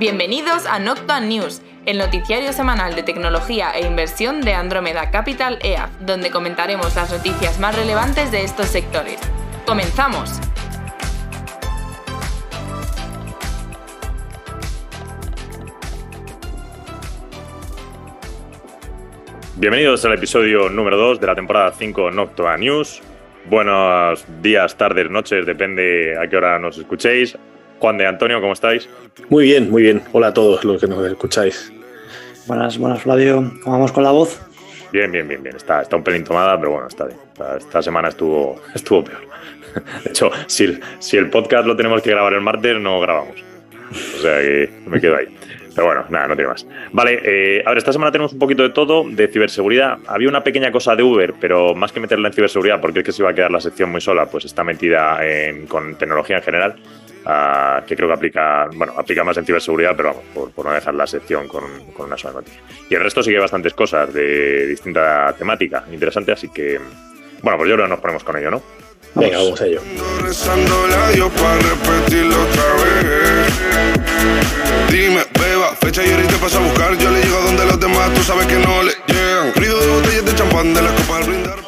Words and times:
Bienvenidos 0.00 0.64
a 0.64 0.78
Noctua 0.78 1.20
News, 1.20 1.60
el 1.84 1.98
noticiario 1.98 2.54
semanal 2.54 2.94
de 2.94 3.02
tecnología 3.02 3.70
e 3.72 3.86
inversión 3.86 4.40
de 4.40 4.54
Andromeda 4.54 5.10
Capital 5.10 5.58
EAF, 5.60 5.90
donde 6.00 6.30
comentaremos 6.30 6.96
las 6.96 7.12
noticias 7.12 7.60
más 7.60 7.76
relevantes 7.76 8.32
de 8.32 8.42
estos 8.42 8.68
sectores. 8.68 9.20
¡Comenzamos! 9.66 10.40
Bienvenidos 19.56 20.02
al 20.06 20.14
episodio 20.14 20.70
número 20.70 20.96
2 20.96 21.20
de 21.20 21.26
la 21.26 21.34
temporada 21.34 21.72
5 21.72 22.10
Noctua 22.10 22.56
News. 22.56 23.02
Buenos 23.50 24.24
días, 24.40 24.78
tardes, 24.78 25.10
noches, 25.10 25.44
depende 25.44 26.16
a 26.18 26.26
qué 26.26 26.38
hora 26.38 26.58
nos 26.58 26.78
escuchéis. 26.78 27.36
Juan 27.80 27.96
de 27.96 28.06
Antonio, 28.06 28.42
¿cómo 28.42 28.52
estáis? 28.52 28.88
Muy 29.30 29.44
bien, 29.44 29.70
muy 29.70 29.82
bien. 29.82 30.02
Hola 30.12 30.28
a 30.28 30.34
todos 30.34 30.64
los 30.64 30.80
que 30.80 30.86
nos 30.86 31.04
escucháis. 31.06 31.72
Buenas, 32.46 32.76
buenas, 32.76 33.00
Flavio. 33.02 33.52
¿Cómo 33.64 33.76
vamos 33.76 33.90
con 33.90 34.04
la 34.04 34.10
voz? 34.10 34.38
Bien, 34.92 35.10
bien, 35.10 35.26
bien, 35.26 35.42
bien. 35.42 35.56
Está, 35.56 35.80
está 35.80 35.96
un 35.96 36.04
pelín 36.04 36.22
tomada, 36.22 36.58
pero 36.58 36.72
bueno, 36.72 36.88
está 36.88 37.06
bien. 37.06 37.18
Esta 37.56 37.80
semana 37.80 38.08
estuvo, 38.08 38.60
estuvo 38.74 39.02
peor. 39.02 39.22
De 40.04 40.10
hecho, 40.10 40.30
si 40.46 40.64
el, 40.64 40.80
si 40.98 41.16
el 41.16 41.30
podcast 41.30 41.66
lo 41.66 41.74
tenemos 41.74 42.02
que 42.02 42.10
grabar 42.10 42.34
el 42.34 42.42
martes, 42.42 42.78
no 42.78 43.00
grabamos. 43.00 43.42
O 43.90 44.20
sea 44.20 44.40
que 44.40 44.70
me 44.86 45.00
quedo 45.00 45.16
ahí. 45.16 45.34
Pero 45.74 45.86
bueno, 45.86 46.04
nada, 46.10 46.28
no 46.28 46.34
tiene 46.34 46.50
más. 46.50 46.66
Vale, 46.92 47.20
eh, 47.24 47.62
a 47.64 47.70
ver, 47.70 47.78
esta 47.78 47.94
semana 47.94 48.12
tenemos 48.12 48.34
un 48.34 48.38
poquito 48.38 48.62
de 48.62 48.70
todo 48.70 49.04
de 49.08 49.26
ciberseguridad. 49.28 49.98
Había 50.06 50.28
una 50.28 50.44
pequeña 50.44 50.70
cosa 50.70 50.94
de 50.96 51.02
Uber, 51.02 51.32
pero 51.40 51.74
más 51.74 51.92
que 51.92 52.00
meterla 52.00 52.28
en 52.28 52.34
ciberseguridad, 52.34 52.78
porque 52.78 52.98
es 52.98 53.04
que 53.06 53.12
se 53.12 53.22
iba 53.22 53.30
a 53.30 53.34
quedar 53.34 53.50
la 53.50 53.60
sección 53.60 53.90
muy 53.90 54.02
sola, 54.02 54.26
pues 54.26 54.44
está 54.44 54.64
metida 54.64 55.24
en, 55.24 55.66
con 55.66 55.96
tecnología 55.96 56.36
en 56.36 56.42
general, 56.42 56.76
uh, 57.26 57.84
que 57.86 57.96
creo 57.96 58.08
que 58.08 58.14
aplica, 58.14 58.68
bueno, 58.74 58.94
aplica 58.96 59.24
más 59.24 59.36
en 59.36 59.44
ciberseguridad, 59.44 59.96
pero 59.96 60.10
vamos, 60.10 60.24
por, 60.34 60.50
por 60.50 60.66
no 60.66 60.72
dejar 60.72 60.94
la 60.94 61.06
sección 61.06 61.48
con, 61.48 61.64
con, 61.92 62.06
una 62.06 62.16
sola 62.16 62.34
noticia. 62.34 62.60
Y 62.88 62.94
el 62.94 63.02
resto 63.02 63.22
sigue 63.22 63.38
bastantes 63.38 63.74
cosas 63.74 64.12
de 64.12 64.66
distinta 64.66 65.34
temática, 65.36 65.84
interesante, 65.90 66.32
así 66.32 66.48
que, 66.48 66.80
bueno, 67.42 67.58
pues 67.58 67.68
yo 67.68 67.76
creo 67.76 67.86
que 67.86 67.90
nos 67.90 68.00
ponemos 68.00 68.24
con 68.24 68.36
ello, 68.36 68.50
¿no? 68.50 68.62
Venga, 69.14 69.38
vamos 69.38 69.60
a 69.60 69.66
ello. 69.66 69.80
Dime, 74.90 75.22
beba, 75.38 75.74
fecha 75.76 76.04
y 76.04 76.12
ahorita 76.12 76.36
paso 76.36 76.58
a 76.58 76.62
buscar. 76.62 76.96
Yo 76.98 77.10
le 77.10 77.20
llego 77.22 77.38
a 77.38 77.40
donde 77.40 77.66
los 77.66 77.80
demás, 77.80 78.14
tú 78.14 78.22
sabes 78.22 78.46
que 78.46 78.56
no 78.56 78.82
le 78.82 78.92
llegan. 79.08 79.54
Ruido 79.54 79.80
de 79.80 79.86
botellas 79.88 80.24
de 80.26 80.34
champán 80.34 80.74
de 80.74 80.82
la 80.82 80.94
copa 80.94 81.16
al 81.18 81.24
brindar. 81.24 81.58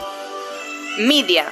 Media. 0.98 1.47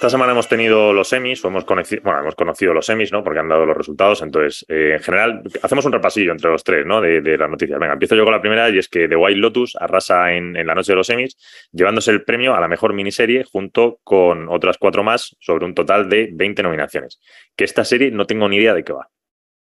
Esta 0.00 0.08
semana 0.08 0.32
hemos 0.32 0.48
tenido 0.48 0.94
los 0.94 1.10
semis, 1.10 1.44
o 1.44 1.48
hemos 1.48 1.66
conocido, 1.66 2.72
los 2.72 2.86
semis, 2.86 3.12
¿no? 3.12 3.22
Porque 3.22 3.40
han 3.40 3.50
dado 3.50 3.66
los 3.66 3.76
resultados. 3.76 4.22
Entonces, 4.22 4.64
eh, 4.66 4.94
en 4.96 5.02
general, 5.02 5.42
hacemos 5.60 5.84
un 5.84 5.92
repasillo 5.92 6.32
entre 6.32 6.50
los 6.50 6.64
tres, 6.64 6.86
¿no? 6.86 7.02
De, 7.02 7.20
de 7.20 7.36
las 7.36 7.50
noticias. 7.50 7.78
Venga, 7.78 7.92
empiezo 7.92 8.16
yo 8.16 8.24
con 8.24 8.32
la 8.32 8.40
primera 8.40 8.70
y 8.70 8.78
es 8.78 8.88
que 8.88 9.08
The 9.08 9.16
White 9.16 9.38
Lotus 9.38 9.76
arrasa 9.76 10.32
en, 10.32 10.56
en, 10.56 10.66
la 10.66 10.74
noche 10.74 10.92
de 10.92 10.96
los 10.96 11.06
semis, 11.06 11.36
llevándose 11.70 12.12
el 12.12 12.24
premio 12.24 12.54
a 12.54 12.60
la 12.60 12.66
mejor 12.66 12.94
miniserie 12.94 13.44
junto 13.44 13.98
con 14.02 14.48
otras 14.48 14.78
cuatro 14.78 15.04
más 15.04 15.36
sobre 15.38 15.66
un 15.66 15.74
total 15.74 16.08
de 16.08 16.30
20 16.32 16.62
nominaciones. 16.62 17.20
Que 17.54 17.64
esta 17.64 17.84
serie 17.84 18.10
no 18.10 18.24
tengo 18.24 18.48
ni 18.48 18.56
idea 18.56 18.72
de 18.72 18.82
qué 18.82 18.94
va. 18.94 19.06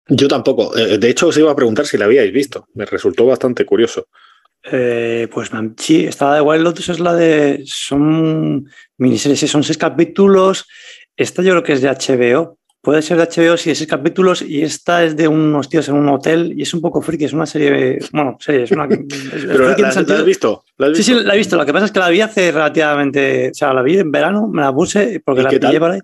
Yo 0.06 0.28
tampoco. 0.28 0.76
Eh, 0.76 0.98
De 0.98 1.08
hecho, 1.08 1.28
os 1.28 1.38
iba 1.38 1.50
a 1.50 1.56
preguntar 1.56 1.86
si 1.86 1.96
la 1.96 2.04
habíais 2.04 2.30
visto. 2.30 2.68
Me 2.74 2.84
resultó 2.84 3.24
bastante 3.24 3.64
curioso. 3.64 4.08
Eh, 4.72 5.28
pues 5.32 5.50
sí, 5.78 6.06
esta 6.06 6.34
de 6.34 6.40
Wild 6.40 6.64
Lotus 6.64 6.88
es 6.88 7.00
la 7.00 7.14
de. 7.14 7.62
Son 7.66 8.68
miniseries, 8.98 9.50
son 9.50 9.62
seis 9.62 9.78
capítulos. 9.78 10.66
Esta 11.16 11.42
yo 11.42 11.52
creo 11.52 11.62
que 11.62 11.72
es 11.74 11.82
de 11.82 11.88
HBO. 11.88 12.58
Puede 12.86 13.02
ser 13.02 13.16
de 13.16 13.24
HBO 13.24 13.56
si 13.56 13.72
es 13.72 13.78
seis 13.78 13.90
capítulos 13.90 14.42
y 14.42 14.62
esta 14.62 15.02
es 15.02 15.16
de 15.16 15.26
unos 15.26 15.68
tíos 15.68 15.88
en 15.88 15.96
un 15.96 16.08
hotel 16.08 16.54
y 16.56 16.62
es 16.62 16.72
un 16.72 16.80
poco 16.80 17.02
friki, 17.02 17.24
es 17.24 17.32
una 17.32 17.44
serie. 17.44 17.98
Bueno, 18.12 18.36
serie, 18.38 18.62
es 18.62 18.70
una. 18.70 18.84
Es, 18.88 19.44
Pero 19.44 19.70
la, 19.70 19.76
la, 19.76 19.76
¿la, 19.76 19.88
has 19.88 20.24
visto? 20.24 20.62
¿La 20.78 20.86
has 20.86 20.92
visto? 20.92 21.02
Sí, 21.02 21.18
sí, 21.18 21.24
la 21.24 21.34
he 21.34 21.36
visto. 21.36 21.56
Lo 21.56 21.66
que 21.66 21.72
pasa 21.72 21.86
es 21.86 21.90
que 21.90 21.98
la 21.98 22.08
vi 22.10 22.20
hace 22.20 22.52
relativamente. 22.52 23.50
O 23.50 23.54
sea, 23.54 23.74
la 23.74 23.82
vi 23.82 23.98
en 23.98 24.12
verano, 24.12 24.46
me 24.46 24.62
la 24.62 24.72
puse 24.72 25.20
porque 25.24 25.42
la 25.42 25.50
pillé 25.50 25.80
por 25.80 25.90
ahí 25.90 26.00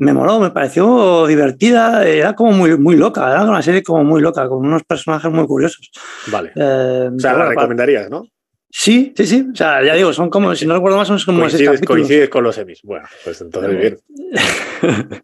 me 0.00 0.12
moló, 0.12 0.40
me 0.40 0.50
pareció 0.50 1.26
divertida, 1.26 2.04
era 2.06 2.34
como 2.34 2.52
muy, 2.52 2.76
muy 2.78 2.96
loca, 2.96 3.30
era 3.30 3.42
una 3.42 3.62
serie 3.62 3.82
como 3.82 4.04
muy 4.04 4.20
loca, 4.20 4.48
con 4.48 4.64
unos 4.64 4.84
personajes 4.84 5.30
muy 5.30 5.46
curiosos. 5.46 5.90
Vale. 6.28 6.52
Eh, 6.54 7.10
o 7.16 7.18
sea, 7.18 7.32
la 7.36 7.48
recomendarías, 7.48 8.08
¿no? 8.08 8.24
Sí, 8.70 9.12
sí, 9.16 9.26
sí. 9.26 9.48
O 9.52 9.56
sea, 9.56 9.82
ya 9.82 9.94
digo, 9.94 10.12
son 10.12 10.30
como, 10.30 10.54
si 10.54 10.66
no 10.66 10.74
recuerdo 10.74 10.98
más, 10.98 11.08
son 11.08 11.18
como 11.24 11.40
coincides, 11.40 11.80
coincides 11.80 12.28
con 12.28 12.44
los 12.44 12.54
semis. 12.54 12.80
Bueno, 12.82 13.08
pues 13.24 13.40
entonces 13.40 13.76
bien. 13.76 13.98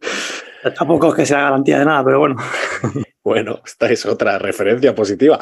Tampoco 0.72 1.08
es 1.08 1.14
que 1.14 1.26
sea 1.26 1.42
garantía 1.42 1.78
de 1.78 1.84
nada, 1.84 2.04
pero 2.04 2.18
bueno. 2.18 2.36
Bueno, 3.24 3.62
esta 3.64 3.90
es 3.90 4.04
otra 4.04 4.38
referencia 4.38 4.94
positiva. 4.94 5.40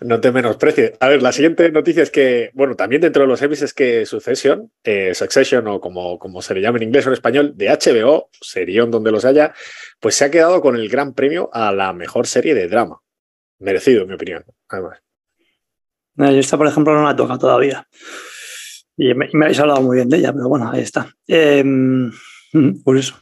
No 0.00 0.20
te 0.20 0.30
menosprecies. 0.30 0.92
A 1.00 1.08
ver, 1.08 1.20
la 1.22 1.32
siguiente 1.32 1.68
noticia 1.72 2.04
es 2.04 2.10
que, 2.10 2.52
bueno, 2.54 2.76
también 2.76 3.02
dentro 3.02 3.22
de 3.22 3.28
los 3.28 3.40
semis 3.40 3.62
es 3.62 3.74
que 3.74 4.06
Succession, 4.06 4.70
eh, 4.84 5.12
Succession 5.12 5.66
o 5.66 5.80
como, 5.80 6.20
como 6.20 6.40
se 6.40 6.54
le 6.54 6.60
llama 6.60 6.78
en 6.78 6.84
inglés 6.84 7.04
o 7.06 7.08
en 7.08 7.14
español, 7.14 7.54
de 7.56 7.68
HBO, 7.68 8.30
serión 8.40 8.92
donde 8.92 9.10
los 9.10 9.24
haya, 9.24 9.52
pues 9.98 10.14
se 10.14 10.24
ha 10.24 10.30
quedado 10.30 10.60
con 10.60 10.76
el 10.76 10.88
gran 10.88 11.12
premio 11.12 11.50
a 11.52 11.72
la 11.72 11.92
mejor 11.92 12.28
serie 12.28 12.54
de 12.54 12.68
drama. 12.68 13.00
Merecido, 13.58 14.02
en 14.02 14.08
mi 14.08 14.14
opinión, 14.14 14.44
además. 14.68 15.00
No, 16.14 16.30
yo 16.30 16.38
esta, 16.38 16.56
por 16.56 16.68
ejemplo, 16.68 16.94
no 16.94 17.02
la 17.02 17.16
toca 17.16 17.38
todavía. 17.38 17.88
Y 18.96 19.14
me, 19.14 19.28
habéis 19.42 19.58
hablado 19.58 19.82
muy 19.82 19.96
bien 19.96 20.08
de 20.08 20.18
ella, 20.18 20.32
pero 20.32 20.48
bueno, 20.48 20.70
ahí 20.70 20.82
está. 20.82 21.12
Eh, 21.26 21.64
por 22.84 22.96
eso. 22.96 23.16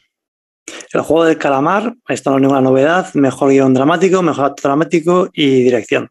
El 0.93 1.01
juego 1.03 1.25
del 1.25 1.39
calamar, 1.39 1.95
esto 2.09 2.31
no 2.31 2.37
es 2.37 2.43
ninguna 2.43 2.61
novedad, 2.61 3.13
mejor 3.15 3.51
guion 3.51 3.75
dramático, 3.75 4.23
mejor 4.23 4.47
acto 4.47 4.69
dramático 4.69 5.29
y 5.33 5.65
dirección. 5.65 6.09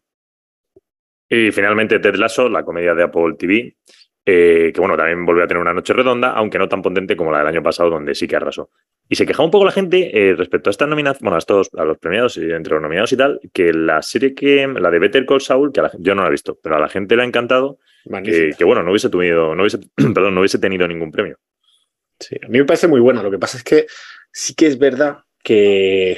Y 1.28 1.50
finalmente 1.50 1.98
Ted 1.98 2.14
Lasso, 2.14 2.48
la 2.48 2.64
comedia 2.64 2.94
de 2.94 3.02
Apple 3.02 3.34
TV, 3.38 3.76
eh, 4.24 4.72
que 4.74 4.80
bueno, 4.80 4.96
también 4.96 5.24
volvió 5.24 5.44
a 5.44 5.46
tener 5.46 5.60
una 5.60 5.72
noche 5.72 5.92
redonda, 5.92 6.32
aunque 6.32 6.58
no 6.58 6.68
tan 6.68 6.82
potente 6.82 7.16
como 7.16 7.32
la 7.32 7.38
del 7.38 7.48
año 7.48 7.62
pasado, 7.62 7.90
donde 7.90 8.14
sí 8.14 8.26
que 8.26 8.36
arrasó. 8.36 8.70
Y 9.08 9.16
se 9.16 9.24
quejaba 9.24 9.46
un 9.46 9.50
poco 9.50 9.64
la 9.64 9.72
gente 9.72 10.10
eh, 10.12 10.34
respecto 10.34 10.68
a 10.68 10.72
estas 10.72 10.88
nominaciones, 10.88 11.22
bueno, 11.22 11.36
a, 11.36 11.38
estos, 11.38 11.70
a 11.76 11.84
los 11.84 11.98
premiados 11.98 12.36
y 12.36 12.50
entre 12.50 12.74
los 12.74 12.82
nominados 12.82 13.12
y 13.12 13.16
tal, 13.16 13.40
que 13.52 13.72
la 13.72 14.02
serie 14.02 14.34
que, 14.34 14.66
la 14.66 14.90
de 14.90 14.98
Better 14.98 15.24
Call 15.24 15.40
Saul, 15.40 15.72
que 15.72 15.80
la, 15.80 15.90
yo 15.98 16.14
no 16.14 16.22
la 16.22 16.28
he 16.28 16.32
visto, 16.32 16.58
pero 16.62 16.76
a 16.76 16.78
la 16.78 16.88
gente 16.88 17.16
le 17.16 17.22
ha 17.22 17.24
encantado, 17.24 17.78
que, 18.22 18.50
que, 18.56 18.64
bueno, 18.64 18.82
no 18.82 18.90
hubiese 18.90 19.08
tenido, 19.08 19.54
no 19.54 19.62
hubiese, 19.62 19.78
perdón, 20.14 20.34
no 20.34 20.40
hubiese 20.40 20.58
tenido 20.58 20.86
ningún 20.86 21.10
premio. 21.10 21.38
Sí, 22.20 22.36
a 22.42 22.48
mí 22.48 22.58
me 22.58 22.64
parece 22.64 22.88
muy 22.88 23.00
buena. 23.00 23.22
Lo 23.22 23.30
que 23.30 23.38
pasa 23.38 23.58
es 23.58 23.64
que 23.64 23.86
sí 24.38 24.54
que 24.54 24.68
es 24.68 24.78
verdad 24.78 25.24
que, 25.42 26.16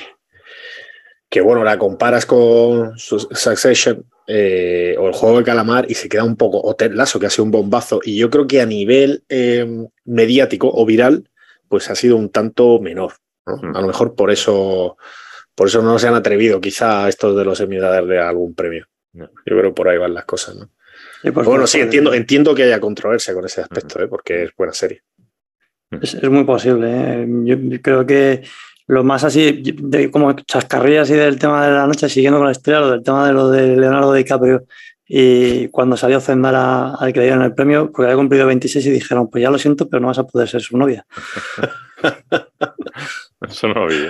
que 1.31 1.41
bueno, 1.41 1.65
la 1.65 1.79
comparas 1.79 2.27
con 2.27 2.99
Succession 2.99 4.05
eh, 4.27 4.95
o 4.99 5.09
el 5.09 5.15
juego 5.15 5.39
de 5.39 5.45
calamar 5.45 5.87
y 5.91 5.95
se 5.95 6.11
queda 6.11 6.23
un 6.25 6.37
poco, 6.37 6.61
o 6.63 6.77
Ted 6.77 6.93
Lasso, 6.93 7.19
que 7.19 7.27
ha 7.27 7.31
sido 7.31 7.47
un 7.47 7.51
bombazo, 7.51 8.01
y 8.05 8.19
yo 8.19 8.29
creo 8.29 8.47
que 8.47 8.61
a 8.61 8.67
nivel 8.67 9.25
eh, 9.31 9.67
mediático 10.05 10.71
o 10.71 10.85
viral, 10.85 11.31
pues 11.69 11.89
ha 11.89 11.95
sido 11.95 12.17
un 12.17 12.29
tanto 12.29 12.79
menor. 12.79 13.15
¿no? 13.47 13.57
Mm. 13.57 13.77
A 13.77 13.81
lo 13.81 13.87
mejor 13.87 14.15
por 14.15 14.31
eso, 14.31 14.99
por 15.55 15.69
eso 15.69 15.81
no 15.81 15.99
se 15.99 16.09
han 16.09 16.15
atrevido 16.15 16.61
quizá 16.61 17.07
a 17.07 17.09
estos 17.09 17.35
de 17.35 17.45
los 17.45 17.59
a 17.59 17.67
darle 17.67 18.21
algún 18.21 18.55
premio. 18.55 18.87
No. 19.15 19.31
Yo 19.47 19.57
creo 19.57 19.71
que 19.71 19.75
por 19.75 19.89
ahí 19.89 19.97
van 19.97 20.13
las 20.13 20.27
cosas, 20.27 20.57
¿no? 20.57 20.69
Sí, 21.23 21.31
pues 21.31 21.47
bueno, 21.47 21.67
sí, 21.67 21.81
entiendo, 21.81 22.13
entiendo 22.13 22.55
que 22.55 22.65
haya 22.65 22.81
controversia 22.81 23.33
con 23.33 23.47
ese 23.47 23.63
aspecto, 23.63 24.03
¿eh? 24.03 24.09
porque 24.09 24.45
es 24.45 24.51
buena 24.55 24.75
serie. 24.75 25.03
Es, 25.91 26.15
es 26.15 26.31
muy 26.31 26.45
posible. 26.45 26.89
¿eh? 26.91 27.27
Yo 27.45 27.57
creo 27.83 28.07
que 28.07 28.43
lo 28.87 29.05
más 29.05 29.23
así, 29.23 29.63
de, 29.63 30.11
como 30.11 30.33
chascarrillas 30.33 31.11
y 31.11 31.15
del 31.15 31.39
tema 31.39 31.65
de 31.65 31.73
la 31.73 31.87
noche, 31.87 32.09
siguiendo 32.09 32.39
con 32.39 32.47
la 32.47 32.53
historia, 32.53 32.81
lo 32.81 32.91
del 32.91 33.03
tema 33.03 33.27
de 33.27 33.33
lo 33.33 33.49
de 33.49 33.77
Leonardo 33.77 34.13
DiCaprio. 34.13 34.65
Y 35.07 35.69
cuando 35.69 35.97
salió 35.97 36.21
Zendara 36.21 36.95
al 36.95 37.13
que 37.13 37.21
le 37.21 37.27
dieron 37.27 37.45
el 37.45 37.55
premio, 37.55 37.91
porque 37.91 38.07
había 38.07 38.17
cumplido 38.17 38.47
26 38.47 38.87
y 38.87 38.91
dijeron, 38.91 39.29
pues 39.29 39.43
ya 39.43 39.51
lo 39.51 39.59
siento, 39.59 39.89
pero 39.89 40.01
no 40.01 40.09
vas 40.09 40.19
a 40.19 40.27
poder 40.27 40.49
ser 40.49 40.61
su 40.61 40.77
novia. 40.77 41.07
Eso 43.49 43.69
no 43.69 43.87
vi. 43.87 44.07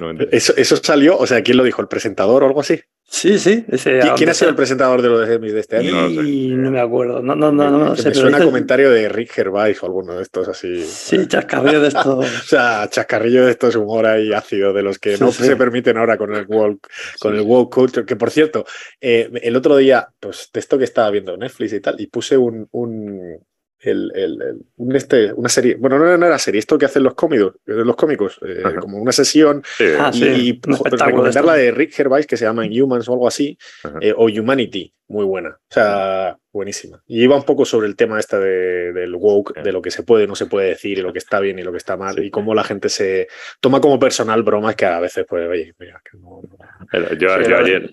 ¿no? 0.00 0.12
No 0.12 0.24
eso, 0.30 0.54
eso, 0.56 0.76
salió, 0.76 1.18
o 1.18 1.26
sea, 1.26 1.42
¿quién 1.42 1.58
lo 1.58 1.64
dijo? 1.64 1.82
¿El 1.82 1.88
presentador 1.88 2.42
o 2.42 2.46
algo 2.46 2.60
así? 2.60 2.80
Sí, 3.04 3.38
sí. 3.38 3.66
Ese, 3.68 3.98
¿Quién, 3.98 4.14
¿quién 4.14 4.30
ha 4.30 4.34
sido 4.34 4.48
el 4.48 4.56
presentador 4.56 5.02
de 5.02 5.10
los 5.10 5.28
Emmys 5.28 5.52
de 5.52 5.60
este 5.60 5.76
año? 5.76 5.92
No, 5.92 6.08
sé. 6.08 6.22
no, 6.22 6.70
me 6.70 6.80
acuerdo. 6.80 7.20
No, 7.20 7.34
no, 7.34 7.52
no, 7.52 7.70
no, 7.70 7.90
me, 7.90 7.96
sé, 7.96 8.08
me 8.08 8.14
suena 8.14 8.42
comentario 8.42 8.90
de 8.90 9.10
Rick 9.10 9.32
Gervais 9.32 9.82
o 9.82 9.86
alguno 9.86 10.14
de 10.14 10.22
estos 10.22 10.48
así. 10.48 10.82
Sí, 10.82 11.28
chascarrillo 11.28 11.82
de 11.82 11.88
estos. 11.88 12.06
o 12.06 12.46
sea, 12.46 12.88
chascarrillo 12.88 13.44
de 13.44 13.50
estos 13.50 13.76
humor 13.76 14.06
ahí 14.06 14.32
ácido 14.32 14.72
de 14.72 14.82
los 14.82 14.98
que 14.98 15.18
sí, 15.18 15.22
no 15.22 15.30
sí. 15.30 15.44
se 15.44 15.56
permiten 15.56 15.98
ahora 15.98 16.16
con 16.16 16.34
el 16.34 16.46
woke, 16.46 16.88
con 17.20 17.34
el 17.34 17.42
woke 17.42 17.74
culture. 17.74 18.06
Que 18.06 18.16
por 18.16 18.30
cierto, 18.30 18.64
eh, 18.98 19.30
el 19.42 19.56
otro 19.56 19.76
día, 19.76 20.08
pues 20.18 20.48
de 20.50 20.60
esto 20.60 20.78
que 20.78 20.84
estaba 20.84 21.10
viendo 21.10 21.36
Netflix 21.36 21.74
y 21.74 21.80
tal, 21.80 22.00
y 22.00 22.06
puse 22.06 22.38
un, 22.38 22.66
un 22.70 23.44
el, 23.82 24.12
el- 24.14 24.42
el- 24.42 24.60
un 24.76 24.94
este, 24.96 25.32
una 25.32 25.48
serie, 25.48 25.74
bueno, 25.74 25.98
no, 25.98 26.16
no 26.16 26.26
era 26.26 26.38
serie, 26.38 26.58
esto 26.60 26.78
que 26.78 26.86
hacen 26.86 27.02
los 27.02 27.14
cómicos, 27.14 27.54
los 27.66 27.96
cómicos, 27.96 28.38
eh, 28.46 28.62
como 28.80 28.98
una 28.98 29.12
sesión 29.12 29.62
Sí, 29.76 29.84
Ah, 29.98 30.10
y, 30.14 30.18
sí, 30.18 30.24
y 30.26 30.50
un 30.68 30.76
jo- 30.76 30.84
espectáculo 30.84 31.06
recomendar 31.24 31.44
la 31.44 31.54
de 31.54 31.70
Rick 31.72 31.92
Gervais 31.92 32.26
que 32.26 32.36
se 32.36 32.44
llama 32.44 32.64
Humans 32.64 33.08
o 33.08 33.12
algo 33.12 33.26
así, 33.28 33.58
eh, 34.00 34.14
o 34.16 34.26
Humanity, 34.26 34.94
muy 35.08 35.24
buena, 35.24 35.50
o 35.50 35.74
sea, 35.74 36.38
buenísima. 36.52 37.02
Y 37.06 37.24
iba 37.24 37.34
un 37.36 37.42
poco 37.44 37.64
sobre 37.64 37.86
el 37.88 37.96
tema 37.96 38.18
este 38.20 38.38
de, 38.38 38.92
del 38.92 39.14
woke, 39.16 39.60
de 39.62 39.72
lo 39.72 39.82
que 39.82 39.90
se 39.90 40.04
puede 40.04 40.24
y 40.24 40.26
no 40.28 40.36
se 40.36 40.46
puede 40.46 40.68
decir, 40.68 40.98
y 40.98 41.02
lo 41.02 41.12
que 41.12 41.18
está 41.18 41.40
bien 41.40 41.58
y 41.58 41.62
lo 41.62 41.72
que 41.72 41.78
está 41.78 41.96
mal, 41.96 42.14
Sí. 42.14 42.22
y 42.26 42.30
cómo 42.30 42.54
la 42.54 42.62
gente 42.64 42.88
se 42.88 43.26
toma 43.60 43.80
como 43.80 43.98
personal 43.98 44.42
bromas 44.42 44.76
que 44.76 44.86
a 44.86 45.00
veces, 45.00 45.26
pues, 45.28 45.48
oye, 45.48 45.74
mira, 45.78 46.00
que 46.08 46.18
no- 46.18 46.40
no- 46.42 46.58
Pero 46.90 47.08
Yo, 47.16 47.28
Sí, 47.36 47.42
yo 47.44 47.50
la 47.50 47.58
ayer, 47.58 47.90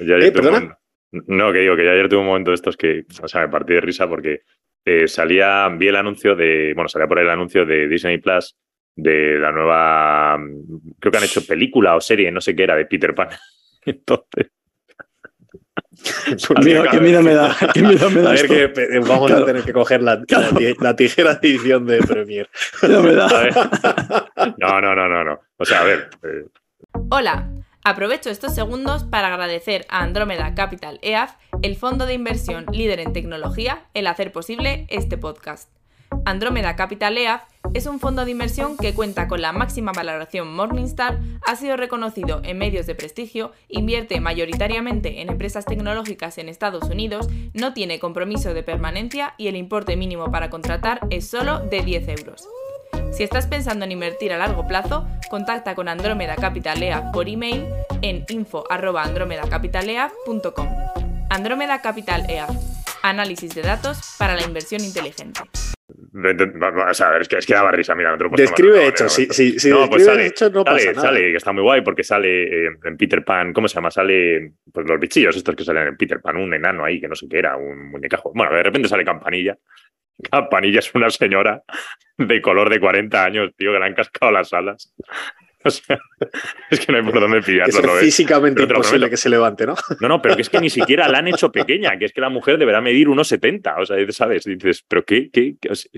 yo 0.00 0.16
ayer 0.16 0.24
Eh, 0.28 0.30
tuve 0.32 0.50
un 0.50 0.74
No, 1.26 1.52
que 1.52 1.58
digo 1.58 1.74
que 1.74 1.84
yo 1.84 1.90
ayer 1.90 2.08
tuve 2.08 2.20
un 2.20 2.26
momento 2.26 2.50
de 2.52 2.54
estos 2.54 2.76
que, 2.76 3.04
o 3.20 3.26
sea, 3.26 3.40
me 3.40 3.48
partí 3.48 3.72
de 3.74 3.80
risa 3.80 4.06
porque 4.08 4.42
eh, 4.84 5.06
salía, 5.08 5.68
vi 5.68 5.88
el 5.88 5.96
anuncio 5.96 6.34
de, 6.34 6.72
bueno, 6.74 6.88
salía 6.88 7.06
por 7.08 7.18
ahí 7.18 7.24
el 7.24 7.30
anuncio 7.30 7.64
de 7.66 7.88
Disney 7.88 8.18
Plus 8.18 8.56
de 8.96 9.38
la 9.38 9.52
nueva, 9.52 10.38
creo 10.98 11.10
que 11.12 11.18
han 11.18 11.24
hecho 11.24 11.46
película 11.46 11.96
o 11.96 12.00
serie, 12.00 12.30
no 12.30 12.40
sé 12.40 12.54
qué 12.56 12.64
era, 12.64 12.76
de 12.76 12.86
Peter 12.86 13.14
Pan. 13.14 13.28
Entonces, 13.86 14.50
Qué 16.46 16.64
miedo, 16.64 16.84
qué 16.90 17.00
miedo 17.00 17.22
me 17.22 17.34
da. 17.34 17.54
Qué 17.74 17.82
miedo 17.82 18.10
me 18.10 18.20
da 18.22 18.30
A 18.30 18.32
ver, 18.32 18.40
esto. 18.44 18.54
que 18.54 18.68
pe- 18.68 18.98
vamos 19.00 19.26
Claro. 19.26 19.42
a 19.42 19.46
tener 19.46 19.62
que 19.64 19.72
coger 19.72 20.02
la, 20.02 20.16
la 20.16 20.24
Claro. 20.24 20.56
ti- 20.56 20.74
la 20.80 20.96
tijera 20.96 21.34
de 21.34 21.48
edición 21.48 21.84
de 21.86 21.98
Premiere. 21.98 22.48
No, 24.58 24.80
no, 24.80 24.94
no, 24.94 25.08
no, 25.08 25.24
no. 25.24 25.40
O 25.56 25.64
sea, 25.64 25.80
a 25.82 25.84
ver, 25.84 26.08
eh, 26.22 26.44
Hola, 27.10 27.48
aprovecho 27.84 28.30
estos 28.30 28.54
segundos 28.54 29.04
para 29.04 29.28
agradecer 29.28 29.84
a 29.88 30.02
Andrómeda 30.02 30.54
Capital 30.54 30.98
EAF, 31.02 31.32
el 31.62 31.76
fondo 31.76 32.06
de 32.06 32.14
inversión 32.14 32.64
líder 32.72 33.00
en 33.00 33.12
tecnología, 33.12 33.84
el 33.94 34.06
hacer 34.06 34.32
posible 34.32 34.86
este 34.88 35.18
podcast. 35.18 35.68
Andrómeda 36.24 36.74
Capital 36.74 37.18
EAF 37.18 37.42
es 37.72 37.86
un 37.86 38.00
fondo 38.00 38.24
de 38.24 38.32
inversión 38.32 38.76
que 38.76 38.94
cuenta 38.94 39.28
con 39.28 39.40
la 39.42 39.52
máxima 39.52 39.92
valoración 39.92 40.52
Morningstar, 40.54 41.20
ha 41.46 41.54
sido 41.56 41.76
reconocido 41.76 42.40
en 42.44 42.58
medios 42.58 42.86
de 42.86 42.96
prestigio, 42.96 43.52
invierte 43.68 44.20
mayoritariamente 44.20 45.20
en 45.20 45.30
empresas 45.30 45.66
tecnológicas 45.66 46.38
en 46.38 46.48
Estados 46.48 46.90
Unidos, 46.90 47.28
no 47.54 47.74
tiene 47.74 48.00
compromiso 48.00 48.54
de 48.54 48.62
permanencia 48.62 49.34
y 49.38 49.48
el 49.48 49.56
importe 49.56 49.96
mínimo 49.96 50.30
para 50.32 50.50
contratar 50.50 51.00
es 51.10 51.28
solo 51.28 51.60
de 51.60 51.82
10 51.82 52.08
euros. 52.08 52.48
Si 53.12 53.22
estás 53.22 53.46
pensando 53.46 53.84
en 53.84 53.92
invertir 53.92 54.32
a 54.32 54.38
largo 54.38 54.66
plazo, 54.66 55.06
contacta 55.30 55.74
con 55.74 55.88
Andrómeda 55.88 56.36
Capital 56.36 56.82
EAF 56.82 57.12
por 57.12 57.28
email 57.28 57.66
en 58.02 58.24
info@andromedacapitalea.com. 58.28 60.99
Andrómeda 61.30 61.80
Capital 61.80 62.28
EAF. 62.28 62.50
Análisis 63.02 63.54
de 63.54 63.62
datos 63.62 64.16
para 64.18 64.34
la 64.34 64.42
inversión 64.42 64.82
inteligente. 64.82 65.40
o 65.40 66.94
sea, 66.94 67.16
es 67.18 67.28
que, 67.28 67.38
es 67.38 67.46
que 67.46 67.54
daba 67.54 67.70
risa, 67.70 67.94
mira, 67.94 68.14
Describe 68.32 68.88
hechos. 68.88 69.14
Si, 69.14 69.26
no. 69.28 69.32
si, 69.32 69.58
si 69.58 69.70
No, 69.70 69.88
pues 69.88 70.04
describe 70.04 70.04
sale, 70.04 70.26
hechos, 70.26 70.52
no 70.52 70.64
pasa 70.64 70.92
nada. 70.92 71.00
sale, 71.00 71.20
que 71.30 71.36
está 71.36 71.52
muy 71.52 71.62
guay 71.62 71.82
porque 71.82 72.02
sale 72.02 72.66
eh, 72.66 72.70
en 72.84 72.96
Peter 72.96 73.24
Pan, 73.24 73.52
¿cómo 73.52 73.68
se 73.68 73.76
llama? 73.76 73.90
Sale 73.90 74.54
pues, 74.72 74.86
los 74.86 75.00
bichillos 75.00 75.36
estos 75.36 75.54
que 75.54 75.64
salen 75.64 75.88
en 75.88 75.96
Peter 75.96 76.20
Pan, 76.20 76.36
un 76.36 76.52
enano 76.52 76.84
ahí 76.84 77.00
que 77.00 77.08
no 77.08 77.14
sé 77.14 77.26
qué 77.30 77.38
era, 77.38 77.56
un 77.56 77.90
muñecajo. 77.90 78.32
Bueno, 78.34 78.52
de 78.54 78.64
repente 78.64 78.88
sale 78.88 79.04
Campanilla. 79.04 79.56
Campanilla 80.30 80.80
es 80.80 80.94
una 80.94 81.08
señora 81.10 81.62
de 82.18 82.42
color 82.42 82.68
de 82.68 82.80
40 82.80 83.24
años, 83.24 83.50
tío, 83.56 83.72
que 83.72 83.78
le 83.78 83.86
han 83.86 83.94
cascado 83.94 84.32
las 84.32 84.52
alas. 84.52 84.92
O 85.64 85.70
sea, 85.70 85.98
es 86.70 86.80
que 86.80 86.90
no 86.90 86.98
hay 86.98 87.04
por 87.04 87.20
dónde 87.20 87.42
pillarlo, 87.42 87.98
es 87.98 88.04
físicamente 88.04 88.62
imposible 88.62 89.10
que 89.10 89.18
se 89.18 89.28
levante, 89.28 89.66
¿no? 89.66 89.74
No, 90.00 90.08
no, 90.08 90.22
pero 90.22 90.34
que 90.34 90.42
es 90.42 90.48
que 90.48 90.58
ni 90.58 90.70
siquiera 90.70 91.06
la 91.06 91.18
han 91.18 91.28
hecho 91.28 91.52
pequeña, 91.52 91.98
que 91.98 92.06
es 92.06 92.12
que 92.12 92.20
la 92.22 92.30
mujer 92.30 92.56
deberá 92.56 92.80
medir 92.80 93.08
1,70. 93.08 93.74
O 93.78 93.84
sea, 93.84 94.12
¿sabes? 94.12 94.46
Y 94.46 94.54
dices, 94.54 94.84
¿pero 94.88 95.04
qué? 95.04 95.30
qué, 95.30 95.56
qué? 95.60 95.70
O 95.70 95.74
sea, 95.74 95.90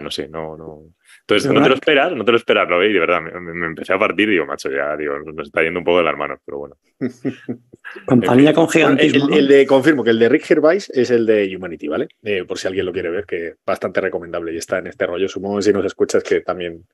no 0.00 0.10
sé, 0.10 0.28
no, 0.28 0.56
no. 0.56 0.82
Entonces, 1.20 1.50
no 1.50 1.62
te 1.62 1.68
lo 1.68 1.74
esperas, 1.74 2.12
no 2.12 2.24
te 2.24 2.32
lo 2.32 2.36
esperas, 2.36 2.68
lo 2.68 2.78
ve, 2.78 2.90
y 2.90 2.92
de 2.92 3.00
verdad, 3.00 3.20
me, 3.20 3.40
me 3.40 3.66
empecé 3.66 3.94
a 3.94 3.98
partir 3.98 4.28
y 4.28 4.32
digo, 4.32 4.46
macho, 4.46 4.70
ya, 4.70 4.96
digo, 4.96 5.18
nos 5.20 5.46
está 5.46 5.62
yendo 5.62 5.80
un 5.80 5.84
poco 5.84 5.98
de 5.98 6.04
las 6.04 6.16
manos, 6.16 6.38
pero 6.44 6.58
bueno. 6.58 6.76
Compañía 8.06 8.52
con 8.52 8.68
gigantismo. 8.68 9.34
el, 9.34 9.48
de, 9.48 9.66
confirmo 9.66 10.04
que 10.04 10.10
el 10.10 10.18
de 10.18 10.28
Rick 10.28 10.44
Gervais 10.44 10.90
es 10.90 11.10
el 11.10 11.26
de 11.26 11.54
Humanity, 11.56 11.88
¿vale? 11.88 12.08
Eh, 12.22 12.44
por 12.44 12.58
si 12.58 12.66
alguien 12.66 12.86
lo 12.86 12.92
quiere 12.92 13.10
ver, 13.10 13.24
que 13.24 13.54
bastante 13.64 14.00
recomendable 14.00 14.52
y 14.52 14.58
está 14.58 14.78
en 14.78 14.88
este 14.88 15.06
rollo. 15.06 15.28
Supongo 15.28 15.56
que 15.56 15.62
si 15.62 15.72
nos 15.72 15.84
escuchas 15.84 16.22
que 16.22 16.40
también 16.40 16.84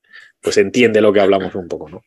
pues 0.41 0.57
entiende 0.59 1.01
lo 1.01 1.13
que 1.13 1.21
hablamos 1.21 1.55
un 1.55 1.69
poco, 1.69 1.89
¿no? 1.89 2.03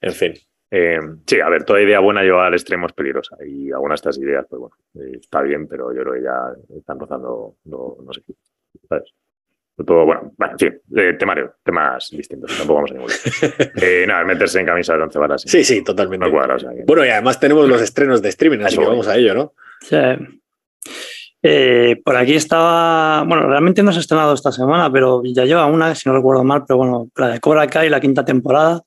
En 0.00 0.12
fin. 0.12 0.34
Eh, 0.70 0.98
sí, 1.26 1.40
a 1.40 1.48
ver, 1.48 1.64
toda 1.64 1.82
idea 1.82 2.00
buena 2.00 2.22
llevada 2.22 2.48
al 2.48 2.54
extremo 2.54 2.86
es 2.86 2.92
peligrosa. 2.92 3.36
Y 3.46 3.70
algunas 3.70 4.02
de 4.02 4.10
estas 4.10 4.22
ideas, 4.22 4.46
pues 4.48 4.60
bueno, 4.60 4.76
eh, 4.94 5.18
está 5.20 5.42
bien, 5.42 5.68
pero 5.68 5.94
yo 5.94 6.02
creo 6.02 6.14
que 6.14 6.22
ya 6.22 6.76
están 6.76 6.98
rozando, 6.98 7.56
no, 7.64 7.96
no 8.04 8.12
sé, 8.12 8.22
¿sabes? 8.88 9.14
Todo, 9.76 10.04
bueno, 10.06 10.32
bueno, 10.36 10.52
en 10.52 10.58
fin, 10.58 10.80
eh, 10.96 11.14
temario, 11.18 11.54
temas 11.64 12.08
distintos, 12.12 12.56
tampoco 12.56 12.74
vamos 12.76 12.90
a 12.92 12.94
ningún 12.94 13.10
eh, 13.82 14.04
Nada, 14.06 14.24
meterse 14.24 14.60
en 14.60 14.66
camisa 14.66 14.96
de 14.96 15.02
once 15.02 15.18
varas. 15.18 15.42
Sí, 15.44 15.64
sí, 15.64 15.82
totalmente. 15.82 16.24
No 16.26 16.32
cuadra, 16.32 16.54
o 16.54 16.58
sea, 16.60 16.70
que- 16.70 16.84
Bueno, 16.86 17.04
y 17.04 17.08
además 17.08 17.40
tenemos 17.40 17.68
los 17.68 17.82
estrenos 17.82 18.22
de 18.22 18.28
streaming, 18.28 18.60
así 18.64 18.78
que 18.78 18.84
vamos 18.86 19.08
a 19.08 19.16
ello, 19.16 19.34
¿no? 19.34 19.52
Sí. 19.80 19.96
Eh, 21.42 22.00
por 22.02 22.16
aquí 22.16 22.34
estaba, 22.34 23.22
bueno, 23.24 23.46
realmente 23.48 23.82
no 23.82 23.92
se 23.92 23.98
ha 23.98 24.00
estrenado 24.00 24.32
esta 24.32 24.50
semana, 24.52 24.90
pero 24.90 25.22
ya 25.24 25.44
lleva 25.44 25.66
una, 25.66 25.94
si 25.94 26.08
no 26.08 26.14
recuerdo 26.14 26.42
mal, 26.44 26.64
pero 26.66 26.78
bueno, 26.78 27.08
la 27.16 27.28
de 27.28 27.40
Cobra 27.40 27.66
Kai, 27.66 27.90
la 27.90 28.00
quinta 28.00 28.24
temporada. 28.24 28.82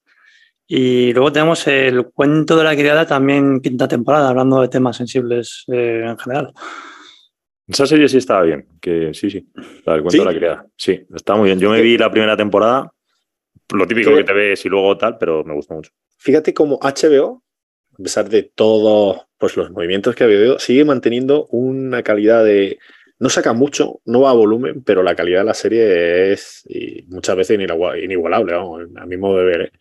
Y 0.70 1.14
luego 1.14 1.32
tenemos 1.32 1.68
el 1.68 2.08
cuento 2.14 2.58
de 2.58 2.64
la 2.64 2.76
criada, 2.76 3.06
también 3.06 3.62
quinta 3.62 3.88
temporada, 3.88 4.30
hablando 4.30 4.62
de 4.62 4.68
temas 4.70 4.98
sensibles 4.98 5.64
eh, 5.72 6.04
en 6.08 6.18
general. 6.18 6.52
Esa 7.68 7.86
serie 7.86 8.08
sí 8.08 8.18
estaba 8.18 8.44
bien, 8.44 8.66
que 8.82 9.14
sí, 9.14 9.30
sí. 9.30 9.48
La 9.86 9.94
del 9.94 10.02
cuento 10.04 10.12
¿Sí? 10.12 10.20
de 10.20 10.26
la 10.26 10.34
criada. 10.34 10.66
Sí, 10.78 11.06
está 11.14 11.36
muy 11.36 11.46
bien. 11.48 11.60
Yo 11.60 11.70
me 11.70 11.82
vi 11.82 11.98
la 11.98 12.10
primera 12.10 12.38
temporada, 12.38 12.92
lo 13.74 13.86
típico 13.88 14.12
¿Qué? 14.12 14.18
que 14.18 14.24
te 14.24 14.34
ves 14.34 14.66
y 14.66 14.70
luego 14.70 14.98
tal, 14.98 15.18
pero 15.18 15.44
me 15.44 15.54
gustó 15.54 15.74
mucho. 15.74 15.92
Fíjate 16.18 16.54
cómo 16.54 16.80
HBO, 16.82 17.44
a 18.00 18.04
pesar 18.04 18.30
de 18.30 18.44
todos 18.44 19.22
pues, 19.38 19.58
los 19.58 19.70
movimientos 19.72 20.16
que 20.16 20.24
ha 20.24 20.28
habido, 20.28 20.60
sigue 20.60 20.86
manteniendo 20.86 21.46
una 21.48 22.04
calidad 22.04 22.44
de. 22.46 22.80
No 23.20 23.30
saca 23.30 23.52
mucho, 23.54 24.00
no 24.06 24.22
va 24.22 24.30
a 24.30 24.34
volumen, 24.34 24.84
pero 24.84 25.02
la 25.02 25.16
calidad 25.16 25.40
de 25.40 25.46
la 25.46 25.54
serie 25.56 26.32
es 26.32 26.62
y 26.70 27.04
muchas 27.08 27.36
veces 27.36 27.60
inigua- 27.60 27.98
inigualable, 28.02 28.54
vamos, 28.54 28.84
a 28.96 29.06
mi 29.08 29.18
modo 29.18 29.40
de 29.40 29.44
ver. 29.46 29.62
¿eh? 29.62 29.72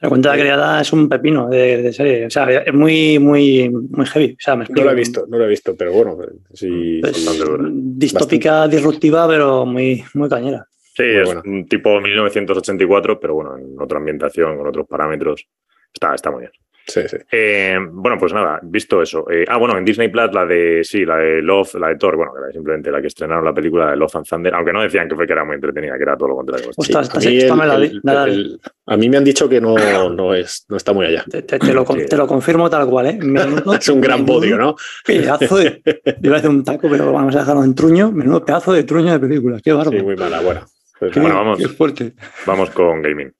El 0.00 0.08
cuento 0.10 0.30
de 0.30 0.36
la 0.36 0.42
criada 0.42 0.80
es 0.80 0.92
un 0.92 1.08
pepino 1.08 1.48
de, 1.48 1.82
de 1.82 1.92
serie, 1.92 2.26
o 2.26 2.30
sea, 2.30 2.48
es 2.48 2.72
muy, 2.72 3.18
muy, 3.18 3.68
muy 3.68 4.06
heavy. 4.06 4.34
O 4.34 4.40
sea, 4.40 4.54
me 4.54 4.64
No 4.68 4.84
lo 4.84 4.90
he 4.92 4.94
visto, 4.94 5.26
no 5.28 5.38
lo 5.38 5.44
he 5.44 5.48
visto, 5.48 5.74
pero 5.76 5.92
bueno, 5.92 6.16
sí. 6.52 7.00
Es 7.02 7.16
sí. 7.16 7.24
bastante 7.26 7.50
dura. 7.50 7.68
distópica, 7.72 8.68
disruptiva, 8.68 9.26
pero 9.26 9.66
muy, 9.66 10.04
muy 10.14 10.28
cañera. 10.28 10.64
Sí, 10.94 11.02
Muy 11.02 11.16
es 11.16 11.24
buena. 11.26 11.42
un 11.44 11.66
tipo 11.66 12.00
1984, 12.00 13.18
pero 13.18 13.34
bueno, 13.34 13.56
en 13.58 13.74
otra 13.80 13.98
ambientación, 13.98 14.56
con 14.56 14.66
otros 14.68 14.86
parámetros. 14.86 15.46
Está, 15.92 16.14
está 16.14 16.30
muy 16.30 16.40
bien. 16.40 16.52
Sí, 16.88 17.02
sí. 17.06 17.18
Eh, 17.30 17.76
bueno, 17.92 18.16
pues 18.18 18.32
nada, 18.32 18.58
visto 18.62 19.02
eso. 19.02 19.30
Eh, 19.30 19.44
ah, 19.46 19.58
bueno, 19.58 19.76
en 19.76 19.84
Disney 19.84 20.08
Plus 20.08 20.32
la 20.32 20.46
de, 20.46 20.82
sí, 20.82 21.04
la 21.04 21.16
de 21.18 21.42
Love, 21.42 21.74
la 21.74 21.88
de 21.88 21.96
Thor, 21.96 22.16
bueno, 22.16 22.32
que 22.32 22.40
era 22.44 22.50
simplemente 22.52 22.90
la 22.90 23.00
que 23.02 23.08
estrenaron 23.08 23.44
la 23.44 23.52
película 23.52 23.90
de 23.90 23.96
Love 23.96 24.16
and 24.16 24.26
Thunder, 24.26 24.54
aunque 24.54 24.72
no 24.72 24.82
decían 24.82 25.06
que 25.06 25.14
fue 25.14 25.26
que 25.26 25.34
era 25.34 25.44
muy 25.44 25.56
entretenida, 25.56 25.96
que 25.98 26.02
era 26.02 26.16
todo 26.16 26.28
lo 26.30 26.36
contrario. 26.36 26.70
A 26.70 27.18
mí 27.18 27.60
me 27.60 27.66
la, 27.66 27.74
el- 27.74 28.00
la- 28.02 28.24
el- 28.24 28.60
a 28.86 28.96
mí 28.96 29.08
me 29.10 29.18
han 29.18 29.24
dicho 29.24 29.48
que 29.48 29.60
no, 29.60 29.74
no, 30.10 30.34
es, 30.34 30.64
no 30.68 30.76
está 30.78 30.92
muy 30.94 31.04
allá. 31.06 31.24
te, 31.30 31.42
te- 31.42 31.58
te 31.58 31.74
lo, 31.74 31.84
Sí. 31.86 32.06
te 32.06 32.16
lo 32.16 32.26
confirmo 32.26 32.70
tal 32.70 32.86
cual, 32.88 33.06
¿eh? 33.06 33.18
Menudo- 33.20 33.74
Es 33.78 33.88
un 33.90 34.00
gran 34.00 34.24
podio, 34.24 34.56
¿no? 34.56 34.74
Pedazo 35.04 35.58
de. 35.58 35.82
Iba 36.22 36.36
a 36.36 36.38
hacer 36.38 36.50
un 36.50 36.64
taco, 36.64 36.88
pero 36.90 37.12
vamos 37.12 37.36
a 37.36 37.40
dejarlo 37.40 37.64
en 37.64 37.74
truño. 37.74 38.10
Menudo 38.10 38.44
pedazo 38.44 38.72
de 38.72 38.84
truño 38.84 39.12
de 39.12 39.18
película. 39.20 39.58
Qué 39.62 39.72
bárbaro. 39.72 39.98
Sí, 39.98 40.02
muy 40.04 40.16
mala, 40.16 40.40
bueno. 40.40 40.60
Pues 40.98 41.12
Qué- 41.12 41.20
Bueno, 41.20 41.36
vamos. 41.36 41.58
qué 41.58 41.68
fuerte. 41.68 42.12
Vamos 42.46 42.70
con 42.70 43.02
gaming. 43.02 43.30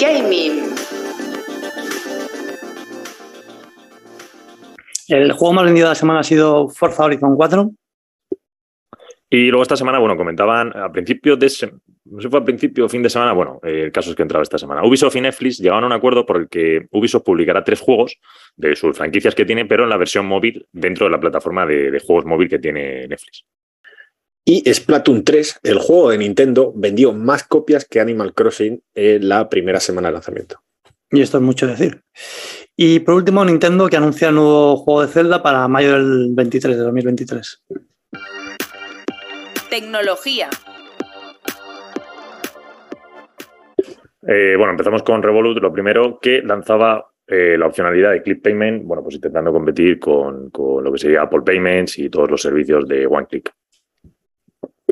Gaming. 0.00 0.62
El 5.08 5.32
juego 5.32 5.52
más 5.52 5.64
vendido 5.64 5.86
de 5.88 5.90
la 5.90 5.94
semana 5.94 6.20
ha 6.20 6.24
sido 6.24 6.68
Forza 6.68 7.04
Horizon 7.04 7.36
4. 7.36 7.70
Y 9.32 9.48
luego 9.48 9.62
esta 9.62 9.76
semana, 9.76 9.98
bueno, 9.98 10.16
comentaban 10.16 10.76
a 10.76 10.90
principio 10.90 11.36
de, 11.36 11.48
se- 11.48 11.66
no 12.04 12.20
sé 12.20 12.22
si 12.22 12.28
fue 12.28 12.38
al 12.40 12.44
principio 12.44 12.86
o 12.86 12.88
fin 12.88 13.02
de 13.02 13.10
semana, 13.10 13.32
bueno, 13.32 13.60
eh, 13.62 13.82
el 13.84 13.92
caso 13.92 14.10
es 14.10 14.16
que 14.16 14.22
entraba 14.22 14.42
esta 14.42 14.58
semana. 14.58 14.84
Ubisoft 14.84 15.14
y 15.16 15.20
Netflix 15.20 15.58
llegaron 15.58 15.84
a 15.84 15.86
un 15.88 15.92
acuerdo 15.92 16.26
por 16.26 16.36
el 16.38 16.48
que 16.48 16.86
Ubisoft 16.90 17.22
publicará 17.24 17.62
tres 17.62 17.80
juegos 17.80 18.16
de 18.56 18.74
sus 18.74 18.96
franquicias 18.96 19.34
que 19.34 19.44
tiene, 19.44 19.66
pero 19.66 19.84
en 19.84 19.90
la 19.90 19.96
versión 19.96 20.26
móvil 20.26 20.66
dentro 20.72 21.06
de 21.06 21.12
la 21.12 21.20
plataforma 21.20 21.64
de, 21.66 21.90
de 21.92 22.00
juegos 22.00 22.24
móvil 22.24 22.48
que 22.48 22.58
tiene 22.58 23.06
Netflix. 23.06 23.44
Y 24.44 24.72
Splatoon 24.72 25.24
3, 25.24 25.60
el 25.62 25.78
juego 25.78 26.10
de 26.10 26.18
Nintendo, 26.18 26.72
vendió 26.74 27.12
más 27.12 27.44
copias 27.44 27.84
que 27.84 28.00
Animal 28.00 28.34
Crossing 28.34 28.82
en 28.94 29.28
la 29.28 29.48
primera 29.48 29.80
semana 29.80 30.08
de 30.08 30.14
lanzamiento. 30.14 30.60
Y 31.10 31.20
esto 31.20 31.38
es 31.38 31.42
mucho 31.42 31.66
decir. 31.66 32.02
Y 32.76 33.00
por 33.00 33.14
último, 33.14 33.44
Nintendo 33.44 33.88
que 33.88 33.96
anuncia 33.96 34.28
el 34.28 34.36
nuevo 34.36 34.76
juego 34.76 35.02
de 35.02 35.08
Zelda 35.08 35.42
para 35.42 35.68
mayo 35.68 35.92
del 35.92 36.30
23, 36.32 36.76
de 36.76 36.82
2023. 36.82 37.64
Tecnología. 39.68 40.48
Eh, 44.26 44.54
bueno, 44.56 44.72
empezamos 44.72 45.02
con 45.02 45.22
Revolut, 45.22 45.58
lo 45.58 45.72
primero 45.72 46.18
que 46.20 46.42
lanzaba 46.42 47.10
eh, 47.26 47.56
la 47.58 47.66
opcionalidad 47.66 48.12
de 48.12 48.22
Click 48.22 48.42
Payment, 48.42 48.84
bueno, 48.84 49.02
pues 49.02 49.14
intentando 49.16 49.52
competir 49.52 49.98
con, 49.98 50.50
con, 50.50 50.84
lo 50.84 50.92
que 50.92 50.98
sería 50.98 51.22
Apple 51.22 51.42
Payments 51.44 51.98
y 51.98 52.10
todos 52.10 52.30
los 52.30 52.42
servicios 52.42 52.86
de 52.86 53.06
OneClick. 53.06 53.50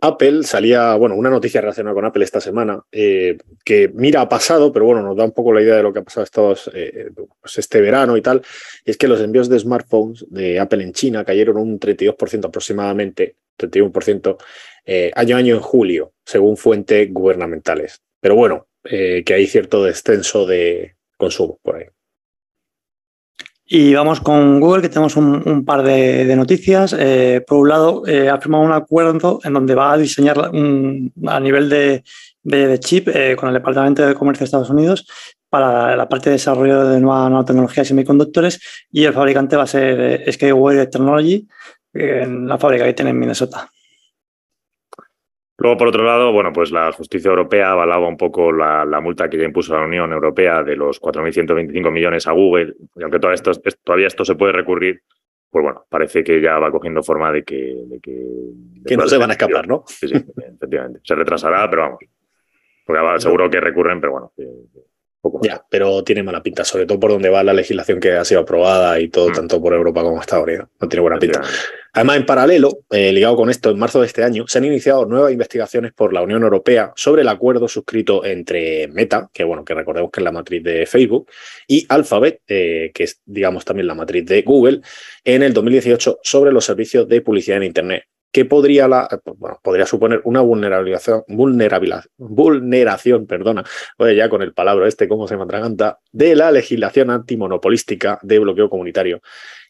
Apple 0.00 0.42
salía, 0.42 0.94
bueno, 0.94 1.14
una 1.14 1.30
noticia 1.30 1.60
relacionada 1.60 1.94
con 1.94 2.04
Apple 2.04 2.24
esta 2.24 2.40
semana, 2.40 2.82
eh, 2.92 3.38
que 3.64 3.90
mira, 3.94 4.20
ha 4.20 4.28
pasado, 4.28 4.72
pero 4.72 4.84
bueno, 4.84 5.02
nos 5.02 5.16
da 5.16 5.24
un 5.24 5.32
poco 5.32 5.52
la 5.52 5.62
idea 5.62 5.76
de 5.76 5.82
lo 5.82 5.92
que 5.92 6.00
ha 6.00 6.04
pasado 6.04 6.24
estos, 6.24 6.70
eh, 6.74 7.10
pues 7.40 7.58
este 7.58 7.80
verano 7.80 8.16
y 8.16 8.22
tal, 8.22 8.42
y 8.84 8.90
es 8.90 8.96
que 8.96 9.08
los 9.08 9.20
envíos 9.20 9.48
de 9.48 9.58
smartphones 9.58 10.26
de 10.30 10.58
Apple 10.58 10.82
en 10.82 10.92
China 10.92 11.24
cayeron 11.24 11.56
un 11.56 11.78
32% 11.78 12.46
aproximadamente, 12.46 13.36
31%, 13.56 14.38
eh, 14.86 15.10
año 15.14 15.36
a 15.36 15.38
año 15.38 15.54
en 15.54 15.60
julio, 15.60 16.12
según 16.24 16.56
fuentes 16.56 17.12
gubernamentales. 17.12 18.00
Pero 18.20 18.34
bueno, 18.34 18.66
que 18.82 19.34
hay 19.34 19.46
cierto 19.46 19.84
descenso 19.84 20.46
de 20.46 20.96
consumo 21.18 21.58
por 21.62 21.76
ahí. 21.76 21.84
Y 23.70 23.92
vamos 23.92 24.22
con 24.22 24.60
Google, 24.60 24.80
que 24.80 24.88
tenemos 24.88 25.14
un, 25.16 25.62
par 25.66 25.82
de, 25.82 26.34
noticias. 26.34 26.96
Eh, 26.98 27.44
por 27.46 27.58
un 27.58 27.68
lado, 27.68 28.02
eh, 28.06 28.30
ha 28.30 28.40
firmado 28.40 28.64
un 28.64 28.72
acuerdo 28.72 29.40
en 29.44 29.52
donde 29.52 29.74
va 29.74 29.92
a 29.92 29.98
diseñar 29.98 30.38
a 30.38 31.40
nivel 31.40 31.68
de, 31.68 32.02
chip 32.80 33.08
eh, 33.08 33.36
con 33.36 33.50
el 33.50 33.54
Departamento 33.54 34.06
de 34.06 34.14
Comercio 34.14 34.40
de 34.40 34.44
Estados 34.46 34.70
Unidos 34.70 35.06
para 35.50 35.94
la 35.96 36.08
parte 36.08 36.30
de 36.30 36.36
desarrollo 36.36 36.88
de 36.88 36.98
nueva, 36.98 37.28
nueva 37.28 37.44
tecnología 37.44 37.82
de 37.82 37.88
semiconductores 37.88 38.58
y 38.90 39.04
el 39.04 39.12
fabricante 39.12 39.56
va 39.56 39.64
a 39.64 39.66
ser 39.66 40.24
Skyway 40.32 40.88
Technology, 40.88 41.46
en 41.92 42.48
la 42.48 42.56
fábrica 42.56 42.86
que 42.86 42.94
tiene 42.94 43.10
en 43.10 43.18
Minnesota. 43.18 43.70
Luego, 45.60 45.76
por 45.76 45.88
otro 45.88 46.04
lado, 46.04 46.32
bueno, 46.32 46.52
pues 46.52 46.70
la 46.70 46.92
justicia 46.92 47.30
europea 47.30 47.72
avalaba 47.72 48.06
un 48.06 48.16
poco 48.16 48.52
la, 48.52 49.00
multa 49.00 49.28
que 49.28 49.38
ya 49.38 49.44
impuso 49.44 49.74
la 49.74 49.84
Unión 49.84 50.12
Europea 50.12 50.62
de 50.62 50.76
los 50.76 51.00
4.125 51.00 51.90
millones 51.90 52.28
a 52.28 52.32
Google. 52.32 52.76
Y 52.94 53.02
aunque 53.02 53.18
todavía 53.18 53.34
esto, 53.34 53.50
todavía 53.82 54.06
esto 54.06 54.24
se 54.24 54.36
puede 54.36 54.52
recurrir, 54.52 55.02
pues 55.50 55.64
bueno, 55.64 55.84
parece 55.88 56.22
que 56.22 56.40
ya 56.40 56.60
va 56.60 56.70
cogiendo 56.70 57.02
forma 57.02 57.32
de 57.32 57.42
que... 57.42 57.74
que, 58.00 58.96
no 58.96 59.08
se 59.08 59.18
van 59.18 59.30
a 59.30 59.32
escapar, 59.32 59.66
¿no? 59.66 59.82
Sí, 59.88 60.06
sí, 60.06 60.14
efectivamente. 60.14 61.00
Se 61.02 61.16
retrasará, 61.16 61.68
pero 61.68 61.82
vamos. 61.82 61.98
Porque 62.86 63.02
seguro 63.20 63.50
que 63.50 63.60
recurren, 63.60 64.00
pero 64.00 64.12
bueno. 64.12 64.32
Poco 65.20 65.40
ya, 65.42 65.64
pero 65.68 66.04
tiene 66.04 66.22
mala 66.22 66.42
pinta, 66.42 66.64
sobre 66.64 66.86
todo 66.86 67.00
por 67.00 67.10
donde 67.10 67.28
va 67.28 67.42
la 67.42 67.52
legislación 67.52 67.98
que 67.98 68.12
ha 68.12 68.24
sido 68.24 68.40
aprobada 68.40 69.00
y 69.00 69.08
todo, 69.08 69.30
mm. 69.30 69.32
tanto 69.32 69.60
por 69.60 69.74
Europa 69.74 70.02
como 70.02 70.20
Estados 70.20 70.44
Unidos. 70.44 70.68
No 70.80 70.88
tiene 70.88 71.02
buena 71.02 71.18
pinta. 71.18 71.42
Además, 71.92 72.16
en 72.18 72.26
paralelo, 72.26 72.78
eh, 72.90 73.12
ligado 73.12 73.34
con 73.34 73.50
esto, 73.50 73.70
en 73.70 73.78
marzo 73.78 74.00
de 74.00 74.06
este 74.06 74.22
año, 74.22 74.46
se 74.46 74.58
han 74.58 74.64
iniciado 74.64 75.06
nuevas 75.06 75.32
investigaciones 75.32 75.92
por 75.92 76.12
la 76.12 76.22
Unión 76.22 76.44
Europea 76.44 76.92
sobre 76.94 77.22
el 77.22 77.28
acuerdo 77.28 77.66
suscrito 77.66 78.24
entre 78.24 78.86
Meta, 78.86 79.28
que 79.32 79.42
bueno, 79.42 79.64
que 79.64 79.74
recordemos 79.74 80.12
que 80.12 80.20
es 80.20 80.24
la 80.24 80.30
matriz 80.30 80.62
de 80.62 80.86
Facebook, 80.86 81.28
y 81.66 81.84
Alphabet, 81.88 82.42
eh, 82.46 82.92
que 82.94 83.02
es, 83.02 83.20
digamos, 83.24 83.64
también 83.64 83.88
la 83.88 83.94
matriz 83.94 84.24
de 84.26 84.42
Google, 84.42 84.82
en 85.24 85.42
el 85.42 85.52
2018 85.52 86.20
sobre 86.22 86.52
los 86.52 86.64
servicios 86.64 87.08
de 87.08 87.20
publicidad 87.22 87.56
en 87.56 87.64
Internet 87.64 88.04
que 88.38 88.44
podría, 88.44 88.86
la, 88.86 89.08
podría 89.64 89.84
suponer 89.84 90.20
una 90.22 90.40
vulnerabilización, 90.42 91.24
vulneración, 91.26 93.26
perdona, 93.26 93.64
oye, 93.96 94.14
ya 94.14 94.28
con 94.28 94.42
el 94.42 94.54
palabra 94.54 94.86
este, 94.86 95.08
cómo 95.08 95.26
se 95.26 95.36
me 95.36 95.42
atraganta, 95.42 95.98
de 96.12 96.36
la 96.36 96.52
legislación 96.52 97.10
antimonopolística 97.10 98.20
de 98.22 98.38
bloqueo 98.38 98.70
comunitario 98.70 99.20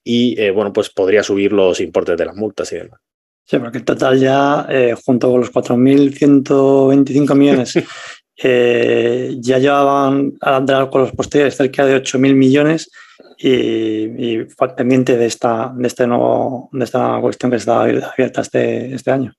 y 0.04 0.38
eh, 0.38 0.50
bueno, 0.50 0.70
pues 0.70 0.90
podría 0.90 1.22
subir 1.22 1.54
los 1.54 1.80
importes 1.80 2.18
de 2.18 2.26
las 2.26 2.36
multas 2.36 2.70
y 2.74 2.76
demás. 2.76 3.00
Sí, 3.46 3.58
porque 3.58 3.78
en 3.78 3.86
total 3.86 4.20
ya, 4.20 4.66
eh, 4.68 4.94
junto 5.02 5.30
con 5.30 5.40
los 5.40 5.50
4.125 5.50 7.34
millones, 7.34 7.72
eh, 8.36 9.34
ya 9.38 9.56
llevaban 9.56 10.34
a 10.42 10.90
con 10.90 11.00
los 11.00 11.12
posteriores 11.12 11.56
cerca 11.56 11.86
de 11.86 12.02
8.000 12.02 12.34
millones 12.34 12.90
y, 13.38 14.40
y, 14.40 14.44
pendiente 14.76 15.16
de 15.16 15.26
esta, 15.26 15.72
de, 15.76 15.86
este 15.86 16.06
nuevo, 16.06 16.68
de 16.72 16.84
esta 16.84 17.20
cuestión 17.20 17.50
que 17.50 17.56
está 17.56 17.82
abierta 17.82 18.40
este, 18.40 18.94
este 18.94 19.10
año. 19.10 19.32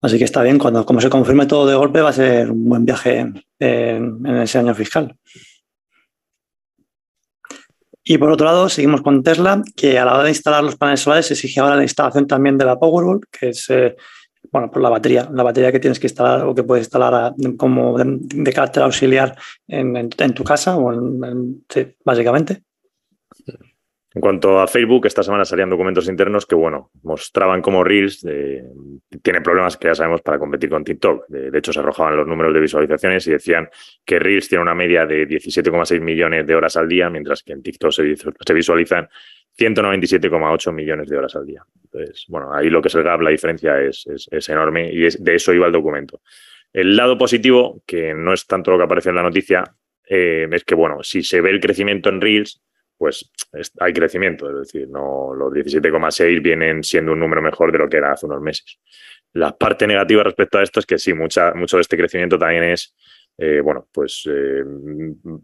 Así 0.00 0.18
que 0.18 0.24
está 0.24 0.42
bien, 0.42 0.58
cuando 0.58 0.84
como 0.84 1.00
se 1.00 1.08
confirme 1.08 1.46
todo 1.46 1.66
de 1.66 1.76
golpe 1.76 2.00
va 2.00 2.10
a 2.10 2.14
ser 2.14 2.50
un 2.50 2.68
buen 2.68 2.84
viaje 2.84 3.32
en 3.60 4.26
ese 4.26 4.58
año 4.58 4.74
fiscal. 4.74 5.16
Y 8.04 8.18
por 8.18 8.30
otro 8.30 8.46
lado, 8.46 8.68
seguimos 8.68 9.00
con 9.02 9.22
Tesla, 9.22 9.62
que 9.76 9.98
a 9.98 10.04
la 10.04 10.14
hora 10.14 10.24
de 10.24 10.30
instalar 10.30 10.64
los 10.64 10.76
paneles 10.76 11.00
solares 11.00 11.30
exige 11.30 11.60
ahora 11.60 11.76
la 11.76 11.84
instalación 11.84 12.26
también 12.26 12.58
de 12.58 12.64
la 12.64 12.78
Powerball, 12.78 13.20
que 13.30 13.50
es 13.50 13.70
eh, 13.70 13.94
bueno, 14.50 14.70
pues 14.70 14.82
la 14.82 14.90
batería, 14.90 15.28
la 15.32 15.42
batería 15.42 15.72
que 15.72 15.80
tienes 15.80 16.00
que 16.00 16.06
instalar 16.06 16.46
o 16.46 16.54
que 16.54 16.62
puedes 16.62 16.84
instalar 16.84 17.32
como 17.56 17.96
de, 17.96 18.52
carácter 18.52 18.82
auxiliar 18.82 19.36
en, 19.68 20.10
tu 20.34 20.44
casa, 20.44 20.76
o 20.76 20.92
sí, 21.68 21.96
básicamente. 22.04 22.62
En 24.14 24.20
cuanto 24.20 24.60
a 24.60 24.66
Facebook, 24.66 25.06
esta 25.06 25.22
semana 25.22 25.44
salían 25.44 25.70
documentos 25.70 26.06
internos 26.06 26.44
que, 26.44 26.54
bueno, 26.54 26.90
mostraban 27.02 27.62
cómo 27.62 27.82
Reels 27.82 28.22
eh, 28.28 28.62
tiene 29.22 29.40
problemas 29.40 29.78
que 29.78 29.88
ya 29.88 29.94
sabemos 29.94 30.20
para 30.20 30.38
competir 30.38 30.68
con 30.68 30.84
TikTok. 30.84 31.28
De, 31.28 31.58
hecho, 31.58 31.72
se 31.72 31.80
arrojaban 31.80 32.16
los 32.16 32.26
números 32.26 32.52
de 32.52 32.60
visualizaciones 32.60 33.26
y 33.26 33.30
decían 33.30 33.70
que 34.04 34.18
Reels 34.18 34.50
tiene 34.50 34.62
una 34.62 34.74
media 34.74 35.06
de 35.06 35.26
17,6 35.26 36.00
millones 36.00 36.46
de 36.46 36.54
horas 36.54 36.76
al 36.76 36.88
día, 36.88 37.08
mientras 37.08 37.42
que 37.42 37.54
en 37.54 37.62
TikTok 37.62 37.90
se 37.90 38.52
visualizan 38.52 39.08
197,8 39.58 40.72
millones 40.72 41.08
de 41.08 41.16
horas 41.16 41.36
al 41.36 41.46
día. 41.46 41.64
Entonces, 41.84 42.24
bueno, 42.28 42.52
ahí 42.54 42.70
lo 42.70 42.80
que 42.80 42.88
es 42.88 42.94
el 42.94 43.02
gap, 43.02 43.20
la 43.20 43.30
diferencia 43.30 43.80
es, 43.80 44.06
es, 44.06 44.48
enorme 44.48 44.90
y 44.90 45.00
de 45.00 45.34
eso 45.34 45.52
iba 45.52 45.66
el 45.66 45.72
documento. 45.72 46.22
El 46.72 46.96
lado 46.96 47.18
positivo, 47.18 47.82
que 47.86 48.14
no 48.14 48.32
es 48.32 48.46
tanto 48.46 48.70
lo 48.70 48.78
que 48.78 48.84
aparece 48.84 49.10
en 49.10 49.16
la 49.16 49.22
noticia, 49.22 49.64
eh, 50.08 50.48
es 50.50 50.64
que, 50.64 50.74
bueno, 50.74 51.02
si 51.02 51.22
se 51.22 51.40
ve 51.40 51.50
el 51.50 51.60
crecimiento 51.60 52.08
en 52.08 52.20
Reels, 52.20 52.62
pues 52.96 53.30
hay 53.80 53.92
crecimiento, 53.92 54.48
es 54.48 54.68
decir, 54.68 54.88
no 54.88 55.34
los 55.34 55.52
17,6 55.52 56.40
vienen 56.40 56.84
siendo 56.84 57.12
un 57.12 57.18
número 57.18 57.42
mejor 57.42 57.72
de 57.72 57.78
lo 57.78 57.88
que 57.88 57.96
era 57.96 58.12
hace 58.12 58.26
unos 58.26 58.40
meses. 58.40 58.78
La 59.32 59.56
parte 59.56 59.86
negativa 59.86 60.22
respecto 60.22 60.58
a 60.58 60.62
esto 60.62 60.80
es 60.80 60.86
que 60.86 60.98
sí, 60.98 61.12
mucha, 61.12 61.52
mucho 61.54 61.78
de 61.78 61.80
este 61.80 61.96
crecimiento 61.96 62.38
también 62.38 62.64
es, 62.64 62.94
eh, 63.38 63.60
bueno, 63.60 63.88
pues 63.92 64.28
eh, 64.30 64.62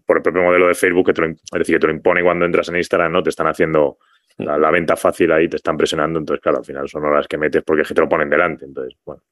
por 0.04 0.18
el 0.18 0.22
propio 0.22 0.42
modelo 0.42 0.68
de 0.68 0.74
Facebook, 0.74 1.06
que 1.06 1.12
te 1.12 1.22
lo, 1.22 1.28
es 1.28 1.38
decir, 1.52 1.76
que 1.76 1.80
te 1.80 1.86
lo 1.86 1.92
impone 1.92 2.22
cuando 2.22 2.44
entras 2.44 2.68
en 2.68 2.76
Instagram, 2.76 3.12
¿no? 3.12 3.22
Te 3.22 3.30
están 3.30 3.46
haciendo 3.46 3.98
la, 4.38 4.70
venta 4.70 4.96
fácil 4.96 5.32
ahí, 5.32 5.48
te 5.48 5.56
están 5.56 5.76
presionando, 5.76 6.18
entonces, 6.18 6.42
claro, 6.42 6.58
al 6.58 6.64
final 6.64 6.88
son 6.88 7.04
horas 7.04 7.26
que 7.26 7.38
metes 7.38 7.62
porque 7.64 7.82
es 7.82 7.88
que 7.88 7.94
te 7.94 8.00
lo 8.00 8.08
ponen 8.08 8.30
delante. 8.30 8.64
Entonces, 8.64 8.96
bueno, 9.04 9.22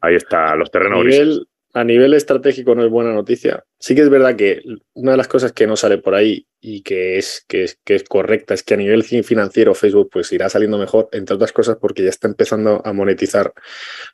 ahí 0.00 0.16
está 0.16 0.54
los 0.56 0.70
terrenos 0.70 1.46
a 1.74 1.82
nivel 1.82 2.14
estratégico 2.14 2.74
no 2.74 2.84
es 2.84 2.90
buena 2.90 3.12
noticia. 3.12 3.64
Sí 3.80 3.96
que 3.96 4.02
es 4.02 4.08
verdad 4.08 4.36
que 4.36 4.62
una 4.94 5.10
de 5.10 5.16
las 5.16 5.26
cosas 5.26 5.52
que 5.52 5.66
no 5.66 5.76
sale 5.76 5.98
por 5.98 6.14
ahí 6.14 6.46
y 6.60 6.82
que 6.82 7.18
es, 7.18 7.44
que 7.48 7.64
es, 7.64 7.80
que 7.84 7.96
es 7.96 8.04
correcta 8.04 8.54
es 8.54 8.62
que 8.62 8.74
a 8.74 8.76
nivel 8.76 9.02
financiero 9.02 9.74
Facebook 9.74 10.08
pues 10.12 10.32
irá 10.32 10.48
saliendo 10.48 10.78
mejor, 10.78 11.08
entre 11.10 11.34
otras 11.34 11.52
cosas 11.52 11.76
porque 11.80 12.04
ya 12.04 12.10
está 12.10 12.28
empezando 12.28 12.80
a 12.84 12.92
monetizar 12.92 13.52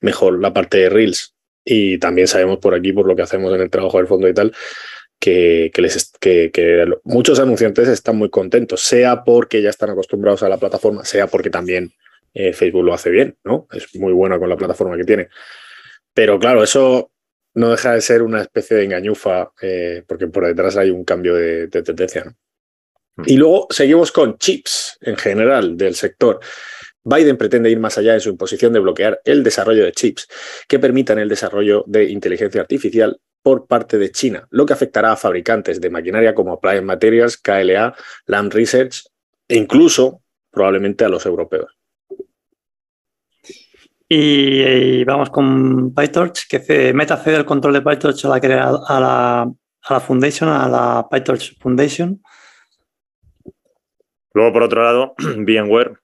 mejor 0.01 0.41
la 0.41 0.55
parte 0.55 0.79
de 0.79 0.89
Reels. 0.89 1.35
Y 1.65 1.99
también 1.99 2.27
sabemos 2.27 2.59
por 2.59 2.75
aquí, 2.75 2.93
por 2.93 3.07
lo 3.07 3.15
que 3.15 3.23
hacemos 3.23 3.55
en 3.55 3.61
el 3.61 3.71
trabajo 3.71 3.99
del 3.99 4.07
fondo 4.07 4.29
y 4.29 4.35
tal, 4.35 4.53
que, 5.19 5.71
les, 5.77 6.13
que, 6.19 6.87
muchos 7.05 7.39
anunciantes 7.39 7.89
están 7.89 8.17
muy 8.17 8.31
contentos, 8.31 8.81
sea 8.81 9.23
porque 9.23 9.61
ya 9.61 9.71
están 9.71 9.91
acostumbrados 9.91 10.43
a 10.43 10.49
la 10.49 10.57
plataforma, 10.57 11.05
sea 11.05 11.27
porque 11.27 11.51
también 11.51 11.93
eh, 12.33 12.53
Facebook 12.53 12.85
lo 12.85 12.95
hace 12.95 13.11
bien, 13.11 13.37
¿no? 13.45 13.69
Es 13.73 13.95
muy 13.97 14.13
bueno 14.13 14.39
con 14.39 14.49
la 14.49 14.57
plataforma 14.57 14.97
que 14.97 15.05
tiene. 15.05 15.29
Pero 16.15 16.39
claro, 16.39 16.63
eso 16.63 17.13
no 17.55 17.71
deja 17.71 17.95
de 17.95 18.01
ser 18.01 18.23
una 18.23 18.41
especie 18.43 18.77
de 18.77 18.85
engañufa, 18.85 19.53
eh, 19.61 20.03
porque 20.07 20.29
por 20.29 20.47
detrás 20.47 20.77
hay 20.77 20.91
un 20.91 21.05
cambio 21.05 21.35
de, 21.35 21.69
tendencia. 21.69 22.25
Hmm. 23.17 23.23
Y 23.27 23.37
luego 23.37 23.67
seguimos 23.71 24.13
con 24.13 24.39
chips 24.39 24.99
en 25.03 25.17
general 25.17 25.77
del 25.77 25.95
sector. 25.95 26.41
Biden 27.05 27.37
pretende 27.37 27.71
ir 27.71 27.81
más 27.81 27.97
allá 27.99 28.15
en 28.15 28.21
su 28.21 28.29
imposición 28.29 28.73
de 28.73 28.81
bloquear 28.81 29.21
el 29.25 29.43
desarrollo 29.43 29.85
de 29.85 29.93
chips 29.93 30.29
que 30.69 30.79
permitan 30.79 31.19
el 31.19 31.29
desarrollo 31.29 31.85
de 31.87 32.05
inteligencia 32.11 32.61
artificial 32.61 33.19
por 33.43 33.67
parte 33.67 33.99
de 33.99 34.11
China, 34.11 34.47
lo 34.51 34.67
que 34.67 34.75
afectará 34.75 35.13
a 35.13 35.17
fabricantes 35.17 35.81
de 35.81 35.91
maquinaria 35.91 36.35
como 36.35 36.53
Applied 36.53 36.83
Materials, 36.83 37.39
KLA, 37.39 37.95
Lam 38.27 38.51
Research 38.51 39.05
e 39.49 39.57
incluso 39.57 40.23
probablemente 40.51 41.05
a 41.05 41.09
los 41.09 41.25
europeos. 41.25 41.77
Y, 44.13 45.05
vamos 45.05 45.31
con 45.31 45.95
PyTorch, 45.95 46.49
que 46.49 46.93
Meta 46.93 47.17
cede 47.17 47.37
el 47.37 47.45
control 47.45 47.75
de 47.75 47.83
PyTorch 47.83 48.25
a 48.25 48.29
la, 48.29 48.81
a 48.89 49.01
la, 49.01 49.43
a 49.43 49.95
la 49.95 50.01
Foundation, 50.01 50.49
a 50.49 50.69
la 50.69 51.07
PyTorch 51.09 51.59
Foundation. 51.61 52.21
Luego, 54.35 54.53
por 54.53 54.65
otro 54.65 54.83
lado, 54.83 55.15
VMware, 55.19 56.00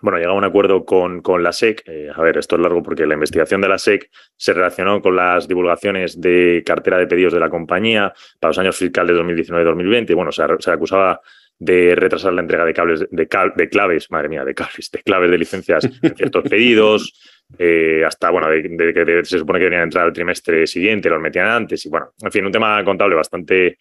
bueno, 0.00 0.18
llega 0.18 0.30
a 0.30 0.34
un 0.34 0.44
acuerdo 0.44 0.84
con, 0.84 1.20
con 1.22 1.42
la 1.42 1.52
SEC. 1.52 1.82
Eh, 1.86 2.10
a 2.14 2.20
ver, 2.22 2.38
esto 2.38 2.56
es 2.56 2.62
largo 2.62 2.82
porque 2.82 3.06
la 3.06 3.14
investigación 3.14 3.60
de 3.60 3.68
la 3.68 3.78
SEC 3.78 4.10
se 4.36 4.52
relacionó 4.52 5.00
con 5.00 5.16
las 5.16 5.48
divulgaciones 5.48 6.20
de 6.20 6.62
cartera 6.64 6.98
de 6.98 7.06
pedidos 7.06 7.32
de 7.32 7.40
la 7.40 7.50
compañía 7.50 8.12
para 8.38 8.50
los 8.50 8.58
años 8.58 8.76
fiscales 8.76 9.16
de 9.16 9.22
2019-2020. 9.22 10.14
Bueno, 10.14 10.32
se, 10.32 10.42
se 10.58 10.70
acusaba 10.70 11.20
de 11.58 11.94
retrasar 11.96 12.32
la 12.32 12.40
entrega 12.40 12.64
de 12.64 12.72
cables 12.72 13.00
de, 13.00 13.28
de, 13.56 13.68
claves, 13.68 14.10
madre 14.10 14.28
mía, 14.28 14.44
de 14.44 14.54
cables, 14.54 14.90
de 14.90 15.02
claves 15.02 15.30
de 15.30 15.38
licencias 15.38 15.84
en 16.02 16.14
ciertos 16.14 16.44
pedidos, 16.48 17.12
eh, 17.58 18.04
hasta, 18.06 18.30
bueno, 18.30 18.48
de, 18.48 18.62
que 18.94 19.24
se 19.24 19.38
supone 19.38 19.58
que 19.58 19.64
deberían 19.64 19.84
entrar 19.84 20.04
al 20.04 20.12
trimestre 20.12 20.66
siguiente, 20.66 21.08
los 21.08 21.20
metían 21.20 21.48
antes, 21.48 21.84
y 21.86 21.88
bueno, 21.88 22.12
en 22.22 22.30
fin, 22.30 22.44
un 22.44 22.52
tema 22.52 22.82
contable 22.84 23.16
bastante, 23.16 23.78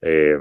eh, 0.00 0.38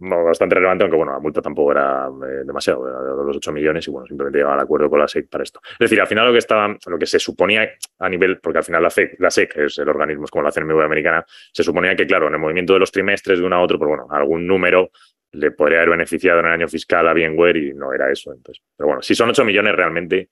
bastante 0.00 0.54
relevante, 0.54 0.84
aunque 0.84 0.96
bueno, 0.96 1.12
la 1.12 1.18
multa 1.18 1.40
tampoco 1.40 1.72
era 1.72 2.08
eh, 2.08 2.44
demasiado, 2.44 2.88
era 2.88 3.00
de 3.00 3.24
los 3.24 3.36
8 3.36 3.52
millones 3.52 3.86
y 3.86 3.90
bueno, 3.90 4.06
simplemente 4.06 4.38
llegaba 4.38 4.54
al 4.54 4.60
acuerdo 4.60 4.88
con 4.90 5.00
la 5.00 5.08
SEC 5.08 5.28
para 5.28 5.44
esto. 5.44 5.60
Es 5.72 5.78
decir, 5.78 6.00
al 6.00 6.06
final 6.06 6.26
lo 6.26 6.32
que 6.32 6.38
estaba, 6.38 6.76
lo 6.86 6.98
que 6.98 7.06
se 7.06 7.18
suponía 7.18 7.68
a 7.98 8.08
nivel, 8.08 8.38
porque 8.40 8.58
al 8.58 8.64
final 8.64 8.82
la 8.82 8.90
SEC, 8.90 9.16
la 9.18 9.30
SEC 9.30 9.56
es 9.56 9.78
el 9.78 9.88
organismo, 9.88 10.24
es 10.24 10.30
como 10.30 10.44
la 10.44 10.52
CNMV 10.52 10.82
americana, 10.82 11.24
se 11.52 11.62
suponía 11.62 11.94
que, 11.96 12.06
claro, 12.06 12.28
en 12.28 12.34
el 12.34 12.40
movimiento 12.40 12.72
de 12.74 12.80
los 12.80 12.92
trimestres 12.92 13.38
de 13.38 13.44
uno 13.44 13.56
a 13.56 13.60
otro, 13.60 13.78
pues 13.78 13.88
bueno, 13.88 14.06
algún 14.10 14.46
número 14.46 14.90
le 15.32 15.50
podría 15.50 15.78
haber 15.78 15.90
beneficiado 15.90 16.40
en 16.40 16.46
el 16.46 16.52
año 16.52 16.68
fiscal 16.68 17.06
a 17.06 17.12
VMware 17.12 17.56
y 17.56 17.74
no 17.74 17.92
era 17.92 18.10
eso. 18.10 18.32
Entonces, 18.32 18.62
pero 18.76 18.88
bueno, 18.88 19.02
si 19.02 19.14
son 19.14 19.28
8 19.28 19.44
millones 19.44 19.74
realmente, 19.74 20.28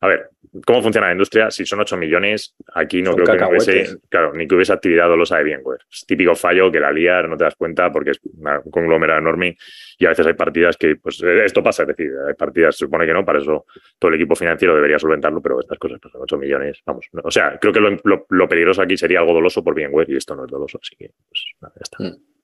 a 0.00 0.06
ver, 0.06 0.30
¿cómo 0.64 0.80
funciona 0.80 1.08
la 1.08 1.12
industria? 1.12 1.50
Si 1.50 1.66
son 1.66 1.80
8 1.80 1.96
millones, 1.96 2.54
aquí 2.74 3.02
no 3.02 3.14
creo 3.14 3.36
que 3.36 3.44
hubiese, 3.44 3.98
claro, 4.08 4.32
ni 4.32 4.46
que 4.46 4.54
hubiese 4.54 4.72
actividad 4.72 5.08
dolosa 5.08 5.38
de 5.38 5.44
VMware. 5.44 5.80
Es 5.90 6.06
típico 6.06 6.36
fallo 6.36 6.70
que 6.70 6.78
la 6.78 6.92
liar, 6.92 7.28
no 7.28 7.36
te 7.36 7.44
das 7.44 7.56
cuenta 7.56 7.90
porque 7.90 8.12
es 8.12 8.20
un 8.22 8.70
conglomerado 8.70 9.18
enorme 9.18 9.56
y 9.98 10.06
a 10.06 10.10
veces 10.10 10.26
hay 10.26 10.34
partidas 10.34 10.76
que, 10.76 10.96
pues 10.96 11.20
esto 11.22 11.62
pasa, 11.62 11.82
es 11.82 11.88
decir, 11.88 12.12
hay 12.26 12.34
partidas, 12.34 12.76
se 12.76 12.84
supone 12.84 13.06
que 13.06 13.12
no, 13.12 13.24
para 13.24 13.40
eso 13.40 13.66
todo 13.98 14.10
el 14.10 14.14
equipo 14.14 14.36
financiero 14.36 14.74
debería 14.74 14.98
solventarlo, 14.98 15.42
pero 15.42 15.58
estas 15.58 15.78
cosas, 15.78 15.98
pues 16.00 16.14
8 16.16 16.38
millones, 16.38 16.80
vamos. 16.86 17.08
o 17.24 17.30
sea, 17.30 17.58
creo 17.58 17.72
que 17.72 17.80
lo, 17.80 18.48
peligroso 18.48 18.82
aquí 18.82 18.96
sería 18.96 19.18
algo 19.18 19.34
doloso 19.34 19.64
por 19.64 19.74
VMware 19.74 20.10
y 20.10 20.16
esto 20.16 20.36
no 20.36 20.44
es 20.44 20.50
doloso, 20.50 20.78
así 20.80 20.94
que, 20.96 21.10
pues 21.28 21.44
nada, 21.60 21.74
ya 21.74 21.82
está. 21.82 22.04
Mm. 22.04 22.37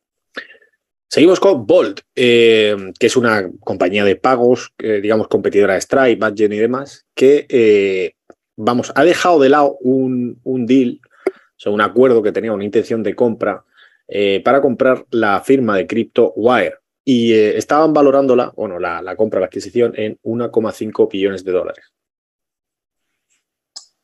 Seguimos 1.09 1.39
con 1.39 1.67
Bolt, 1.67 2.01
eh, 2.17 2.77
que 2.99 3.07
es 3.07 3.17
una 3.17 3.49
compañía 3.61 4.05
de 4.05 4.17
pagos, 4.17 4.73
digamos, 4.79 5.29
competidora 5.29 5.75
de 5.75 5.81
Stripe, 5.81 6.17
Badgen 6.17 6.53
y 6.53 6.59
demás, 6.59 7.07
que, 7.15 7.47
eh, 7.49 8.15
vamos, 8.57 8.93
ha 8.95 9.05
dejado 9.05 9.39
de 9.39 9.49
lado 9.49 9.77
un, 9.81 10.41
deal, 10.67 11.01
o 11.05 11.31
sea, 11.57 11.73
un 11.73 11.81
acuerdo 11.81 12.23
que 12.23 12.33
tenía 12.33 12.53
una 12.53 12.65
intención 12.65 13.03
de 13.03 13.15
compra 13.15 13.65
eh, 14.09 14.43
para 14.45 14.61
comprar 14.61 15.07
la 15.11 15.41
firma 15.41 15.77
de 15.77 15.87
cripto 15.87 16.33
Wire. 16.35 16.79
Y 17.05 17.33
estaban 17.35 17.93
valorándola, 17.93 18.53
bueno, 18.57 18.79
la, 18.79 19.03
la 19.03 19.15
compra, 19.15 19.39
la 19.39 19.47
adquisición, 19.47 19.93
en 19.97 20.19
1,5 20.23 21.11
billones 21.11 21.45
de 21.45 21.53
dólares. 21.53 21.93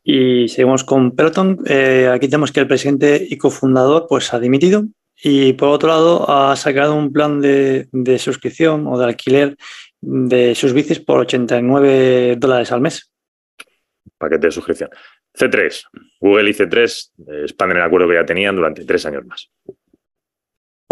Y 0.04 0.48
seguimos 0.48 0.84
con 0.84 1.16
Peloton. 1.16 1.58
aquí 2.12 2.28
tenemos 2.28 2.52
que 2.52 2.60
el 2.60 2.68
presidente 2.68 3.26
y 3.28 3.38
cofundador 3.38 4.06
pues, 4.06 4.32
ha 4.34 4.38
dimitido 4.38 4.84
y 5.22 5.52
por 5.54 5.68
otro 5.68 5.88
lado, 5.88 6.30
ha 6.30 6.56
sacado 6.56 6.94
un 6.94 7.12
plan 7.12 7.40
de, 7.40 7.88
suscripción 8.18 8.86
o 8.86 8.98
de 8.98 9.04
alquiler 9.04 9.56
de 10.00 10.54
sus 10.54 10.72
bicis 10.72 11.00
por 11.00 11.20
89 11.20 12.36
dólares 12.38 12.72
al 12.72 12.80
mes. 12.80 13.10
Paquete 14.18 14.46
de 14.46 14.52
suscripción. 14.52 14.90
C3. 15.38 15.84
Google 16.20 16.50
y 16.50 16.54
C3 16.54 17.10
expanden 17.42 17.78
el 17.78 17.84
acuerdo 17.84 18.08
que 18.08 18.14
ya 18.14 18.24
tenían 18.24 18.56
durante 18.56 18.84
tres 18.84 19.04
años 19.06 19.24
más. 19.26 19.50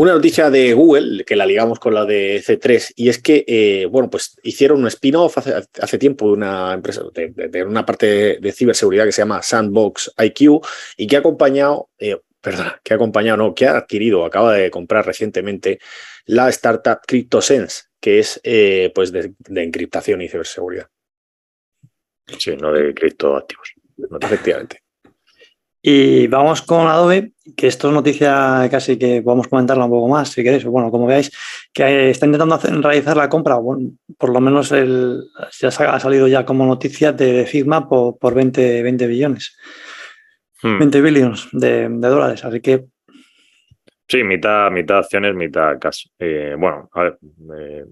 Una 0.00 0.12
noticia 0.12 0.48
de 0.48 0.74
Google, 0.74 1.24
que 1.24 1.34
la 1.34 1.44
ligamos 1.44 1.80
con 1.80 1.92
la 1.92 2.04
de 2.04 2.40
C3, 2.40 2.92
y 2.94 3.08
es 3.08 3.20
que, 3.20 3.44
eh, 3.48 3.86
bueno, 3.86 4.08
pues 4.08 4.38
hicieron 4.44 4.78
un 4.80 4.86
spin-off 4.86 5.38
hace, 5.38 5.98
tiempo 5.98 6.26
de 6.26 6.32
una 6.34 6.72
empresa, 6.72 7.02
de, 7.12 7.64
una 7.64 7.84
parte 7.84 8.38
de, 8.38 8.52
ciberseguridad 8.52 9.06
que 9.06 9.10
se 9.10 9.22
llama 9.22 9.42
Sandbox 9.42 10.14
IQ, 10.16 10.60
y 10.96 11.08
que 11.08 11.16
ha 11.16 11.18
acompañado 11.18 11.88
eh, 11.98 12.16
perdona, 12.40 12.80
que 12.82 12.92
ha 12.92 12.96
acompañado, 12.96 13.36
no, 13.36 13.54
que 13.54 13.66
ha 13.66 13.76
adquirido, 13.76 14.24
acaba 14.24 14.54
de 14.54 14.70
comprar 14.70 15.06
recientemente 15.06 15.78
la 16.26 16.48
startup 16.50 17.00
CryptoSense, 17.06 17.84
que 18.00 18.18
es 18.18 18.40
eh, 18.44 18.92
pues 18.94 19.12
de, 19.12 19.32
encriptación 19.56 20.22
y 20.22 20.28
ciberseguridad. 20.28 20.88
Sí, 22.38 22.56
no 22.56 22.72
de 22.72 22.94
criptoactivos. 22.94 23.74
Efectivamente. 24.20 24.82
Y 25.80 26.26
vamos 26.26 26.60
con 26.62 26.86
Adobe, 26.86 27.32
que 27.56 27.68
esto 27.68 27.88
es 27.88 27.94
noticia 27.94 28.68
casi 28.70 28.98
que 28.98 29.22
podemos 29.22 29.48
comentarla 29.48 29.84
un 29.84 29.90
poco 29.90 30.08
más, 30.08 30.28
si 30.28 30.42
queréis. 30.42 30.64
Bueno, 30.64 30.90
como 30.90 31.06
veáis, 31.06 31.30
que 31.72 32.10
está 32.10 32.26
intentando 32.26 32.56
hacer, 32.56 32.78
realizar 32.80 33.16
la 33.16 33.28
compra, 33.28 33.56
bueno, 33.56 33.92
por 34.18 34.30
lo 34.30 34.40
menos 34.40 34.72
el, 34.72 35.24
ya 35.58 35.68
ha 35.68 36.00
salido 36.00 36.28
ya 36.28 36.44
como 36.44 36.66
noticia 36.66 37.12
de 37.12 37.46
Figma 37.46 37.88
por, 37.88 38.18
por 38.18 38.34
20, 38.34 38.82
20 38.82 39.06
billones. 39.06 39.56
20 40.62 40.98
hmm. 40.98 41.04
billones 41.04 41.48
de, 41.52 41.88
dólares, 41.88 42.44
así 42.44 42.60
que... 42.60 42.86
Sí, 44.08 44.24
mitad, 44.24 44.70
mitad 44.70 44.98
acciones, 44.98 45.34
mitad 45.34 45.78
cash. 45.78 46.06
Eh, 46.18 46.56
bueno, 46.58 46.88
a 46.94 47.02
ver, 47.02 47.18
eh, 47.58 47.84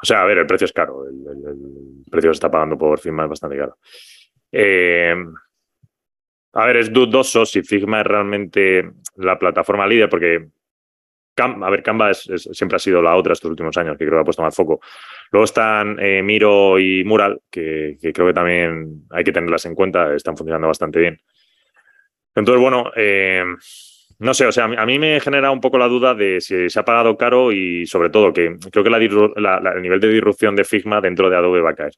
o 0.00 0.06
sea, 0.06 0.22
a 0.22 0.24
ver, 0.24 0.38
el 0.38 0.46
precio 0.46 0.64
es 0.64 0.72
caro, 0.72 1.04
el, 1.06 2.04
precio 2.08 2.30
que 2.30 2.34
se 2.34 2.38
está 2.38 2.50
pagando 2.50 2.78
por 2.78 3.00
Figma 3.00 3.24
es 3.24 3.30
bastante 3.30 3.56
caro. 3.56 3.78
Eh, 4.52 5.14
a 6.52 6.66
ver, 6.66 6.76
es 6.76 6.92
dudoso 6.92 7.44
si 7.44 7.62
Figma 7.62 8.00
es 8.00 8.06
realmente 8.06 8.92
la 9.16 9.38
plataforma 9.38 9.86
líder, 9.86 10.08
porque 10.08 10.48
a 11.36 11.70
ver, 11.70 11.82
Canva 11.82 12.12
siempre 12.12 12.76
ha 12.76 12.78
sido 12.78 13.00
la 13.00 13.16
otra 13.16 13.32
estos 13.32 13.50
últimos 13.50 13.74
años, 13.78 13.96
que 13.96 14.04
creo 14.04 14.18
que 14.18 14.20
ha 14.20 14.24
puesto 14.24 14.42
más 14.42 14.54
foco. 14.54 14.80
Luego 15.32 15.44
están 15.44 15.96
Miro 16.22 16.78
y 16.78 17.02
Mural, 17.02 17.40
que, 17.50 17.96
creo 18.12 18.26
que 18.26 18.34
también 18.34 19.04
hay 19.10 19.24
que 19.24 19.32
tenerlas 19.32 19.64
en 19.64 19.74
cuenta, 19.74 20.14
están 20.14 20.36
funcionando 20.36 20.66
bastante 20.66 20.98
bien. 20.98 21.20
Entonces, 22.34 22.60
bueno, 22.60 22.90
eh, 22.96 23.44
no 24.20 24.34
sé, 24.34 24.46
o 24.46 24.52
sea, 24.52 24.64
a 24.64 24.86
mí 24.86 24.98
me 24.98 25.18
genera 25.18 25.50
un 25.50 25.62
poco 25.62 25.78
la 25.78 25.88
duda 25.88 26.14
de 26.14 26.42
si 26.42 26.68
se 26.68 26.78
ha 26.78 26.84
pagado 26.84 27.16
caro 27.16 27.52
y 27.52 27.86
sobre 27.86 28.10
todo 28.10 28.34
que 28.34 28.54
creo 28.70 28.84
que 28.84 28.90
el 28.90 29.82
nivel 29.82 29.98
de 29.98 30.08
disrupción 30.08 30.54
de 30.54 30.64
Figma 30.64 31.00
dentro 31.00 31.30
de 31.30 31.36
Adobe 31.36 31.62
va 31.62 31.70
a 31.70 31.74
caer 31.74 31.94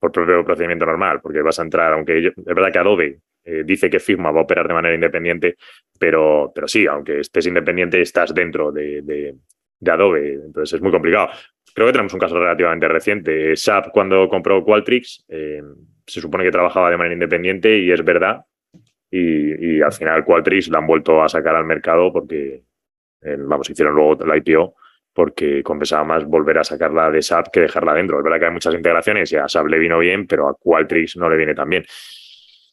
por 0.00 0.10
propio 0.10 0.44
procedimiento 0.44 0.84
normal, 0.84 1.20
porque 1.22 1.40
vas 1.40 1.60
a 1.60 1.62
entrar, 1.62 1.92
aunque 1.92 2.18
es 2.18 2.34
verdad 2.44 2.72
que 2.72 2.78
Adobe 2.80 3.18
eh, 3.44 3.62
dice 3.64 3.88
que 3.88 4.00
Figma 4.00 4.32
va 4.32 4.40
a 4.40 4.42
operar 4.42 4.66
de 4.66 4.74
manera 4.74 4.92
independiente, 4.92 5.54
pero, 5.96 6.50
pero 6.52 6.66
sí, 6.66 6.84
aunque 6.88 7.20
estés 7.20 7.46
independiente, 7.46 8.00
estás 8.00 8.34
dentro 8.34 8.72
de, 8.72 9.36
Adobe, 9.86 10.32
entonces 10.44 10.74
es 10.74 10.82
muy 10.82 10.90
complicado. 10.90 11.28
Creo 11.72 11.86
que 11.86 11.92
tenemos 11.92 12.12
un 12.12 12.18
caso 12.18 12.36
relativamente 12.36 12.88
reciente. 12.88 13.56
SAP, 13.56 13.92
cuando 13.92 14.28
compró 14.28 14.64
Qualtrics, 14.64 15.24
eh, 15.28 15.62
se 16.04 16.20
supone 16.20 16.42
que 16.42 16.50
trabajaba 16.50 16.90
de 16.90 16.96
manera 16.96 17.14
independiente 17.14 17.78
y 17.78 17.92
es 17.92 18.04
verdad 18.04 18.44
y, 19.12 19.82
al 19.82 19.92
final 19.92 20.24
Qualtrics 20.24 20.68
la 20.68 20.78
han 20.78 20.86
vuelto 20.86 21.22
a 21.22 21.28
sacar 21.28 21.54
al 21.54 21.64
mercado 21.64 22.12
porque, 22.12 22.64
eh, 23.20 23.36
vamos, 23.38 23.68
hicieron 23.68 23.94
luego 23.94 24.24
la 24.24 24.36
IPO 24.36 24.74
porque 25.12 25.62
compensaba 25.62 26.04
más 26.04 26.24
volver 26.24 26.58
a 26.58 26.64
sacarla 26.64 27.10
de 27.10 27.20
SAP 27.20 27.48
que 27.52 27.60
dejarla 27.60 27.92
dentro. 27.94 28.18
Es 28.18 28.24
verdad 28.24 28.38
que 28.38 28.46
hay 28.46 28.52
muchas 28.52 28.74
integraciones 28.74 29.30
y 29.32 29.36
a 29.36 29.46
SAP 29.46 29.66
le 29.66 29.78
vino 29.78 29.98
bien, 29.98 30.26
pero 30.26 30.48
a 30.48 30.56
Qualtrics 30.58 31.18
no 31.18 31.28
le 31.28 31.36
viene 31.36 31.54
tan 31.54 31.68
bien. 31.68 31.84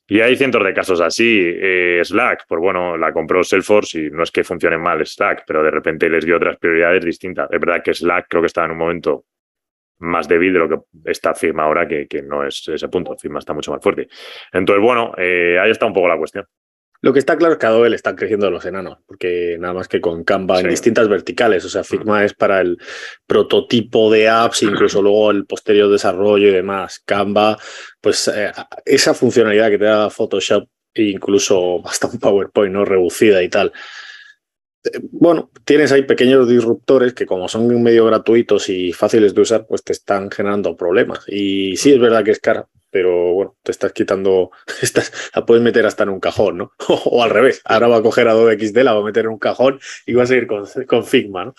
Y 0.07 0.21
hay 0.21 0.35
cientos 0.37 0.63
de 0.63 0.73
casos 0.73 1.01
así. 1.01 1.39
Eh, 1.39 2.01
Slack, 2.03 2.45
pues 2.47 2.59
bueno, 2.59 2.97
la 2.97 3.13
compró 3.13 3.43
Salesforce 3.43 3.99
y 3.99 4.09
no 4.09 4.23
es 4.23 4.31
que 4.31 4.43
funcione 4.43 4.77
mal 4.77 5.05
Slack, 5.05 5.43
pero 5.45 5.61
de 5.61 5.69
repente 5.69 6.09
les 6.09 6.25
dio 6.25 6.37
otras 6.37 6.57
prioridades 6.57 7.05
distintas. 7.05 7.47
Es 7.51 7.59
verdad 7.59 7.83
que 7.83 7.93
Slack 7.93 8.27
creo 8.27 8.41
que 8.41 8.47
estaba 8.47 8.65
en 8.65 8.71
un 8.71 8.77
momento 8.79 9.25
más 9.99 10.27
débil 10.27 10.53
de 10.53 10.59
lo 10.59 10.69
que 10.69 10.79
está 11.05 11.33
firma 11.33 11.63
ahora, 11.63 11.87
que, 11.87 12.07
no 12.23 12.45
es 12.45 12.67
ese 12.67 12.87
punto. 12.87 13.17
Firma 13.17 13.39
está 13.39 13.53
mucho 13.53 13.71
más 13.71 13.81
fuerte. 13.81 14.07
Entonces, 14.51 14.83
bueno, 14.83 15.13
eh, 15.17 15.57
ahí 15.59 15.71
está 15.71 15.85
un 15.85 15.93
poco 15.93 16.07
la 16.07 16.17
cuestión. 16.17 16.45
Lo 17.01 17.13
que 17.13 17.19
está 17.19 17.37
claro 17.37 17.53
es 17.53 17.59
que 17.59 17.65
Adobe 17.65 17.89
le 17.89 17.95
están 17.95 18.17
creciendo 18.17 18.51
los 18.51 18.65
enanos, 18.65 18.97
porque 19.05 19.55
nada 19.57 19.73
más 19.73 19.87
que 19.87 20.01
con 20.01 20.25
Canva 20.25 20.59
en 20.59 20.67
distintas 20.67 21.07
verticales, 21.07 21.63
o 21.63 21.69
sea, 21.69 21.85
Figma 21.85 22.25
es 22.25 22.33
para 22.33 22.59
el 22.59 22.77
prototipo 23.25 24.11
de 24.11 24.27
apps, 24.27 24.63
incluso 24.63 25.01
luego 25.01 25.31
el 25.31 25.45
posterior 25.45 25.89
desarrollo 25.89 26.49
y 26.49 26.51
demás. 26.51 27.01
Canva, 27.05 27.57
pues 28.01 28.27
eh, 28.27 28.51
esa 28.85 29.13
funcionalidad 29.13 29.69
que 29.69 29.77
te 29.77 29.85
da 29.85 30.09
Photoshop, 30.09 30.67
e 30.93 31.03
incluso 31.03 31.81
hasta 31.87 32.07
un 32.07 32.19
PowerPoint, 32.19 32.73
¿no? 32.73 32.83
Reducida 32.83 33.41
y 33.43 33.47
tal 33.47 33.71
bueno, 35.11 35.51
tienes 35.65 35.91
ahí 35.91 36.03
pequeños 36.03 36.47
disruptores 36.47 37.13
que 37.13 37.25
como 37.25 37.47
son 37.47 37.81
medio 37.81 38.05
gratuitos 38.05 38.69
y 38.69 38.93
fáciles 38.93 39.33
de 39.33 39.41
usar, 39.41 39.67
pues 39.67 39.83
te 39.83 39.93
están 39.93 40.31
generando 40.31 40.75
problemas. 40.75 41.23
Y 41.27 41.75
sí 41.77 41.91
es 41.91 41.99
verdad 41.99 42.23
que 42.23 42.31
es 42.31 42.39
cara, 42.39 42.67
pero 42.89 43.33
bueno, 43.33 43.55
te 43.63 43.71
estás 43.71 43.91
quitando, 43.91 44.51
estás, 44.81 45.11
la 45.35 45.45
puedes 45.45 45.63
meter 45.63 45.85
hasta 45.85 46.03
en 46.03 46.09
un 46.09 46.19
cajón, 46.19 46.57
¿no? 46.57 46.71
O, 46.87 47.23
al 47.23 47.29
revés, 47.29 47.61
ahora 47.65 47.87
va 47.87 47.97
a 47.97 48.01
coger 48.01 48.27
Adobe 48.27 48.57
XD, 48.59 48.77
la 48.77 48.93
va 48.93 49.01
a 49.01 49.05
meter 49.05 49.25
en 49.25 49.31
un 49.31 49.39
cajón 49.39 49.79
y 50.05 50.13
va 50.13 50.23
a 50.23 50.27
seguir 50.27 50.47
con, 50.47 51.05
Figma, 51.05 51.45
¿no? 51.45 51.53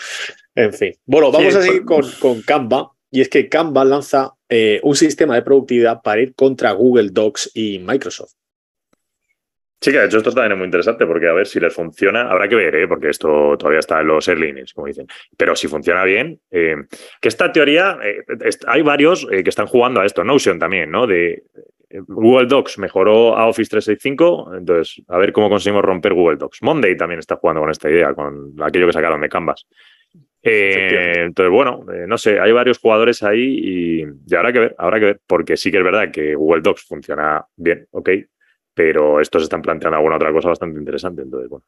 En 0.55 0.73
fin. 0.73 0.95
Bueno, 1.05 1.31
vamos 1.31 1.55
a 1.55 1.63
seguir 1.63 1.85
con, 1.85 2.05
con, 2.21 2.43
Canva. 2.43 2.93
Y 3.13 3.21
es 3.21 3.29
que 3.29 3.49
Canva 3.49 3.85
lanza 3.85 4.35
eh, 4.49 4.81
un 4.85 4.95
sistema 4.95 5.35
de 5.35 5.43
productividad 5.43 6.01
para 6.01 6.21
ir 6.21 6.35
contra 6.35 6.73
Google 6.73 7.11
Docs 7.11 7.51
y 7.55 7.81
Microsoft. 7.81 8.35
Sí, 9.83 9.93
que 9.93 9.99
de 9.99 10.07
hecho 10.07 10.19
esto 10.19 10.33
también 10.33 10.53
es 10.53 10.59
muy 10.59 10.67
interesante 10.67 11.07
porque 11.07 11.27
a 11.27 11.33
ver 11.33 11.47
si 11.47 11.59
les 11.59 11.73
funciona, 11.73 12.31
habrá 12.31 12.47
que 12.49 12.55
ver, 12.55 12.75
¿eh? 12.75 12.87
porque 12.87 13.09
esto 13.09 13.57
todavía 13.57 13.79
está 13.79 14.01
en 14.01 14.09
los 14.09 14.29
airlines, 14.29 14.75
como 14.75 14.89
dicen. 14.89 15.07
Pero 15.39 15.57
si 15.57 15.69
funciona 15.69 16.05
bien, 16.05 16.39
eh, 16.51 16.77
que 17.19 17.29
esta 17.29 17.51
teoría, 17.51 17.99
eh, 18.05 18.23
hay 18.67 18.83
varios 18.83 19.27
que 19.27 19.49
están 19.49 19.67
jugando 19.67 20.01
a 20.01 20.05
esto, 20.05 20.23
Notion 20.23 20.59
también, 20.59 20.91
¿no? 20.91 21.07
De 21.07 21.45
Google 22.09 22.47
Docs 22.47 22.79
mejoró 22.79 23.35
a 23.39 23.47
Office 23.47 23.71
365, 23.71 24.57
entonces 24.59 25.03
a 25.09 25.17
ver 25.17 25.33
cómo 25.33 25.49
conseguimos 25.49 25.83
romper 25.83 26.13
Google 26.13 26.37
Docs. 26.37 26.63
Monday 26.63 26.95
también 26.95 27.19
está 27.19 27.37
jugando 27.37 27.63
con 27.63 27.71
esta 27.71 27.89
idea, 27.89 28.13
con 28.13 28.55
aquello 28.61 28.87
que 28.87 28.93
sacaron 28.93 29.23
de 29.23 29.31
Canvas. 29.31 29.67
entonces, 30.43 31.51
bueno, 31.51 31.87
no 32.07 32.19
sé, 32.19 32.39
hay 32.39 32.53
varios 32.53 32.79
jugadores 32.79 33.23
ahí 33.23 33.41
y, 33.41 34.05
y 34.27 34.35
habrá 34.35 34.53
que 34.53 34.59
ver, 34.59 34.75
habrá 34.77 35.01
que 35.01 35.07
ver, 35.07 35.21
porque 35.27 35.57
sí 35.57 35.71
que 35.71 35.79
es 35.79 35.85
verdad 35.85 36.11
que 36.13 36.35
Google 36.35 36.61
Docs 36.61 36.85
funciona 36.85 37.47
bien, 37.57 37.87
ok, 37.93 38.11
pero 38.75 39.21
estos 39.21 39.43
están 39.43 39.63
planteando 39.63 39.97
alguna 39.97 40.17
otra 40.17 40.33
cosa 40.33 40.49
bastante 40.49 40.79
interesante. 40.79 41.23
Entonces, 41.23 41.49
bueno. 41.49 41.65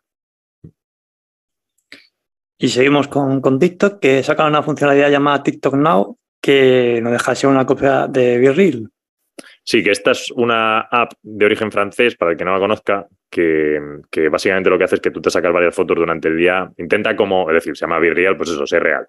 Y 2.59 2.69
seguimos 2.69 3.09
con, 3.09 3.41
con 3.41 3.59
TikTok, 3.59 3.99
que 3.99 4.23
saca 4.23 4.47
una 4.47 4.63
funcionalidad 4.63 5.11
llamada 5.11 5.43
TikTok 5.43 5.75
Now, 5.75 6.19
que 6.41 7.01
no 7.03 7.11
deja 7.11 7.33
de 7.33 7.37
ser 7.37 7.51
una 7.51 7.67
copia 7.67 8.07
de 8.07 8.39
Virreel. 8.39 8.89
Sí, 9.65 9.83
que 9.83 9.91
esta 9.91 10.11
es 10.11 10.31
una 10.33 10.81
app 10.81 11.13
de 11.23 11.45
origen 11.45 11.71
francés, 11.71 12.17
para 12.17 12.33
el 12.33 12.37
que 12.37 12.45
no 12.45 12.53
la 12.53 12.59
conozca, 12.59 13.07
que, 13.31 13.81
que, 14.11 14.29
básicamente 14.29 14.69
lo 14.69 14.77
que 14.77 14.85
hace 14.85 14.97
es 14.97 15.01
que 15.01 15.11
tú 15.11 15.21
te 15.21 15.31
sacas 15.31 15.53
varias 15.53 15.75
fotos 15.75 15.97
durante 15.97 16.29
el 16.29 16.37
día. 16.37 16.71
Intenta 16.79 17.15
como, 17.17 17.49
es 17.49 17.55
decir, 17.55 17.77
se 17.77 17.83
llama 17.85 18.01
Virreal, 18.01 18.37
pues 18.37 18.51
eso, 18.51 18.67
ser 18.67 18.83
real. 18.83 19.09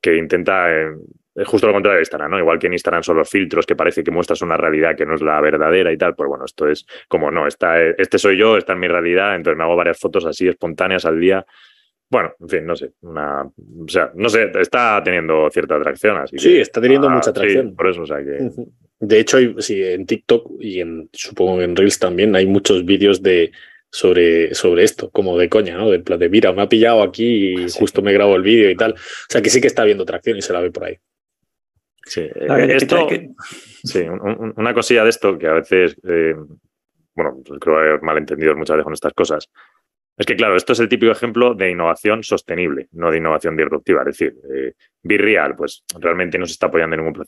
Que 0.00 0.16
intenta, 0.16 0.70
eh, 0.70 0.94
es 1.34 1.48
justo 1.48 1.66
lo 1.66 1.72
contrario 1.72 1.96
de 1.96 2.02
Instagram, 2.02 2.30
¿no? 2.30 2.38
Igual 2.38 2.58
que 2.58 2.66
en 2.66 2.74
Instagram 2.74 3.02
son 3.02 3.16
los 3.16 3.28
filtros 3.28 3.66
que 3.66 3.76
parece 3.76 4.04
que 4.04 4.10
muestras 4.10 4.42
una 4.42 4.56
realidad 4.56 4.96
que 4.96 5.06
no 5.06 5.14
es 5.14 5.22
la 5.22 5.40
verdadera 5.40 5.92
y 5.92 5.96
tal, 5.96 6.14
pues 6.14 6.28
bueno, 6.28 6.44
esto 6.44 6.68
es 6.68 6.86
como, 7.08 7.30
no, 7.30 7.46
esta, 7.46 7.80
este 7.80 8.18
soy 8.18 8.36
yo, 8.36 8.56
esta 8.56 8.74
es 8.74 8.78
mi 8.78 8.88
realidad, 8.88 9.34
entonces 9.34 9.56
me 9.56 9.64
hago 9.64 9.76
varias 9.76 9.98
fotos 9.98 10.26
así 10.26 10.48
espontáneas 10.48 11.04
al 11.04 11.18
día. 11.18 11.44
Bueno, 12.10 12.34
en 12.40 12.48
fin, 12.48 12.66
no 12.66 12.76
sé, 12.76 12.92
una, 13.00 13.42
o 13.42 13.88
sea, 13.88 14.12
no 14.14 14.28
sé, 14.28 14.50
está 14.60 15.00
teniendo 15.02 15.48
cierta 15.50 15.76
atracción. 15.76 16.18
Así 16.18 16.38
sí, 16.38 16.48
que, 16.50 16.60
está 16.60 16.78
teniendo 16.80 17.08
ah, 17.08 17.14
mucha 17.14 17.30
atracción. 17.30 17.68
Sí, 17.68 17.74
por 17.74 17.88
eso, 17.88 18.02
o 18.02 18.06
sea 18.06 18.18
que... 18.18 18.50
De 19.00 19.18
hecho, 19.18 19.38
sí, 19.60 19.82
en 19.82 20.06
TikTok 20.06 20.52
y 20.60 20.80
en, 20.80 21.08
supongo 21.12 21.62
en 21.62 21.74
Reels 21.74 21.98
también 21.98 22.36
hay 22.36 22.46
muchos 22.46 22.84
vídeos 22.84 23.22
de 23.22 23.50
sobre, 23.90 24.54
sobre 24.54 24.84
esto, 24.84 25.10
como 25.10 25.36
de 25.36 25.48
coña, 25.48 25.76
¿no? 25.76 25.90
Del 25.90 26.02
plan 26.02 26.18
de, 26.18 26.28
mira, 26.28 26.52
me 26.52 26.62
ha 26.62 26.68
pillado 26.68 27.02
aquí 27.02 27.54
y 27.54 27.68
Sí. 27.68 27.78
justo 27.78 28.00
me 28.00 28.12
grabo 28.12 28.36
el 28.36 28.42
vídeo 28.42 28.70
y 28.70 28.76
tal. 28.76 28.92
O 28.92 28.96
sea, 29.28 29.42
que 29.42 29.50
sí 29.50 29.60
que 29.60 29.66
está 29.66 29.84
viendo 29.84 30.04
tracción 30.04 30.36
y 30.36 30.42
se 30.42 30.52
la 30.52 30.60
ve 30.60 30.70
por 30.70 30.84
ahí. 30.84 30.98
Sí, 32.04 32.22
ver, 32.54 32.70
eh, 32.70 32.76
esto, 32.76 33.06
que- 33.06 33.30
sí, 33.84 34.00
un- 34.00 34.20
un- 34.20 34.54
una 34.56 34.74
cosilla 34.74 35.04
de 35.04 35.10
esto 35.10 35.38
que 35.38 35.46
a 35.46 35.52
veces, 35.54 35.96
eh, 36.08 36.34
bueno, 37.14 37.36
pues 37.46 37.60
creo 37.60 37.76
haber 37.78 38.02
malentendido 38.02 38.56
muchas 38.56 38.76
veces 38.76 38.84
con 38.84 38.94
estas 38.94 39.12
cosas. 39.12 39.48
Es 40.16 40.26
que, 40.26 40.36
claro, 40.36 40.56
esto 40.56 40.74
es 40.74 40.80
el 40.80 40.88
típico 40.88 41.10
ejemplo 41.10 41.54
de 41.54 41.70
innovación 41.70 42.22
sostenible, 42.22 42.88
no 42.92 43.10
de 43.10 43.16
innovación 43.16 43.56
disruptiva. 43.56 44.02
Es 44.02 44.06
decir, 44.06 44.34
eh, 44.54 44.74
Virreal, 45.02 45.56
pues 45.56 45.84
realmente 45.98 46.38
no 46.38 46.46
se 46.46 46.52
está 46.52 46.66
apoyando 46.66 46.94
en 46.94 47.00
ningún 47.00 47.24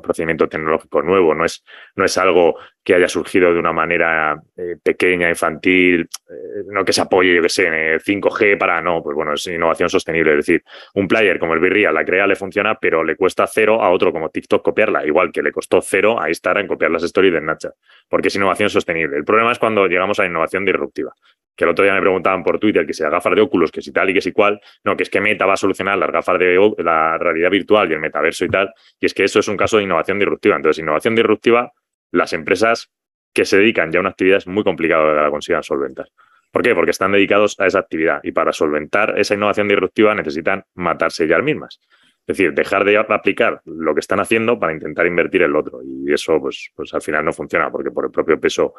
procedimiento, 0.00 0.48
tecnológico 0.48 1.02
nuevo, 1.02 1.34
no 1.34 1.44
es, 1.44 1.62
no 1.96 2.04
es 2.04 2.16
algo 2.16 2.56
que 2.82 2.94
haya 2.94 3.08
surgido 3.08 3.52
de 3.52 3.58
una 3.58 3.72
manera 3.72 4.40
eh, 4.56 4.76
pequeña, 4.82 5.28
infantil, 5.28 6.08
eh, 6.30 6.62
no 6.68 6.84
que 6.84 6.92
se 6.92 7.02
apoye, 7.02 7.34
yo 7.34 7.42
que 7.42 7.50
sé, 7.50 7.66
en 7.66 7.74
el 7.74 8.00
5G 8.00 8.56
para, 8.56 8.80
no, 8.80 9.02
pues 9.02 9.14
bueno, 9.14 9.34
es 9.34 9.46
innovación 9.48 9.90
sostenible. 9.90 10.30
Es 10.30 10.46
decir, 10.46 10.62
un 10.94 11.08
player 11.08 11.38
como 11.38 11.54
el 11.54 11.60
Virreal 11.60 11.92
la 11.92 12.04
crea, 12.04 12.26
le 12.26 12.36
funciona, 12.36 12.76
pero 12.76 13.02
le 13.04 13.16
cuesta 13.16 13.46
cero 13.46 13.82
a 13.82 13.90
otro 13.90 14.12
como 14.12 14.30
TikTok 14.30 14.62
copiarla, 14.62 15.04
igual 15.04 15.32
que 15.32 15.42
le 15.42 15.52
costó 15.52 15.82
cero 15.82 16.18
a 16.20 16.28
Instagram 16.28 16.66
copiar 16.66 16.92
las 16.92 17.02
stories 17.02 17.34
de 17.34 17.40
Snapchat, 17.40 17.72
porque 18.08 18.28
es 18.28 18.36
innovación 18.36 18.70
sostenible. 18.70 19.16
El 19.16 19.24
problema 19.24 19.52
es 19.52 19.58
cuando 19.58 19.86
llegamos 19.86 20.18
a 20.18 20.22
la 20.22 20.28
innovación 20.28 20.64
disruptiva. 20.64 21.12
Que 21.58 21.64
el 21.64 21.70
otro 21.70 21.84
día 21.84 21.92
me 21.92 22.00
preguntaban 22.00 22.44
por 22.44 22.60
Twitter 22.60 22.86
que 22.86 22.94
si 22.94 23.02
las 23.02 23.10
gafas 23.10 23.34
de 23.34 23.40
Oculus, 23.40 23.72
que 23.72 23.82
si 23.82 23.90
tal 23.90 24.08
y 24.10 24.14
que 24.14 24.20
si 24.20 24.30
cual, 24.30 24.60
no, 24.84 24.96
que 24.96 25.02
es 25.02 25.10
que 25.10 25.20
Meta 25.20 25.44
va 25.44 25.54
a 25.54 25.56
solucionar 25.56 25.98
las 25.98 26.12
gafas 26.12 26.38
de 26.38 26.56
la 26.78 27.18
realidad 27.18 27.50
virtual 27.50 27.90
y 27.90 27.94
el 27.94 27.98
metaverso 27.98 28.44
y 28.44 28.48
tal, 28.48 28.72
y 29.00 29.06
es 29.06 29.12
que 29.12 29.24
eso 29.24 29.40
es 29.40 29.48
un 29.48 29.56
caso 29.56 29.78
de 29.78 29.82
innovación 29.82 30.20
disruptiva. 30.20 30.54
Entonces, 30.54 30.80
innovación 30.80 31.16
disruptiva, 31.16 31.72
las 32.12 32.32
empresas 32.32 32.92
que 33.32 33.44
se 33.44 33.58
dedican 33.58 33.90
ya 33.90 33.98
a 33.98 34.02
una 34.02 34.10
actividad 34.10 34.38
es 34.38 34.46
muy 34.46 34.62
complicado 34.62 35.12
que 35.12 35.20
la 35.20 35.30
consigan 35.30 35.64
solventar. 35.64 36.06
¿Por 36.52 36.62
qué? 36.62 36.76
Porque 36.76 36.92
están 36.92 37.10
dedicados 37.10 37.58
a 37.58 37.66
esa 37.66 37.80
actividad 37.80 38.20
y 38.22 38.30
para 38.30 38.52
solventar 38.52 39.18
esa 39.18 39.34
innovación 39.34 39.66
disruptiva 39.66 40.14
necesitan 40.14 40.64
matarse 40.74 41.24
ellas 41.24 41.42
mismas. 41.42 41.80
Es 42.28 42.36
decir, 42.36 42.52
dejar 42.52 42.84
de 42.84 42.98
aplicar 42.98 43.62
lo 43.64 43.94
que 43.94 44.00
están 44.00 44.20
haciendo 44.20 44.58
para 44.58 44.74
intentar 44.74 45.06
invertir 45.06 45.42
en 45.42 45.52
lo 45.52 45.60
otro. 45.60 45.80
Y 45.82 46.12
eso, 46.12 46.38
pues, 46.38 46.70
pues 46.76 46.92
al 46.92 47.00
final 47.00 47.24
no 47.24 47.32
funciona, 47.32 47.70
porque 47.70 47.90
por 47.90 48.04
el 48.04 48.10
propio 48.10 48.38
peso, 48.38 48.74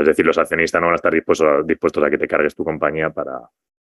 es 0.00 0.06
decir, 0.06 0.24
los 0.24 0.38
accionistas 0.38 0.80
no 0.80 0.86
van 0.88 0.94
a 0.94 0.96
estar 0.96 1.12
dispuestos 1.12 1.46
a, 1.46 1.62
dispuestos 1.64 2.02
a 2.04 2.10
que 2.10 2.18
te 2.18 2.26
cargues 2.26 2.54
tu 2.54 2.64
compañía 2.64 3.10
para, 3.10 3.38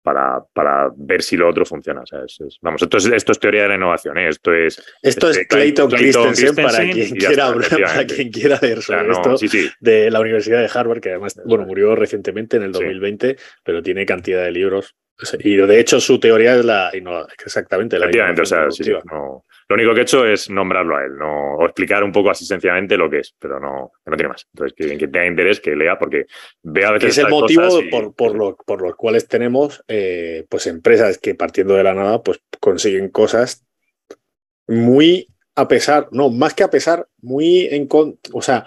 para, 0.03 0.43
para 0.53 0.91
ver 0.95 1.23
si 1.23 1.35
lo 1.35 1.49
otro 1.49 1.65
funciona. 1.65 2.01
O 2.01 2.05
sea, 2.05 2.19
es- 2.25 2.39
es- 2.41 2.57
vamos, 2.61 2.81
esto 2.81 2.97
es, 2.97 3.05
esto 3.07 3.31
es 3.31 3.39
teoría 3.39 3.63
de 3.63 3.69
la 3.69 3.75
innovación, 3.75 4.17
¿eh? 4.19 4.27
esto 4.29 4.53
es 4.53 4.77
Esto 5.01 5.29
Este, 5.29 5.41
es 5.43 5.47
Clayton, 5.47 5.89
Clayton 5.89 6.23
Christensen, 6.33 6.63
para 6.63 6.77
quien, 6.91 7.15
quiera, 7.15 7.55
está, 7.59 7.77
para 7.77 8.05
quien 8.05 8.31
quiera 8.31 8.59
leer 8.61 8.77
o 8.77 8.81
sea, 8.81 8.97
sobre 8.99 9.07
no, 9.09 9.13
esto. 9.15 9.37
sí, 9.37 9.47
sí. 9.47 9.69
de 9.79 10.11
la 10.11 10.19
Universidad 10.19 10.59
de 10.61 10.69
Harvard, 10.71 10.99
que 11.01 11.09
además, 11.09 11.41
bueno, 11.45 11.65
murió 11.65 11.95
recientemente 11.95 12.57
en 12.57 12.63
el 12.63 12.73
Sí. 12.73 12.83
2020, 12.83 13.35
pero 13.63 13.81
tiene 13.81 14.05
cantidad 14.05 14.43
de 14.43 14.51
libros. 14.51 14.95
Y 15.39 15.56
de 15.56 15.80
hecho 15.80 15.99
su 16.01 16.19
teoría 16.19 16.56
es 16.56 16.65
la 16.65 16.91
exactamente 17.43 17.97
la 17.97 18.06
Efectivamente, 18.06 18.41
o 18.41 18.45
sea, 18.45 18.69
sí, 18.69 18.91
no- 19.12 19.43
lo 19.67 19.75
único 19.75 19.93
que 19.93 20.01
he 20.01 20.04
hecho 20.04 20.25
es 20.28 20.49
nombrarlo 20.49 20.97
a 20.97 21.06
él, 21.06 21.17
no, 21.17 21.56
o 21.56 21.65
explicar 21.65 22.04
un 22.04 22.12
poco 22.12 22.30
así 22.30 22.45
sencillamente 22.45 22.97
lo 22.97 23.10
que 23.10 23.19
es, 23.19 23.34
pero 23.39 23.60
no, 23.60 23.93
no 24.06 24.15
tiene 24.17 24.30
más. 24.30 24.45
Entonces, 24.54 24.75
que, 24.78 24.97
quien 24.97 25.12
tenga 25.12 25.25
interés, 25.25 25.60
que 25.60 25.75
lea, 25.75 25.97
porque 25.97 26.25
vea 26.62 26.89
a 26.89 26.99
Que 26.99 27.06
veces 27.06 27.17
es 27.17 27.23
el 27.23 27.30
motivo 27.32 27.63
cosas 27.63 27.84
y- 27.86 27.89
por, 27.89 28.13
por, 28.13 28.36
lo- 28.36 28.56
por 28.58 28.82
los 28.82 28.95
cuales 28.95 29.28
tenemos 29.28 29.84
eh, 29.88 30.45
pues 30.49 30.67
empresas 30.67 31.17
que 31.17 31.34
partiendo 31.34 31.73
de 31.75 31.84
la 31.84 31.93
nada 31.95 32.21
pues 32.21 32.41
consiguen 32.60 33.10
cosas 33.10 33.65
muy 34.67 35.28
a 35.56 35.67
pesar, 35.69 36.10
no, 36.12 36.30
más 36.30 36.54
que 36.54 36.63
a 36.63 36.69
pesar, 36.69 37.08
muy 37.21 37.67
en 37.71 37.88
con, 37.88 38.19
o 38.34 38.41
sea, 38.41 38.65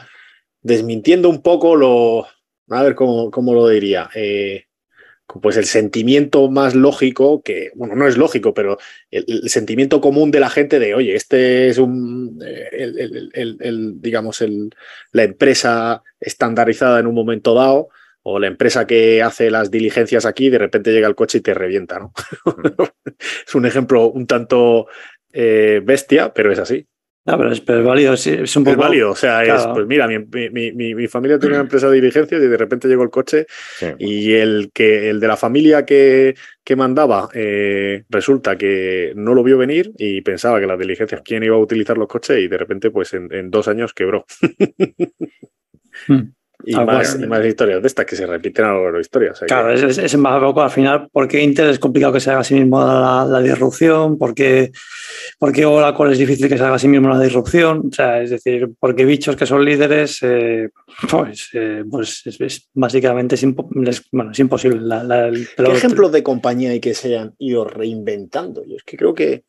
desmintiendo 0.62 1.28
un 1.28 1.42
poco 1.42 1.76
lo, 1.76 2.26
a 2.70 2.82
ver 2.82 2.94
cómo, 2.94 3.30
cómo 3.30 3.52
lo 3.52 3.68
diría, 3.68 4.08
eh, 4.14 4.64
pues 5.42 5.56
el 5.56 5.66
sentimiento 5.66 6.50
más 6.50 6.74
lógico, 6.74 7.42
que, 7.42 7.70
bueno, 7.74 7.94
no 7.94 8.06
es 8.08 8.16
lógico, 8.16 8.54
pero 8.54 8.78
el, 9.10 9.24
el 9.28 9.48
sentimiento 9.50 10.00
común 10.00 10.30
de 10.30 10.40
la 10.40 10.50
gente 10.50 10.78
de, 10.78 10.94
oye, 10.94 11.14
este 11.14 11.68
es 11.68 11.78
un, 11.78 12.38
eh, 12.44 12.68
el, 12.72 13.58
el- 13.60 14.00
digamos, 14.00 14.40
el, 14.40 14.70
la 15.12 15.24
empresa 15.24 16.02
estandarizada 16.20 16.98
en 17.00 17.06
un 17.06 17.14
momento 17.14 17.54
dado, 17.54 17.88
o 18.22 18.38
la 18.38 18.46
empresa 18.48 18.86
que 18.86 19.22
hace 19.22 19.50
las 19.50 19.70
diligencias 19.70 20.26
aquí, 20.26 20.50
de 20.50 20.58
repente 20.58 20.92
llega 20.92 21.08
el 21.08 21.14
coche 21.14 21.38
y 21.38 21.40
te 21.40 21.54
revienta, 21.54 21.98
¿no? 21.98 22.12
es 23.46 23.54
un 23.54 23.66
ejemplo 23.66 24.10
un 24.10 24.26
tanto 24.26 24.86
eh, 25.32 25.80
bestia, 25.84 26.32
pero 26.34 26.52
es 26.52 26.58
así. 26.58 26.86
No, 27.28 27.36
pero 27.36 27.52
es, 27.52 27.60
pero 27.60 27.80
es 27.80 27.84
válido, 27.84 28.16
sí, 28.16 28.30
es 28.30 28.56
un 28.56 28.66
Es 28.66 28.72
poco. 28.74 28.80
válido, 28.84 29.10
o 29.10 29.14
sea, 29.14 29.44
es, 29.44 29.66
pues 29.74 29.86
mira, 29.86 30.08
mi, 30.08 30.18
mi- 30.50 30.72
mi- 30.72 30.94
mi 30.94 31.08
familia 31.08 31.38
tiene 31.38 31.56
una 31.56 31.64
empresa 31.64 31.88
de 31.90 31.96
diligencias 31.96 32.42
y 32.42 32.46
de 32.46 32.56
repente 32.56 32.88
llegó 32.88 33.02
el 33.02 33.10
coche 33.10 33.44
sí. 33.78 33.86
y 33.98 34.32
el, 34.32 34.70
que, 34.72 35.10
el 35.10 35.20
de 35.20 35.28
la 35.28 35.36
familia 35.36 35.84
que, 35.84 36.34
que 36.64 36.74
mandaba 36.74 37.28
eh, 37.34 38.04
resulta 38.08 38.56
que 38.56 39.12
no 39.14 39.34
lo 39.34 39.42
vio 39.42 39.58
venir 39.58 39.92
y 39.98 40.22
pensaba 40.22 40.58
que 40.58 40.66
las 40.66 40.78
diligencias, 40.78 41.20
quién 41.22 41.42
iba 41.42 41.56
a 41.56 41.60
utilizar 41.60 41.98
los 41.98 42.08
coches 42.08 42.38
y 42.38 42.48
de 42.48 42.56
repente 42.56 42.90
pues 42.90 43.12
en, 43.12 43.30
en 43.30 43.50
dos 43.50 43.68
años 43.68 43.92
quebró. 43.92 44.24
Hmm. 46.06 46.30
Y, 46.64 46.74
Ah, 46.74 46.84
más, 46.84 47.12
bueno. 47.12 47.26
y 47.26 47.28
más 47.28 47.46
historias 47.46 47.80
de 47.82 47.86
estas 47.86 48.04
que 48.06 48.16
se 48.16 48.26
repiten 48.26 48.64
a 48.64 48.68
lo 48.68 48.74
largo 48.74 48.86
de 48.88 48.92
la 48.94 49.00
historia. 49.00 49.32
o 49.32 49.34
sea 49.34 49.46
que- 49.46 49.54
Claro, 49.54 49.72
es, 49.72 49.82
es, 49.82 49.98
es 49.98 50.14
un 50.14 50.22
poco 50.24 50.62
al 50.62 50.70
final, 50.70 51.08
porque 51.12 51.42
Intel 51.42 51.70
es 51.70 51.78
complicado 51.78 52.12
que 52.12 52.20
se 52.20 52.30
haga 52.30 52.40
a 52.40 52.44
sí 52.44 52.54
mismo 52.54 52.80
la, 52.84 53.24
la 53.28 53.40
disrupción, 53.40 54.18
porque, 54.18 54.72
porque 55.38 55.64
Oracle 55.64 56.12
es 56.12 56.18
difícil 56.18 56.48
que 56.48 56.58
se 56.58 56.64
haga 56.64 56.74
a 56.74 56.78
sí 56.78 56.88
mismo 56.88 57.08
la 57.08 57.20
disrupción, 57.20 57.84
o 57.90 57.94
sea, 57.94 58.20
es 58.20 58.30
decir, 58.30 58.70
porque 58.80 59.04
bichos 59.04 59.36
que 59.36 59.46
son 59.46 59.64
líderes, 59.64 60.18
eh, 60.22 60.70
pues, 61.10 61.48
eh, 61.52 61.84
pues 61.88 62.22
es, 62.26 62.40
es- 62.40 62.68
básicamente 62.74 63.36
es, 63.36 63.44
impo- 63.44 63.68
es- 63.88 64.02
bueno, 64.10 64.32
es 64.32 64.38
imposible. 64.38 64.80
La, 64.80 65.04
la- 65.04 65.28
el- 65.28 65.46
¿Qué 65.56 65.62
ejemplos 65.72 66.10
de 66.12 66.22
compañía 66.22 66.70
hay 66.70 66.80
que 66.80 66.94
se 66.94 67.16
han 67.16 67.34
ido 67.38 67.64
reinventando? 67.64 68.64
Yo 68.66 68.76
es 68.76 68.82
que 68.82 68.96
creo 68.96 69.14
que 69.14 69.44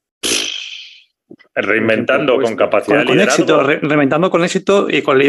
Reinventando 1.62 2.34
ejemplo, 2.34 2.36
con 2.36 2.56
pues, 2.56 2.56
capacidad 2.58 2.98
con, 2.98 3.06
de 3.06 3.12
con 3.12 3.20
éxito, 3.22 3.64
re- 3.64 3.80
reventando 3.82 4.30
con 4.30 4.44
éxito 4.44 4.88
y 4.90 5.02
con 5.02 5.18
lo 5.18 5.24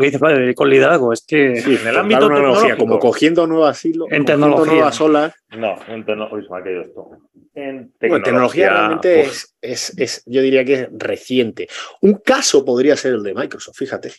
que 0.00 0.06
dice 0.06 0.18
Flavio, 0.18 0.54
con 0.54 0.70
liderazgo, 0.70 1.12
es 1.12 1.24
que 1.26 1.60
sí, 1.60 1.78
en 1.80 1.88
el 1.88 1.96
ámbito 1.96 2.28
tecnológico. 2.28 2.76
como 2.76 2.98
cogiendo 2.98 3.46
nuevas 3.46 3.84
hilos, 3.84 4.08
En 4.10 4.24
cogiendo 4.24 4.46
tecnología. 4.46 4.72
nuevas 4.74 5.00
olas. 5.00 5.34
No, 5.50 5.76
en 5.88 6.04
tecno- 6.06 6.28
uy, 6.32 6.42
se 6.44 6.50
me 6.52 6.58
ha 6.58 6.62
caído 6.62 6.82
esto. 6.82 7.08
En 7.54 7.92
Bueno, 8.00 8.24
tecnología 8.24 8.70
realmente 8.70 9.20
es, 9.20 9.54
es, 9.60 9.98
es- 9.98 10.22
yo 10.26 10.40
diría 10.42 10.64
que 10.64 10.74
es 10.74 10.88
reciente. 10.92 11.68
Un 12.00 12.14
caso 12.14 12.64
podría 12.64 12.96
ser 12.96 13.14
el 13.14 13.22
de 13.22 13.34
Microsoft, 13.34 13.76
fíjate. 13.76 14.12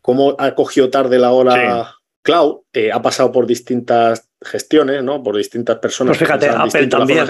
Cómo 0.00 0.34
ha 0.38 0.54
cogido 0.54 0.90
tarde 0.90 1.18
la 1.18 1.30
ola 1.32 1.94
cloud, 2.22 2.60
eh, 2.72 2.90
ha 2.92 3.00
pasado 3.02 3.32
por 3.32 3.46
distintas 3.46 4.28
gestiones, 4.40 5.02
¿no? 5.02 5.22
Por 5.22 5.36
distintas 5.36 5.78
personas. 5.78 6.16
Pues 6.16 6.28
fíjate, 6.28 6.48
Apple 6.48 6.86
también. 6.88 7.24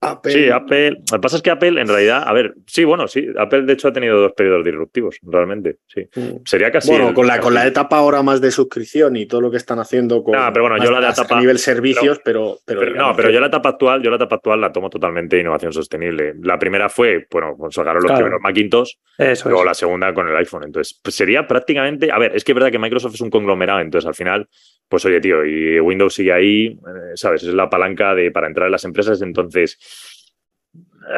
Apple, 0.00 0.30
Sí, 0.32 0.50
Apple. 0.50 0.90
Lo 0.90 1.16
que 1.18 1.18
pasa 1.20 1.36
es 1.36 1.42
que 1.42 1.50
Apple, 1.50 1.80
en 1.80 1.88
realidad, 1.88 2.22
a 2.26 2.32
ver, 2.32 2.54
sí, 2.66 2.84
bueno, 2.84 3.08
sí, 3.08 3.26
Apple 3.38 3.62
de 3.62 3.72
hecho 3.72 3.88
ha 3.88 3.92
tenido 3.92 4.20
dos 4.20 4.32
periodos 4.32 4.64
disruptivos, 4.64 5.16
realmente, 5.22 5.78
sí. 5.86 6.06
Mm. 6.14 6.42
Sería 6.44 6.70
casi. 6.70 6.90
Bueno, 6.90 7.08
el- 7.08 7.14
con 7.14 7.26
la, 7.26 7.40
con 7.40 7.54
la 7.54 7.66
etapa 7.66 7.96
ahora 7.96 8.22
más 8.22 8.40
de 8.42 8.50
suscripción 8.50 9.16
y 9.16 9.26
todo 9.26 9.40
lo 9.40 9.50
que 9.50 9.56
están 9.56 9.78
haciendo 9.78 10.22
con 10.22 10.36
Ah, 10.36 10.50
pero 10.52 10.68
bueno, 10.68 10.84
yo 10.84 10.90
la 10.90 11.00
de 11.00 11.08
etapa- 11.12 11.36
a 11.36 11.40
nivel 11.40 11.58
servicios, 11.58 12.20
pero, 12.24 12.58
pero, 12.66 12.80
Pero, 12.80 12.94
no, 12.94 13.16
pero 13.16 13.28
que- 13.28 13.34
yo 13.34 13.40
la 13.40 13.46
etapa 13.46 13.70
actual, 13.70 14.02
yo 14.02 14.10
la 14.10 14.16
etapa 14.16 14.36
actual 14.36 14.60
la 14.60 14.70
tomo 14.70 14.90
totalmente 14.90 15.36
de 15.36 15.42
innovación 15.42 15.72
sostenible. 15.72 16.34
La 16.42 16.58
primera 16.58 16.88
fue, 16.90 17.26
bueno, 17.30 17.54
pues 17.58 17.74
sacaron 17.74 18.02
los 18.02 18.10
Claro. 18.10 18.18
primeros 18.26 18.40
Macintosh, 18.42 18.92
eso 19.16 19.48
luego 19.48 19.62
es. 19.64 19.66
la 19.66 19.74
segunda 19.74 20.12
con 20.12 20.28
el 20.28 20.36
iPhone. 20.36 20.64
Entonces, 20.64 21.00
pues 21.02 21.14
sería 21.14 21.46
prácticamente, 21.46 22.12
a 22.12 22.18
ver, 22.18 22.36
es 22.36 22.44
que 22.44 22.52
es 22.52 22.54
verdad 22.54 22.70
que 22.70 22.78
Microsoft 22.78 23.14
es 23.14 23.20
un 23.22 23.30
conglomerado, 23.30 23.80
entonces 23.80 24.06
al 24.06 24.14
final, 24.14 24.46
pues 24.88 25.04
oye, 25.04 25.20
tío, 25.20 25.44
y 25.44 25.80
Windows 25.80 26.14
sigue 26.14 26.32
ahí, 26.32 26.66
eh, 26.66 27.12
¿sabes? 27.14 27.42
Es 27.42 27.54
la 27.54 27.68
palanca 27.68 28.14
de 28.14 28.30
para 28.30 28.46
entrar 28.46 28.66
en 28.66 28.72
las 28.72 28.84
empresas, 28.84 29.20
entonces, 29.22 29.78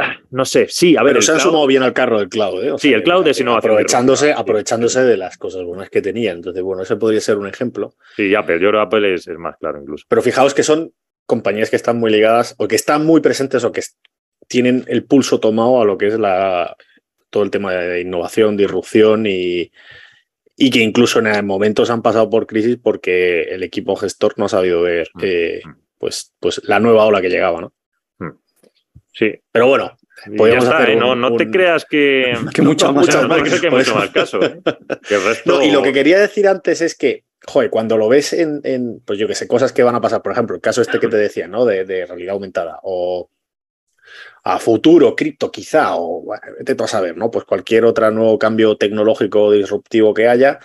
ah, 0.00 0.16
no 0.30 0.44
sé, 0.44 0.66
sí, 0.68 0.96
a 0.96 1.02
ver, 1.02 1.12
Pero 1.14 1.22
se 1.22 1.32
han 1.32 1.38
cloud- 1.38 1.48
sumado 1.50 1.66
bien 1.66 1.82
al 1.82 1.92
carro 1.92 2.18
del 2.18 2.28
cloud, 2.28 2.62
¿eh? 2.64 2.70
O 2.72 2.78
Sí, 2.78 2.92
el 2.92 3.02
cloud 3.02 3.26
es 3.28 3.40
innovación 3.40 3.72
Aprovechándose, 3.72 4.26
disruptiva. 4.26 4.40
aprovechándose 4.42 5.00
de 5.04 5.16
las 5.16 5.36
cosas 5.38 5.64
buenas 5.64 5.90
que 5.90 6.00
tenía. 6.02 6.32
Entonces, 6.32 6.62
bueno, 6.62 6.82
ese 6.82 6.96
podría 6.96 7.20
ser 7.20 7.38
un 7.38 7.46
ejemplo. 7.46 7.94
sí, 8.16 8.34
Apple, 8.34 8.54
yo 8.60 8.68
creo 8.70 8.80
que 8.80 8.86
Apple 8.96 9.14
es, 9.14 9.26
es 9.28 9.38
más 9.38 9.56
claro 9.58 9.80
incluso. 9.80 10.04
Pero 10.08 10.22
fijaos 10.22 10.54
que 10.54 10.62
son 10.62 10.92
compañías 11.26 11.68
que 11.70 11.76
están 11.76 11.98
muy 11.98 12.10
ligadas 12.10 12.54
o 12.58 12.68
que 12.68 12.76
están 12.76 13.04
muy 13.04 13.20
presentes 13.20 13.62
o 13.64 13.72
que 13.72 13.82
tienen 14.46 14.84
el 14.88 15.04
pulso 15.04 15.40
tomado 15.40 15.80
a 15.80 15.84
lo 15.84 15.98
que 15.98 16.06
es 16.06 16.18
la, 16.18 16.74
todo 17.28 17.42
el 17.42 17.50
tema 17.50 17.72
de 17.74 18.00
innovación, 18.00 18.56
disrupción 18.56 19.26
y, 19.26 19.70
y 20.60 20.70
que 20.70 20.80
incluso 20.80 21.20
en 21.20 21.46
momentos 21.46 21.88
han 21.88 22.02
pasado 22.02 22.28
por 22.28 22.48
crisis 22.48 22.78
porque 22.82 23.42
el 23.42 23.62
equipo 23.62 23.94
gestor 23.94 24.34
no 24.36 24.46
ha 24.46 24.48
sabido 24.48 24.82
ver 24.82 25.08
mm. 25.14 25.20
eh, 25.22 25.62
pues, 25.98 26.34
pues 26.40 26.60
la 26.64 26.80
nueva 26.80 27.04
ola 27.04 27.20
que 27.20 27.28
llegaba, 27.28 27.60
¿no? 27.60 27.72
Mm. 28.18 28.36
Sí. 29.12 29.40
Pero 29.52 29.68
bueno, 29.68 29.96
podríamos 30.36 30.66
hacer 30.66 30.96
no, 30.96 31.14
no 31.14 31.36
te 31.36 31.48
creas 31.48 31.84
que, 31.88 32.36
que 32.52 32.62
mucho 32.62 32.92
más, 32.92 33.06
que 33.60 33.70
mucho 33.70 33.94
más 33.94 34.10
caso. 34.10 34.40
¿eh? 34.42 34.60
y 35.62 35.70
lo 35.70 35.80
que 35.80 35.92
quería 35.92 36.18
decir 36.18 36.48
antes 36.48 36.80
es 36.80 36.96
que, 36.96 37.22
joder, 37.46 37.70
cuando 37.70 37.96
lo 37.96 38.08
ves 38.08 38.32
en, 38.32 38.60
en 38.64 39.00
pues 39.06 39.16
yo 39.16 39.28
que 39.28 39.36
sé, 39.36 39.46
cosas 39.46 39.72
que 39.72 39.84
van 39.84 39.94
a 39.94 40.00
pasar, 40.00 40.22
por 40.22 40.32
ejemplo, 40.32 40.56
el 40.56 40.60
caso 40.60 40.82
este 40.82 40.98
que 40.98 41.06
te 41.06 41.16
decía, 41.16 41.46
¿no? 41.46 41.66
De, 41.66 41.84
de 41.84 42.04
realidad 42.04 42.34
aumentada 42.34 42.80
o 42.82 43.30
a 44.44 44.58
futuro, 44.58 45.14
cripto 45.14 45.50
quizá, 45.50 45.96
o 45.96 46.22
bueno, 46.22 46.42
vete 46.58 46.82
a 46.82 46.86
saber, 46.86 47.16
¿no? 47.16 47.30
Pues 47.30 47.44
cualquier 47.44 47.84
otro 47.84 48.10
nuevo 48.10 48.38
cambio 48.38 48.76
tecnológico 48.76 49.52
disruptivo 49.52 50.14
que 50.14 50.28
haya, 50.28 50.58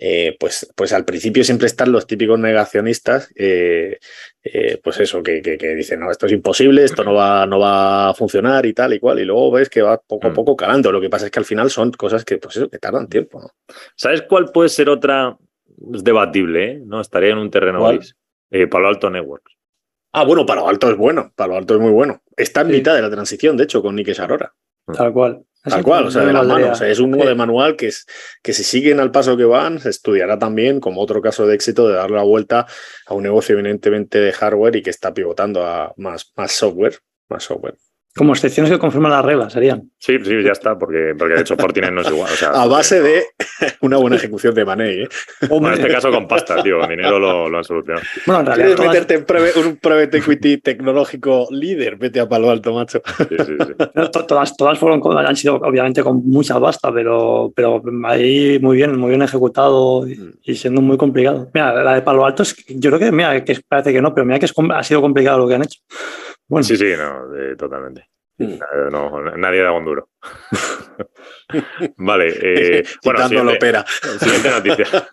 eh, 0.00 0.36
pues, 0.38 0.72
pues 0.76 0.92
al 0.92 1.04
principio 1.04 1.42
siempre 1.42 1.66
están 1.66 1.90
los 1.90 2.06
típicos 2.06 2.38
negacionistas, 2.38 3.32
eh, 3.34 3.98
eh, 4.44 4.80
pues 4.82 5.00
eso, 5.00 5.24
que, 5.24 5.40
dicen, 5.76 5.98
no, 5.98 6.10
esto 6.12 6.26
es 6.26 6.32
imposible, 6.32 6.84
esto 6.84 7.02
no 7.02 7.14
va, 7.14 7.46
no 7.46 7.58
va 7.58 8.10
a 8.10 8.14
funcionar 8.14 8.64
y 8.64 8.72
tal 8.72 8.94
y 8.94 9.00
cual, 9.00 9.18
y 9.18 9.24
luego 9.24 9.50
ves 9.50 9.68
que 9.68 9.82
va 9.82 9.98
poco 9.98 10.28
a 10.28 10.30
mm. 10.30 10.34
poco 10.34 10.56
calando. 10.56 10.92
Lo 10.92 11.00
que 11.00 11.10
pasa 11.10 11.26
es 11.26 11.32
que 11.32 11.40
al 11.40 11.44
final 11.44 11.68
son 11.68 11.90
cosas 11.90 12.24
que, 12.24 12.38
pues 12.38 12.56
eso, 12.56 12.70
que 12.70 12.78
tardan 12.78 13.08
tiempo. 13.08 13.40
¿no? 13.40 13.50
¿Sabes 13.96 14.22
cuál 14.22 14.52
puede 14.52 14.68
ser 14.68 14.88
otra? 14.88 15.36
Es 15.92 16.04
debatible, 16.04 16.80
¿no? 16.84 17.00
Estaría 17.00 17.30
en 17.30 17.38
un 17.38 17.50
terreno 17.50 17.86
gris. 17.88 18.16
Palo 18.70 18.88
Alto 18.88 19.10
Networks. 19.10 19.57
Ah, 20.12 20.24
bueno, 20.24 20.46
Palo 20.46 20.68
Alto 20.68 20.90
es 20.90 20.96
bueno, 20.96 21.32
Palo 21.36 21.56
Alto 21.56 21.74
es 21.74 21.80
muy 21.80 21.90
bueno. 21.90 22.22
Está 22.36 22.62
en 22.62 22.68
mitad 22.68 22.94
de 22.94 23.02
la 23.02 23.10
transición, 23.10 23.56
de 23.56 23.64
hecho, 23.64 23.82
con 23.82 23.94
Nike 23.94 24.14
Sarora. 24.14 24.54
Tal 24.92 25.12
cual. 25.12 25.44
Tal 25.62 25.82
cual, 25.82 26.06
o 26.06 26.10
sea, 26.10 26.24
de 26.24 26.32
las 26.32 26.46
manos. 26.46 26.80
es 26.80 26.98
un 26.98 27.10
nuevo 27.10 27.28
de 27.28 27.34
manual 27.34 27.76
que, 27.76 27.88
es, 27.88 28.06
que 28.42 28.52
si 28.52 28.62
siguen 28.62 29.00
al 29.00 29.10
paso 29.10 29.36
que 29.36 29.44
van, 29.44 29.80
se 29.80 29.90
estudiará 29.90 30.38
también 30.38 30.80
como 30.80 31.02
otro 31.02 31.20
caso 31.20 31.46
de 31.46 31.54
éxito 31.54 31.88
de 31.88 31.94
darle 31.94 32.16
la 32.16 32.22
vuelta 32.22 32.66
a 33.06 33.14
un 33.14 33.24
negocio 33.24 33.58
evidentemente 33.58 34.18
de 34.18 34.32
hardware 34.32 34.76
y 34.76 34.82
que 34.82 34.90
está 34.90 35.12
pivotando 35.12 35.66
a 35.66 35.92
más, 35.96 36.32
más 36.36 36.52
software. 36.52 36.98
Más 37.28 37.42
software. 37.42 37.76
Como 38.16 38.32
excepciones 38.32 38.72
que 38.72 38.78
confirman 38.78 39.12
las 39.12 39.24
reglas 39.24 39.52
serían. 39.52 39.90
Sí, 39.98 40.16
sí, 40.24 40.42
ya 40.42 40.52
está, 40.52 40.76
porque, 40.76 41.14
porque 41.16 41.34
de 41.34 41.40
hecho 41.40 41.56
Fortinet 41.56 41.92
no 41.92 42.00
es 42.00 42.08
igual. 42.08 42.30
a 42.52 42.66
base 42.66 43.00
de 43.00 43.24
una 43.80 43.96
buena 43.96 44.16
ejecución 44.16 44.54
de 44.54 44.64
Money. 44.64 45.02
¿eh? 45.02 45.08
en 45.42 45.66
este 45.66 45.88
caso 45.88 46.10
con 46.10 46.26
pasta, 46.26 46.62
tío, 46.62 46.80
con 46.80 46.88
dinero 46.88 47.18
lo, 47.18 47.48
lo 47.48 47.58
han 47.58 47.64
solucionado. 47.64 48.04
Bueno, 48.26 48.40
en 48.40 48.46
realidad. 48.46 48.76
Todas... 48.76 48.92
meterte 48.92 49.58
en 49.58 49.66
un 49.66 49.76
private 49.76 50.18
equity 50.18 50.58
tecnológico 50.58 51.46
líder, 51.50 51.96
vete 51.96 52.20
a 52.20 52.28
palo 52.28 52.50
alto, 52.50 52.72
macho. 52.72 53.00
Sí, 53.18 53.36
sí, 53.46 53.56
sí. 53.58 54.10
todas, 54.26 54.56
todas 54.56 54.78
fueron, 54.78 55.00
han 55.18 55.36
sido 55.36 55.56
obviamente 55.56 56.02
con 56.02 56.26
mucha 56.28 56.58
pasta, 56.60 56.92
pero, 56.92 57.52
pero 57.54 57.82
ahí 58.04 58.58
muy 58.60 58.76
bien, 58.76 58.98
muy 58.98 59.10
bien 59.10 59.22
ejecutado 59.22 60.06
y, 60.08 60.54
siendo 60.54 60.80
muy 60.80 60.96
complicado. 60.96 61.50
Mira, 61.54 61.82
la 61.82 61.94
de 61.94 62.02
palo 62.02 62.24
alto, 62.24 62.42
es, 62.42 62.56
yo 62.68 62.90
creo 62.90 62.98
que, 62.98 63.12
mira, 63.12 63.44
que 63.44 63.58
parece 63.66 63.92
que 63.92 64.02
no, 64.02 64.14
pero 64.14 64.24
mira 64.24 64.38
que 64.38 64.46
es, 64.46 64.54
ha 64.72 64.82
sido 64.82 65.00
complicado 65.00 65.38
lo 65.38 65.48
que 65.48 65.54
han 65.54 65.62
hecho. 65.62 65.80
Sí, 66.62 66.76
sí, 66.76 66.94
no, 66.96 67.56
totalmente. 67.56 68.08
Mm. 68.38 68.58
No, 68.90 69.20
nadie 69.36 69.62
da 69.62 69.72
un 69.72 69.84
duro. 69.84 70.10
vale, 71.96 72.28
eh, 72.40 72.84
bueno, 73.04 73.28
siguiente, 73.28 73.84
siguiente 74.20 74.50
noticia. 74.50 75.08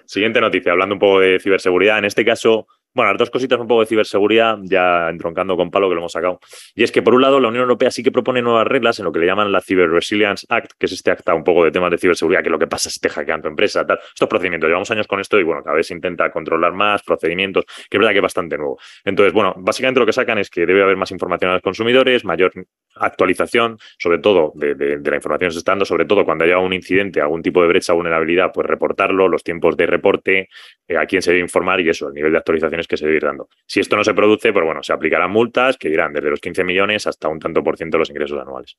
siguiente 0.06 0.40
noticia, 0.40 0.72
hablando 0.72 0.96
un 0.96 0.98
poco 0.98 1.20
de 1.20 1.38
ciberseguridad. 1.38 1.98
En 1.98 2.06
este 2.06 2.24
caso, 2.24 2.66
bueno, 2.94 3.12
las 3.12 3.18
dos 3.18 3.30
cositas 3.30 3.58
un 3.58 3.66
poco 3.66 3.80
de 3.80 3.86
ciberseguridad, 3.86 4.58
ya 4.62 5.08
entroncando 5.08 5.56
con 5.56 5.70
palo 5.70 5.88
que 5.88 5.94
lo 5.94 6.00
hemos 6.00 6.12
sacado. 6.12 6.40
Y 6.74 6.82
es 6.82 6.92
que, 6.92 7.02
por 7.02 7.14
un 7.14 7.22
lado, 7.22 7.40
la 7.40 7.48
Unión 7.48 7.62
Europea 7.62 7.90
sí 7.90 8.02
que 8.02 8.12
propone 8.12 8.42
nuevas 8.42 8.66
reglas 8.66 8.98
en 8.98 9.06
lo 9.06 9.12
que 9.12 9.20
le 9.20 9.26
llaman 9.26 9.50
la 9.50 9.60
Cyber 9.60 9.90
Resilience 9.90 10.46
Act, 10.48 10.72
que 10.78 10.86
es 10.86 10.92
este 10.92 11.10
acta 11.10 11.34
un 11.34 11.44
poco 11.44 11.64
de 11.64 11.70
temas 11.70 11.90
de 11.90 11.98
ciberseguridad, 11.98 12.42
que 12.42 12.50
lo 12.50 12.58
que 12.58 12.66
pasa 12.66 12.90
si 12.90 13.00
te 13.00 13.08
hackean 13.08 13.40
tu 13.40 13.48
empresa, 13.48 13.86
tal. 13.86 13.98
Estos 14.02 14.28
procedimientos, 14.28 14.68
llevamos 14.68 14.90
años 14.90 15.06
con 15.06 15.20
esto 15.20 15.38
y, 15.38 15.42
bueno, 15.42 15.62
cada 15.62 15.76
vez 15.76 15.86
se 15.86 15.94
intenta 15.94 16.30
controlar 16.30 16.72
más 16.72 17.02
procedimientos, 17.02 17.64
que 17.64 17.96
es 17.96 17.98
verdad 17.98 18.12
que 18.12 18.18
es 18.18 18.22
bastante 18.22 18.58
nuevo. 18.58 18.78
Entonces, 19.04 19.32
bueno, 19.32 19.54
básicamente 19.56 20.00
lo 20.00 20.06
que 20.06 20.12
sacan 20.12 20.38
es 20.38 20.50
que 20.50 20.66
debe 20.66 20.82
haber 20.82 20.96
más 20.96 21.10
información 21.10 21.50
a 21.50 21.54
los 21.54 21.62
consumidores, 21.62 22.24
mayor 22.24 22.52
actualización, 22.96 23.78
sobre 23.98 24.18
todo 24.18 24.52
de, 24.54 25.00
la 25.02 25.16
información 25.16 25.48
que 25.48 25.52
se 25.52 25.58
está 25.58 25.72
dando, 25.72 25.84
sobre 25.84 26.04
todo 26.04 26.24
cuando 26.24 26.44
haya 26.44 26.58
un 26.58 26.72
incidente, 26.72 27.20
algún 27.20 27.42
tipo 27.42 27.62
de 27.62 27.68
brecha 27.68 27.92
vulnerabilidad, 27.92 28.52
pues 28.52 28.66
reportarlo, 28.66 29.28
los 29.28 29.42
tiempos 29.42 29.76
de 29.76 29.86
reporte, 29.86 30.48
eh, 30.86 30.96
a 30.96 31.06
quién 31.06 31.22
se 31.22 31.30
debe 31.30 31.42
informar 31.42 31.80
y 31.80 31.88
eso, 31.88 32.08
el 32.08 32.14
nivel 32.14 32.32
de 32.32 32.38
actualización 32.38 32.80
que 32.86 32.96
se 32.96 33.04
debe 33.04 33.16
ir 33.16 33.24
dando. 33.24 33.48
Si 33.66 33.80
esto 33.80 33.96
no 33.96 34.04
se 34.04 34.14
produce, 34.14 34.52
pues 34.52 34.64
bueno, 34.64 34.82
se 34.82 34.92
aplicarán 34.92 35.30
multas 35.30 35.76
que 35.76 35.88
irán 35.88 36.12
desde 36.12 36.30
los 36.30 36.40
15 36.40 36.64
millones 36.64 37.06
hasta 37.06 37.28
un 37.28 37.38
tanto 37.38 37.62
por 37.62 37.76
ciento 37.76 37.96
de 37.96 38.00
los 38.00 38.10
ingresos 38.10 38.40
anuales. 38.40 38.76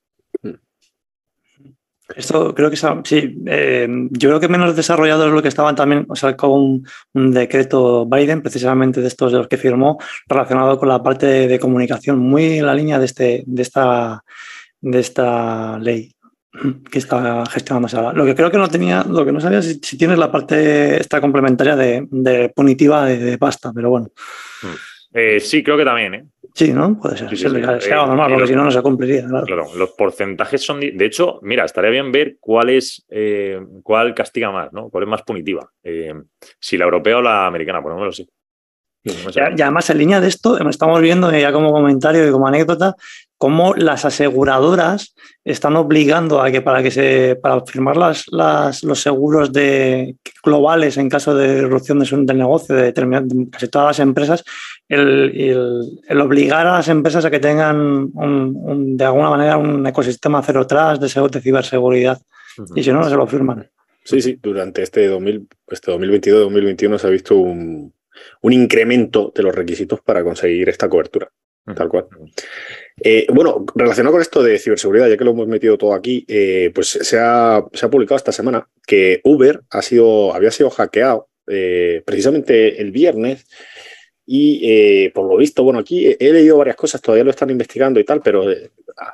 Esto 2.15 2.53
creo 2.53 2.69
que 2.69 2.75
sí, 2.75 3.41
eh, 3.47 3.87
yo 4.11 4.29
creo 4.29 4.39
que 4.39 4.47
menos 4.49 4.75
desarrollado 4.75 5.27
es 5.27 5.33
lo 5.33 5.41
que 5.41 5.47
estaban 5.47 5.75
también, 5.75 6.05
o 6.09 6.15
sea, 6.15 6.35
con 6.35 6.83
un 7.13 7.31
decreto 7.31 8.05
Biden, 8.05 8.41
precisamente 8.41 9.01
de 9.01 9.07
estos 9.07 9.31
de 9.31 9.37
los 9.37 9.47
que 9.47 9.57
firmó, 9.57 9.97
relacionado 10.27 10.77
con 10.77 10.89
la 10.89 11.01
parte 11.01 11.25
de, 11.25 11.59
comunicación, 11.59 12.19
muy 12.19 12.59
en 12.59 12.65
la 12.65 12.75
línea 12.75 12.99
de, 12.99 13.05
este, 13.05 13.43
de, 13.47 13.61
esta, 13.61 14.23
de 14.81 14.99
esta 14.99 15.79
ley 15.79 16.12
que 16.91 16.99
está 16.99 17.45
gestionándose 17.47 17.97
ahora. 17.97 18.13
Lo 18.13 18.25
que 18.25 18.35
creo 18.35 18.51
que 18.51 18.57
no 18.57 18.67
tenía, 18.69 19.03
lo 19.03 19.25
que 19.25 19.31
no 19.31 19.39
sabía 19.39 19.61
si, 19.61 19.79
si 19.81 19.97
tienes 19.97 20.17
la 20.17 20.31
parte 20.31 20.97
esta 20.99 21.19
complementaria 21.19 21.75
de, 21.75 22.51
punitiva 22.55 23.05
de, 23.05 23.37
pasta, 23.37 23.71
pero 23.73 23.89
bueno. 23.89 24.09
Mm. 24.61 25.15
Eh, 25.15 25.39
sí, 25.39 25.63
creo 25.63 25.77
que 25.77 25.85
también, 25.85 26.13
¿eh? 26.15 26.25
Sí, 26.55 26.73
¿no? 26.73 26.99
Puede 26.99 27.17
ser. 27.17 27.35
Sí, 27.35 27.45
normal, 27.45 28.31
porque 28.31 28.47
si 28.47 28.55
no, 28.55 28.63
no 28.63 28.71
se 28.71 28.81
cumpliría. 28.81 29.27
Claro. 29.27 29.67
los 29.75 29.91
porcentajes 29.91 30.63
son. 30.63 30.79
De 30.79 31.05
hecho, 31.05 31.39
mira, 31.41 31.65
estaría 31.65 31.91
bien 31.91 32.11
ver 32.11 32.37
cuál 32.39 32.69
es 32.69 33.05
eh, 33.09 33.59
cuál 33.81 34.13
castiga 34.13 34.51
más, 34.51 34.71
¿no? 34.71 34.89
Cuál 34.89 35.03
es 35.03 35.09
más 35.09 35.21
punitiva. 35.23 35.67
si 36.59 36.77
la 36.77 36.85
europea 36.85 37.17
o 37.17 37.21
la 37.21 37.47
americana, 37.47 37.81
por 37.81 37.91
lo 37.91 37.99
menos 37.99 38.15
sí. 38.15 38.27
Y 39.03 39.61
además, 39.61 39.89
en 39.89 39.97
línea 39.97 40.21
de 40.21 40.29
esto, 40.29 40.57
estamos 40.69 41.01
viendo 41.01 41.31
ya 41.31 41.51
como 41.51 41.71
comentario 41.71 42.27
y 42.27 42.31
como 42.31 42.47
anécdota, 42.47 42.95
cómo 43.37 43.73
las 43.75 44.05
aseguradoras 44.05 45.13
están 45.43 45.75
obligando 45.75 46.41
a 46.41 46.49
que 46.49 46.61
para 46.61 46.81
que 46.81 46.91
se 46.91 47.37
para 47.41 47.59
firmar 47.65 47.97
las, 47.97 48.27
los 48.31 49.01
seguros 49.01 49.51
de, 49.51 50.15
globales 50.41 50.95
en 50.95 51.09
caso 51.09 51.35
de 51.35 51.57
erupción 51.57 51.99
del 51.99 52.37
negocio 52.37 52.75
de, 52.75 52.93
de 52.93 53.47
casi 53.51 53.67
todas 53.67 53.87
las 53.87 53.99
empresas, 53.99 54.45
el, 54.87 56.07
obligar 56.21 56.65
a 56.67 56.77
las 56.77 56.87
empresas 56.87 57.25
a 57.25 57.29
que 57.29 57.41
tengan 57.41 58.09
de 58.95 59.03
alguna 59.03 59.31
manera 59.31 59.57
un 59.57 59.85
ecosistema 59.85 60.41
cero 60.41 60.65
tras 60.65 61.01
de, 61.01 61.07
de 61.07 61.41
ciberseguridad. 61.41 62.21
Y 62.75 62.83
si 62.83 62.93
no, 62.93 63.01
no 63.01 63.09
se 63.09 63.15
lo 63.15 63.27
firman. 63.27 63.69
Sí, 64.05 64.21
sí, 64.21 64.39
durante 64.41 64.83
este, 64.83 65.07
2000, 65.07 65.47
este 65.67 65.91
2022-2021 65.91 66.97
se 66.97 67.07
ha 67.07 67.09
visto 67.09 67.35
un, 67.35 67.93
un 68.41 68.53
incremento 68.53 69.31
de 69.36 69.43
los 69.43 69.55
requisitos 69.55 70.01
para 70.01 70.23
conseguir 70.23 70.69
esta 70.69 70.89
cobertura, 70.89 71.29
tal 71.75 71.89
cual. 71.89 72.07
Eh, 73.01 73.25
bueno, 73.33 73.65
relacionado 73.75 74.13
con 74.13 74.21
esto 74.21 74.43
de 74.43 74.59
ciberseguridad, 74.59 75.09
ya 75.09 75.17
que 75.17 75.23
lo 75.23 75.31
hemos 75.31 75.47
metido 75.47 75.77
todo 75.77 75.93
aquí, 75.93 76.25
eh, 76.27 76.71
pues 76.73 76.89
se 76.89 77.17
ha, 77.19 77.63
se 77.73 77.86
ha, 77.86 77.89
publicado 77.89 78.17
esta 78.17 78.31
semana 78.31 78.67
que 78.86 79.21
Uber 79.23 79.62
ha 79.69 79.81
sido, 79.81 80.33
había 80.33 80.51
sido 80.51 80.69
hackeado 80.69 81.29
eh, 81.47 82.03
precisamente 82.05 82.81
el 82.81 82.91
viernes. 82.91 83.45
Y 84.25 85.09
por 85.09 85.29
lo 85.29 85.36
visto, 85.36 85.65
bueno, 85.65 85.79
aquí 85.79 86.15
he 86.17 86.31
leído 86.31 86.57
varias 86.57 86.77
cosas, 86.77 87.01
todavía 87.01 87.25
lo 87.25 87.31
están 87.31 87.49
investigando 87.49 87.99
y 87.99 88.05
tal, 88.05 88.21
pero 88.21 88.45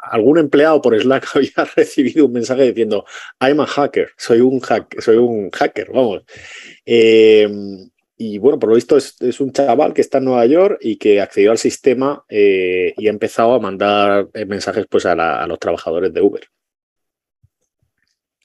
algún 0.04 0.38
empleado 0.38 0.80
por 0.84 1.00
Slack 1.00 1.30
había 1.36 1.66
recibido 1.76 2.28
un 2.28 2.34
mensaje 2.34 2.68
diciendo 2.68 3.06
I'm 3.40 3.60
a 3.60 3.66
hacker, 3.66 4.12
soy 4.18 4.42
un 4.42 4.60
hack, 4.60 5.02
soy 5.02 5.18
un 5.18 5.50
hacker, 5.50 5.90
vamos. 5.92 6.24
Y 8.22 8.38
bueno, 8.38 8.60
por 8.60 8.68
lo 8.68 8.76
visto 8.76 8.98
es, 8.98 9.40
un 9.40 9.54
chaval 9.54 9.94
que 9.94 10.02
está 10.02 10.18
en 10.18 10.26
Nueva 10.26 10.46
York 10.46 10.80
y 10.82 10.98
que 10.98 11.22
accedió 11.22 11.52
al 11.52 11.58
sistema 11.58 12.22
eh, 12.28 12.94
y 12.98 13.08
ha 13.08 13.12
empezado 13.12 13.54
a 13.54 13.62
mandar 13.62 14.28
eh, 14.34 14.46
mensajes 14.46 14.86
pues, 14.90 15.06
a, 15.06 15.48
los 15.48 15.58
trabajadores 15.58 16.14
de 16.14 16.22
Uber. 16.22 16.44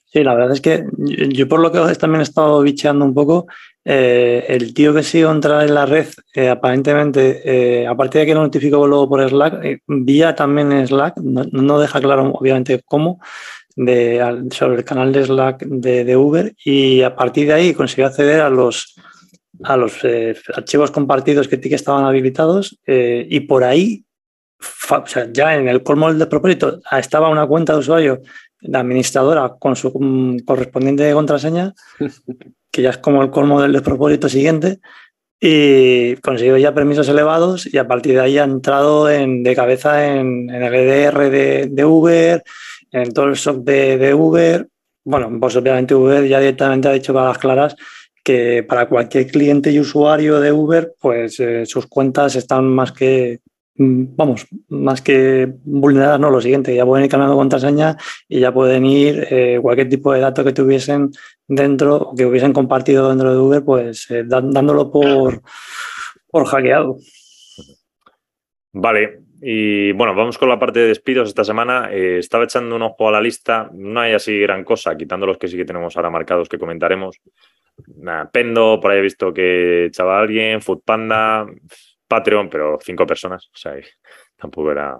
Sí, 0.04 0.22
la 0.22 0.34
verdad 0.34 0.52
es 0.52 0.60
que 0.60 0.84
yo, 0.96 1.48
por 1.48 1.58
lo 1.58 1.72
que 1.72 1.80
también 1.96 2.20
he 2.20 2.22
estado 2.22 2.62
bicheando 2.62 3.04
un 3.04 3.14
poco, 3.14 3.48
eh, 3.84 4.44
el 4.46 4.74
tío 4.74 4.94
que 4.94 5.02
sí 5.02 5.22
entrar 5.22 5.66
en 5.66 5.74
la 5.74 5.87
red, 5.87 6.06
aparentemente, 6.48 7.84
aparte 7.88 8.20
de 8.20 8.26
que 8.26 8.34
lo 8.34 8.42
notificó 8.42 8.87
luego 8.87 9.08
por 9.08 9.28
Slack, 9.28 9.80
vía 9.88 10.37
también 10.37 10.87
Slack, 10.87 11.16
no, 11.16 11.80
deja 11.80 12.00
claro 12.00 12.30
obviamente 12.30 12.80
cómo, 12.84 13.18
sobre 13.74 14.76
el 14.76 14.84
canal 14.84 15.12
de 15.12 15.24
Slack 15.24 15.64
de 15.64 16.16
Uber 16.16 16.54
y 16.64 17.02
a 17.02 17.16
partir 17.16 17.48
de 17.48 17.54
ahí 17.54 17.74
consiguió 17.74 18.06
acceder 18.06 18.40
a 18.40 18.50
los 18.50 18.94
a 19.64 19.77
los 19.77 20.05
eh, 20.05 20.37
archivos 20.55 20.90
compartidos 20.90 21.48
que, 21.48 21.61
que 21.61 21.74
estaban 21.74 22.05
habilitados 22.05 22.79
eh, 22.87 23.27
y 23.29 23.40
por 23.40 23.64
ahí, 23.64 24.05
o 24.90 25.07
sea, 25.07 25.29
ya 25.33 25.57
en 25.57 25.68
el 25.68 25.83
colmo 25.83 26.12
del 26.12 26.29
propósito, 26.29 26.81
estaba 26.92 27.29
una 27.29 27.46
cuenta 27.46 27.72
de 27.72 27.79
usuario 27.79 28.22
de 28.61 28.79
administradora 28.79 29.57
con 29.59 29.77
su 29.77 29.90
mm, 29.90 30.38
correspondiente 30.40 31.12
contraseña, 31.12 31.74
que 32.70 32.83
ya 32.83 32.90
es 32.90 32.98
como 32.98 33.22
el 33.22 33.31
colmo 33.31 33.61
del 33.61 33.72
despropósito 33.72 34.29
siguiente, 34.29 34.81
y 35.40 36.16
consiguió 36.16 36.57
ya 36.57 36.74
permisos 36.74 37.09
elevados 37.09 37.72
y 37.72 37.77
a 37.77 37.87
partir 37.87 38.14
de 38.14 38.20
ahí 38.20 38.38
ha 38.38 38.44
entrado 38.44 39.11
en, 39.11 39.42
de 39.42 39.55
cabeza 39.55 40.07
en, 40.07 40.48
el 40.48 40.74
EDR 40.74 41.68
de, 41.68 41.85
Uber, 41.85 42.42
en 42.90 43.12
todo 43.12 43.27
el 43.27 43.37
SOC 43.37 43.59
de, 43.59 44.14
Uber. 44.14 44.66
Bueno, 45.05 45.31
pues 45.38 45.55
obviamente 45.57 45.94
Uber 45.94 46.27
ya 46.27 46.40
directamente 46.40 46.88
ha 46.88 46.92
dicho 46.92 47.12
para 47.12 47.29
las 47.29 47.38
claras 47.38 47.77
que 48.24 48.64
para 48.64 48.88
cualquier 48.88 49.26
cliente 49.30 49.70
y 49.70 49.78
usuario 49.78 50.40
de 50.40 50.50
Uber, 50.50 50.94
pues 50.98 51.38
eh, 51.40 51.66
sus 51.66 51.87
cuentas 51.87 52.34
están 52.34 52.64
más 52.64 52.90
que, 52.90 53.40
mm, 53.76 54.16
vamos, 54.16 54.46
más 54.68 55.02
que 55.02 55.52
vulneradas, 55.62 56.18
no, 56.18 56.30
lo 56.30 56.40
siguiente, 56.40 56.74
ya 56.74 56.87
pueden 56.87 57.04
ir 57.04 57.10
cambiando 57.10 57.37
contraseña 57.37 57.98
y 58.26 58.40
ya 58.40 58.52
pueden 58.52 58.87
ir 58.87 59.26
eh, 59.30 59.58
cualquier 59.60 59.90
tipo 59.90 60.12
de 60.12 60.20
dato 60.20 60.42
que 60.42 60.54
tuviesen 60.54 61.10
dentro 61.46 61.96
o 61.96 62.14
que 62.16 62.24
hubiesen 62.24 62.54
compartido 62.54 63.10
dentro 63.10 63.30
de 63.30 63.38
Uber, 63.38 63.62
pues 63.62 64.10
eh, 64.10 64.24
dándolo 64.26 64.90
por, 64.90 65.42
por 66.30 66.46
hackeado. 66.46 66.96
Vale, 68.72 69.23
y 69.46 69.92
bueno, 69.92 70.14
vamos 70.14 70.38
con 70.38 70.48
la 70.48 70.59
parte 70.59 70.80
de 70.80 70.87
despidos 70.87 71.28
esta 71.28 71.44
semana. 71.44 71.90
estaba 71.92 72.44
echando 72.44 72.76
un 72.76 72.83
ojo 72.83 73.09
a 73.09 73.12
la 73.12 73.20
lista, 73.20 73.68
no 73.74 74.00
hay 74.00 74.14
así 74.14 74.38
gran 74.40 74.64
cosa, 74.64 74.96
quitando 74.96 75.26
los 75.26 75.37
que 75.37 75.48
sí 75.48 75.59
que 75.59 75.66
tenemos 75.66 75.94
ahora 75.96 76.09
marcados 76.09 76.48
que 76.48 76.59
comentaremos. 76.59 77.20
Pendo, 78.33 78.80
por 78.80 78.90
ahí 78.90 78.98
he 79.00 79.02
visto 79.02 79.35
que 79.35 79.87
echaba 79.87 80.18
alguien, 80.18 80.62
Foodpanda, 80.62 81.46
Patreon, 82.09 82.48
pero 82.48 82.78
cinco 82.80 83.07
personas, 83.07 83.50
o 83.52 83.57
sea, 83.57 83.74
tampoco 84.38 84.72
era 84.72 84.98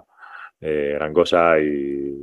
eh, 0.61 0.93
gran 0.95 1.13
cosa 1.13 1.59
y, 1.59 2.13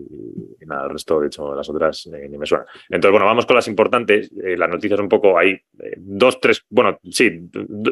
nada, 0.66 0.84
el 0.84 0.90
resto, 0.90 1.20
de 1.20 1.26
hecho, 1.26 1.54
las 1.54 1.68
otras 1.68 2.06
eh, 2.06 2.28
ni 2.28 2.38
me 2.38 2.46
suenan. 2.46 2.66
Entonces, 2.88 3.10
bueno, 3.10 3.26
vamos 3.26 3.46
con 3.46 3.56
las 3.56 3.68
importantes. 3.68 4.30
Eh, 4.42 4.56
las 4.56 4.68
noticias 4.68 4.98
un 5.00 5.08
poco 5.08 5.38
ahí, 5.38 5.60
dos, 5.96 6.40
tres, 6.40 6.64
bueno, 6.70 6.98
sí, 7.10 7.30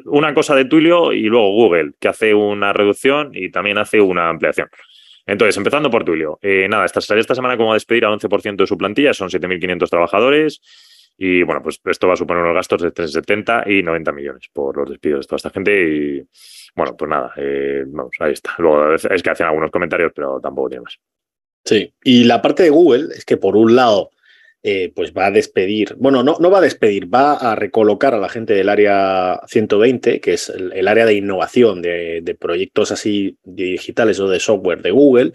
una 0.07 0.33
cosa 0.35 0.55
de 0.55 0.65
Tulio 0.65 1.13
y 1.13 1.25
luego 1.25 1.53
Google, 1.53 1.93
que 1.99 2.09
hace 2.09 2.35
una 2.35 2.73
reducción 2.73 3.31
y 3.35 3.51
también 3.51 3.79
hace 3.79 4.01
una 4.01 4.29
ampliación. 4.29 4.69
Entonces, 5.27 5.57
empezando 5.57 5.91
por 5.91 6.05
Tulio. 6.05 6.39
nada, 6.69 6.87
esta, 6.87 7.01
esta 7.17 7.35
semana 7.35 7.57
como 7.57 7.73
a 7.73 7.75
despedir 7.75 8.05
al 8.05 8.19
11% 8.19 8.57
de 8.57 8.67
su 8.67 8.77
plantilla, 8.79 9.13
son 9.13 9.29
7.500 9.29 9.89
trabajadores. 9.89 10.61
Y 11.23 11.43
bueno, 11.43 11.63
pues 11.63 11.79
esto 11.85 12.09
va 12.09 12.15
a 12.15 12.17
suponer 12.17 12.43
unos 12.43 12.55
gastos 12.55 12.81
de 12.81 12.93
370 12.93 13.65
y 13.67 13.83
90 13.83 14.11
millones 14.11 14.49
por 14.51 14.75
los 14.75 14.89
despidos 14.89 15.21
de 15.21 15.29
toda 15.29 15.37
esta 15.37 15.51
gente. 15.51 15.71
Y 15.71 16.27
bueno, 16.75 16.97
pues 16.97 17.11
nada, 17.11 17.35
eh, 17.37 17.85
vamos, 17.87 18.13
ahí 18.21 18.33
está. 18.33 18.55
Luego 18.57 18.95
es 18.95 19.23
que 19.23 19.29
hacen 19.29 19.47
algunos 19.47 19.71
comentarios, 19.71 20.13
pero 20.17 20.41
tampoco 20.41 20.71
tiene 20.71 20.85
más. 20.85 20.99
Sí, 21.63 21.93
y 22.03 22.25
la 22.25 22.41
parte 22.41 22.63
de 22.63 22.71
Google 22.71 23.09
es 23.15 23.27
que 23.27 23.37
por 23.37 23.55
un 23.55 23.77
lado, 23.77 24.13
eh, 24.63 24.95
pues 24.97 25.13
va 25.13 25.27
a 25.27 25.31
despedir, 25.31 25.95
bueno, 25.99 26.23
no, 26.23 26.39
no 26.41 26.51
va 26.51 26.57
a 26.57 26.63
despedir, 26.63 27.15
va 27.15 27.35
a 27.35 27.55
recolocar 27.55 28.15
a 28.15 28.19
la 28.19 28.31
gente 28.31 28.55
del 28.55 28.71
área 28.71 29.43
120, 29.47 30.23
que 30.23 30.33
es 30.33 30.49
el, 30.49 30.89
área 30.89 31.05
de 31.05 31.17
innovación 31.17 31.83
de, 31.83 32.37
proyectos 32.41 32.93
así 32.93 33.37
digitales 33.45 34.19
o 34.21 34.29
de 34.31 34.41
software 34.41 34.81
de 34.81 34.91
Google. 34.91 35.33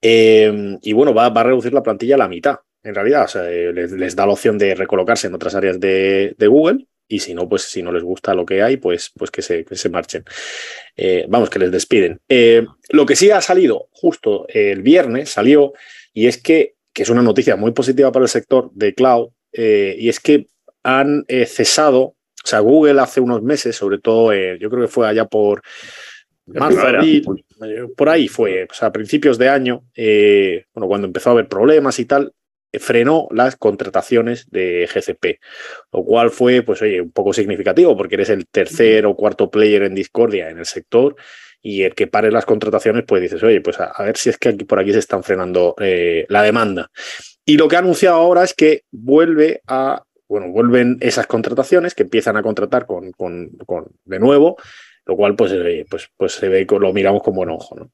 Eh, 0.00 0.78
y 0.80 0.94
bueno, 0.94 1.12
va, 1.12 1.28
va 1.28 1.42
a 1.42 1.44
reducir 1.44 1.74
la 1.74 1.82
plantilla 1.82 2.14
a 2.14 2.18
la 2.18 2.28
mitad 2.28 2.60
en 2.82 2.94
realidad. 2.94 3.24
O 3.24 3.28
sea, 3.28 3.50
eh, 3.50 3.72
les, 3.72 4.16
da 4.16 4.26
la 4.26 4.32
opción 4.32 4.58
de 4.58 4.74
recolocarse 4.74 5.26
en 5.26 5.34
otras 5.34 5.54
áreas 5.54 5.78
de, 5.78 6.34
Google 6.38 6.86
y 7.08 7.18
si 7.18 7.34
no, 7.34 7.48
pues 7.48 7.62
si 7.62 7.82
no 7.82 7.92
les 7.92 8.02
gusta 8.02 8.34
lo 8.34 8.46
que 8.46 8.62
hay, 8.62 8.78
pues, 8.78 9.12
pues 9.16 9.30
que, 9.30 9.42
se, 9.42 9.64
se 9.70 9.88
marchen. 9.90 10.24
Eh, 10.96 11.26
vamos, 11.28 11.50
que 11.50 11.58
les 11.58 11.70
despiden. 11.70 12.20
Eh, 12.28 12.66
lo 12.90 13.04
que 13.04 13.16
sí 13.16 13.30
ha 13.30 13.40
salido 13.40 13.88
justo 13.92 14.46
el 14.48 14.82
viernes, 14.82 15.28
salió, 15.28 15.74
y 16.14 16.26
es 16.26 16.40
que, 16.40 16.76
que 16.92 17.02
es 17.02 17.10
una 17.10 17.22
noticia 17.22 17.56
muy 17.56 17.72
positiva 17.72 18.10
para 18.12 18.24
el 18.24 18.30
sector 18.30 18.70
de 18.72 18.94
cloud, 18.94 19.30
y 19.52 20.08
es 20.08 20.20
que 20.20 20.46
han 20.82 21.26
cesado, 21.46 22.00
o 22.00 22.16
sea, 22.46 22.60
Google 22.60 23.02
hace 23.02 23.20
unos 23.20 23.42
meses, 23.42 23.76
sobre 23.76 23.98
todo, 23.98 24.32
yo 24.32 24.70
creo 24.70 24.82
que 24.82 24.88
fue 24.88 25.06
allá 25.06 25.26
por 25.26 25.60
marzo, 26.46 26.80
por 27.94 28.08
ahí 28.08 28.28
fue, 28.28 28.64
o 28.64 28.72
sea, 28.72 28.88
a 28.88 28.92
principios 28.92 29.36
de 29.36 29.50
año, 29.50 29.84
bueno, 29.94 30.88
cuando 30.88 31.06
empezó 31.06 31.28
a 31.28 31.32
haber 31.32 31.48
problemas 31.48 31.98
y 31.98 32.06
tal, 32.06 32.32
frenó 32.78 33.28
las 33.30 33.56
contrataciones 33.56 34.50
de 34.50 34.88
GCP, 34.92 35.40
lo 35.92 36.04
cual 36.04 36.30
fue, 36.30 36.62
pues 36.62 36.82
oye, 36.82 37.00
un 37.00 37.12
poco 37.12 37.32
significativo 37.32 37.96
porque 37.96 38.14
eres 38.14 38.30
el 38.30 38.46
tercer 38.46 39.06
o 39.06 39.14
cuarto 39.16 39.50
player 39.50 39.82
en 39.82 39.94
Discordia 39.94 40.48
en 40.48 40.58
el 40.58 40.66
sector 40.66 41.16
y 41.62 41.84
el 41.84 41.94
que 41.94 42.08
pare 42.08 42.32
las 42.32 42.44
contrataciones, 42.44 43.04
pues 43.06 43.22
dices, 43.22 43.42
oye, 43.42 43.60
pues 43.60 43.78
a, 43.78 44.02
ver 44.02 44.16
si 44.16 44.30
es 44.30 44.36
que 44.36 44.48
aquí 44.48 44.64
por 44.64 44.80
aquí 44.80 44.92
se 44.92 44.98
están 44.98 45.22
frenando 45.22 45.76
eh, 45.78 46.26
la 46.28 46.42
demanda. 46.42 46.90
Y 47.44 47.56
lo 47.56 47.68
que 47.68 47.76
ha 47.76 47.78
anunciado 47.78 48.16
ahora 48.16 48.42
es 48.42 48.52
que 48.52 48.82
vuelve 48.90 49.62
a, 49.68 50.02
bueno, 50.28 50.48
vuelven 50.48 50.98
esas 51.00 51.26
contrataciones 51.28 51.94
que 51.94 52.02
empiezan 52.02 52.36
a 52.36 52.42
contratar 52.42 52.84
con, 52.84 53.12
con, 53.12 53.50
de 54.04 54.18
nuevo, 54.18 54.56
lo 55.06 55.16
cual 55.16 55.36
pues, 55.36 55.52
eh, 55.52 55.86
pues, 55.88 56.08
pues 56.16 56.32
se 56.32 56.48
ve, 56.48 56.66
lo 56.68 56.92
miramos 56.92 57.22
con 57.22 57.34
buen 57.34 57.50
ojo, 57.50 57.76
¿no? 57.76 57.90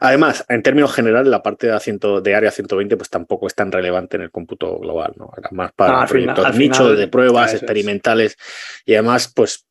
Además, 0.00 0.44
en 0.48 0.62
términos 0.62 0.92
generales, 0.92 1.28
la 1.28 1.42
parte 1.42 1.68
de, 1.68 2.20
de 2.22 2.34
área 2.34 2.50
120 2.50 2.96
pues 2.96 3.10
tampoco 3.10 3.46
es 3.46 3.54
tan 3.54 3.72
relevante 3.72 4.16
en 4.16 4.22
el 4.22 4.30
cómputo 4.30 4.78
global, 4.78 5.12
¿no? 5.16 5.30
Era 5.36 5.48
más 5.52 5.72
para 5.72 6.06
proyectos 6.06 6.56
nichos 6.56 6.98
de 6.98 7.08
pruebas 7.08 7.54
experimentales 7.54 8.36
y 8.84 8.94
además, 8.94 9.32
pues, 9.34 9.66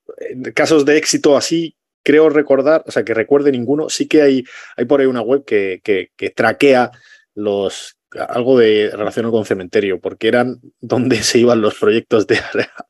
casos 0.54 0.86
de 0.86 0.98
éxito 0.98 1.38
así, 1.38 1.76
creo 2.04 2.30
recordar, 2.30 2.84
o 2.88 2.91
sea, 2.91 3.04
que 3.04 3.13
recuerde 3.13 3.52
ninguno, 3.52 3.89
sí 3.89 4.08
que 4.08 4.22
hay, 4.22 4.43
hay 4.78 4.86
por 4.86 5.02
ahí 5.02 5.06
una 5.06 5.22
web 5.22 5.43
que, 5.45 5.82
que, 5.84 6.12
que 6.15 6.30
traquea 6.30 6.91
los 7.36 7.98
algo 8.30 8.58
de 8.58 8.91
relación 8.93 9.30
con 9.32 9.45
cementerio, 9.45 10.00
porque 10.00 10.28
eran 10.28 10.60
donde 10.80 11.17
se 11.24 11.39
iban 11.39 11.62
los 11.62 11.76
proyectos 11.76 12.28
de, 12.28 12.39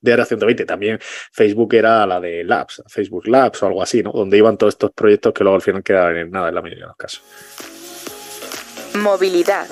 de 0.02 0.14
Área 0.14 0.26
120. 0.26 0.66
También 0.66 1.00
Facebook 1.32 1.74
era 1.74 2.06
la 2.06 2.20
de 2.20 2.44
Labs, 2.44 2.84
Facebook 2.88 3.28
Labs 3.28 3.62
o 3.64 3.68
algo 3.68 3.82
así, 3.82 4.04
¿no? 4.04 4.12
Donde 4.12 4.38
iban 4.38 4.58
todos 4.58 4.74
estos 4.76 4.92
proyectos 4.92 5.34
que 5.34 5.44
luego 5.44 5.56
al 5.56 5.62
final 5.62 5.84
quedaban 5.84 6.18
en 6.18 6.32
nada 6.32 6.50
en 6.50 6.56
la 6.56 6.62
mayoría 6.62 6.86
de 6.86 6.88
los 6.88 6.98
casos. 6.98 7.24
Movilidad. 8.96 9.68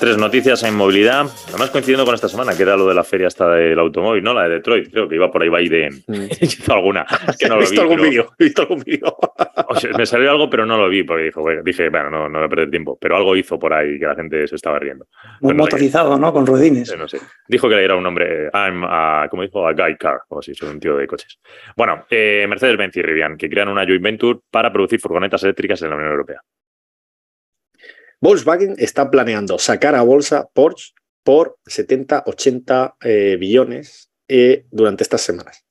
Tres 0.00 0.16
noticias 0.16 0.62
en 0.62 0.74
movilidad, 0.74 1.26
además 1.48 1.68
coincidiendo 1.68 2.06
con 2.06 2.14
esta 2.14 2.26
semana, 2.26 2.56
que 2.56 2.62
era 2.62 2.74
lo 2.74 2.86
de 2.86 2.94
la 2.94 3.04
feria 3.04 3.26
hasta 3.26 3.50
del 3.50 3.78
automóvil, 3.78 4.24
¿no? 4.24 4.32
La 4.32 4.44
de 4.44 4.54
Detroit, 4.54 4.90
creo 4.90 5.06
que 5.06 5.16
iba 5.16 5.30
por 5.30 5.42
ahí 5.42 5.50
Biden. 5.50 6.02
Mm. 6.06 6.24
hizo 6.40 6.72
alguna. 6.72 7.04
Que 7.38 7.46
no 7.46 7.56
he, 7.58 7.60
visto 7.60 7.82
algún 7.82 8.00
vídeo, 8.00 8.32
he 8.38 8.44
visto 8.44 8.62
algún 8.62 8.80
vídeo. 8.80 9.14
me 9.98 10.06
salió 10.06 10.30
algo, 10.30 10.48
pero 10.48 10.64
no 10.64 10.78
lo 10.78 10.88
vi, 10.88 11.02
porque 11.02 11.24
dijo, 11.24 11.44
dije, 11.62 11.90
bueno, 11.90 12.08
no, 12.08 12.30
no 12.30 12.38
voy 12.38 12.46
a 12.46 12.48
perder 12.48 12.70
tiempo. 12.70 12.96
Pero 12.98 13.14
algo 13.14 13.36
hizo 13.36 13.58
por 13.58 13.74
ahí 13.74 13.98
que 13.98 14.06
la 14.06 14.14
gente 14.14 14.48
se 14.48 14.54
estaba 14.54 14.78
riendo. 14.78 15.06
Muy 15.42 15.52
motorizado, 15.52 16.18
¿no? 16.18 16.32
Con 16.32 16.46
ruedines. 16.46 16.96
No 16.96 17.06
sé. 17.06 17.18
Dijo 17.46 17.68
que 17.68 17.84
era 17.84 17.94
un 17.94 18.06
hombre, 18.06 18.48
I'm 18.54 18.82
a, 18.84 19.26
como 19.28 19.42
dijo, 19.42 19.68
a 19.68 19.74
guy 19.74 19.96
car, 19.98 20.22
o 20.30 20.38
así, 20.38 20.54
soy 20.54 20.70
un 20.70 20.80
tío 20.80 20.96
de 20.96 21.06
coches. 21.06 21.38
Bueno, 21.76 22.06
eh, 22.08 22.46
Mercedes-Benz 22.48 22.96
y 22.96 23.02
Rivian, 23.02 23.36
que 23.36 23.50
crean 23.50 23.68
una 23.68 23.84
joint 23.84 24.02
venture 24.02 24.38
para 24.50 24.72
producir 24.72 24.98
furgonetas 24.98 25.42
eléctricas 25.42 25.82
en 25.82 25.90
la 25.90 25.96
Unión 25.96 26.10
Europea. 26.10 26.40
Volkswagen 28.20 28.74
está 28.78 29.10
planeando 29.10 29.58
sacar 29.58 29.94
a 29.94 30.02
bolsa 30.02 30.48
Porsche 30.52 30.92
por 31.22 31.58
70, 31.66 32.24
80 32.26 32.96
eh, 33.02 33.36
billones 33.38 34.10
eh, 34.28 34.64
durante 34.70 35.02
estas 35.02 35.22
semanas. 35.22 35.64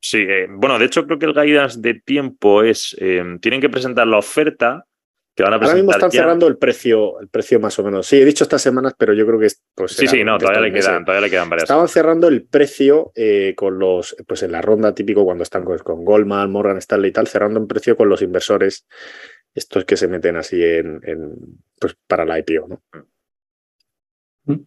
Sí, 0.00 0.18
eh, 0.18 0.46
bueno, 0.48 0.78
de 0.78 0.84
hecho 0.84 1.04
creo 1.06 1.18
que 1.18 1.26
el 1.26 1.34
guidance 1.34 1.80
de 1.80 1.94
tiempo 1.94 2.62
es, 2.62 2.96
tienen 3.40 3.60
que 3.60 3.68
presentar 3.68 4.06
la 4.06 4.18
oferta 4.18 4.84
que 5.34 5.42
van 5.42 5.52
a 5.52 5.58
presentar 5.58 5.76
Ahora 5.76 5.82
mismo 5.82 5.90
están 5.92 6.10
cerrando 6.10 6.46
el 6.46 6.56
precio, 6.56 7.20
el 7.20 7.28
precio 7.28 7.60
más 7.60 7.78
o 7.78 7.84
menos. 7.84 8.06
Sí, 8.06 8.20
he 8.20 8.24
dicho 8.24 8.44
estas 8.44 8.62
semanas, 8.62 8.94
pero 8.96 9.12
yo 9.12 9.26
creo 9.26 9.38
que 9.38 9.48
pues, 9.74 9.92
sí, 9.92 10.06
sí, 10.06 10.24
no, 10.24 10.38
todavía 10.38 10.62
le 10.62 10.72
quedan, 10.72 11.04
todavía 11.04 11.26
le 11.26 11.30
quedan 11.30 11.50
varias. 11.50 11.64
Estaban 11.64 11.88
cerrando 11.88 12.28
el 12.28 12.44
precio 12.44 13.12
con 13.54 13.78
los, 13.78 14.16
pues 14.26 14.42
en 14.44 14.52
la 14.52 14.62
ronda 14.62 14.94
típico 14.94 15.24
cuando 15.24 15.42
están 15.42 15.64
con, 15.64 15.78
con 15.78 16.04
Goldman, 16.04 16.50
Morgan 16.50 16.78
Stanley 16.78 17.10
y 17.10 17.12
tal, 17.12 17.26
cerrando 17.26 17.60
un 17.60 17.68
precio 17.68 17.96
con 17.96 18.08
los 18.08 18.22
inversores 18.22 18.86
estos 19.56 19.84
que 19.84 19.96
se 19.96 20.06
meten 20.06 20.36
así 20.36 20.62
en, 20.62 21.00
pues 21.80 21.96
para 22.06 22.24
la 22.24 22.38
IPO. 22.38 22.68
¿no? 22.68 22.82
Mm. 24.44 24.60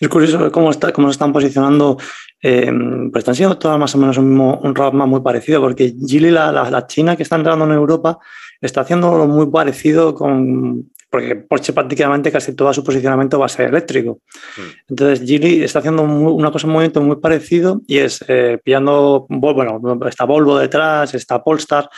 Es 0.00 0.08
curioso 0.08 0.50
cómo, 0.52 0.70
está, 0.70 0.92
cómo 0.92 1.08
se 1.08 1.12
están 1.12 1.32
posicionando, 1.32 1.96
eh, 2.42 2.70
pues 3.10 3.22
están 3.22 3.34
siendo 3.34 3.56
todas 3.56 3.78
más 3.78 3.94
o 3.94 3.98
menos 3.98 4.18
un, 4.18 4.28
mismo, 4.28 4.60
un 4.62 4.74
roadmap 4.74 5.08
muy 5.08 5.20
parecido, 5.20 5.60
porque 5.60 5.94
Geely, 6.06 6.30
la, 6.30 6.52
la, 6.52 6.86
China 6.86 7.16
que 7.16 7.22
está 7.22 7.36
entrando 7.36 7.64
en 7.64 7.72
Europa, 7.72 8.18
está 8.60 8.82
haciendo 8.82 9.26
muy 9.26 9.50
parecido 9.50 10.14
con, 10.14 10.90
porque 11.08 11.36
Porsche 11.36 11.72
prácticamente 11.74 12.32
casi 12.32 12.54
todo 12.54 12.72
su 12.72 12.82
posicionamiento 12.82 13.38
va 13.38 13.46
a 13.46 13.48
ser 13.48 13.68
eléctrico. 13.68 14.20
Mm. 14.56 14.90
Entonces 14.90 15.28
Geely 15.28 15.62
está 15.62 15.78
haciendo 15.78 16.02
una 16.02 16.50
cosa, 16.50 16.66
un 16.66 16.72
movimiento 16.72 17.00
muy 17.00 17.16
parecido 17.16 17.82
y 17.86 17.98
es 17.98 18.24
eh, 18.28 18.58
pillando, 18.62 19.26
bueno, 19.28 19.80
está 20.06 20.24
Volvo 20.24 20.58
detrás, 20.58 21.14
está 21.14 21.44
Polestar, 21.44 21.88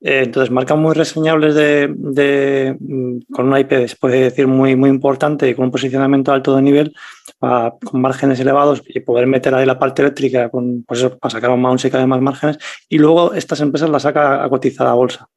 eh, 0.00 0.22
entonces, 0.24 0.50
marcas 0.50 0.76
muy 0.76 0.92
reseñables 0.94 1.54
de, 1.54 2.76
mm, 2.78 3.32
con 3.32 3.46
una 3.46 3.60
IP, 3.60 3.88
se 3.88 3.96
puede 3.96 4.20
decir, 4.24 4.46
muy, 4.46 4.76
muy 4.76 4.90
importante 4.90 5.48
y 5.48 5.54
con 5.54 5.66
un 5.66 5.70
posicionamiento 5.70 6.32
alto 6.32 6.54
de 6.54 6.62
nivel, 6.62 6.94
con 7.38 8.00
márgenes 8.00 8.40
elevados 8.40 8.82
y 8.86 9.00
poder 9.00 9.26
meter 9.26 9.54
ahí 9.54 9.66
la 9.66 9.78
parte 9.78 10.02
eléctrica 10.02 10.48
con, 10.50 10.82
pues 10.84 11.02
para 11.20 11.30
sacar 11.30 11.50
un 11.50 11.60
mouse 11.60 11.86
y 11.86 11.90
cada 11.90 12.06
más 12.06 12.20
márgenes. 12.20 12.58
Y 12.88 12.98
luego 12.98 13.32
estas 13.32 13.60
empresas 13.60 13.90
las 13.90 14.02
saca 14.02 14.44
a 14.44 14.48
cotizada 14.48 14.90
a 14.90 14.94
bolsa, 14.94 15.28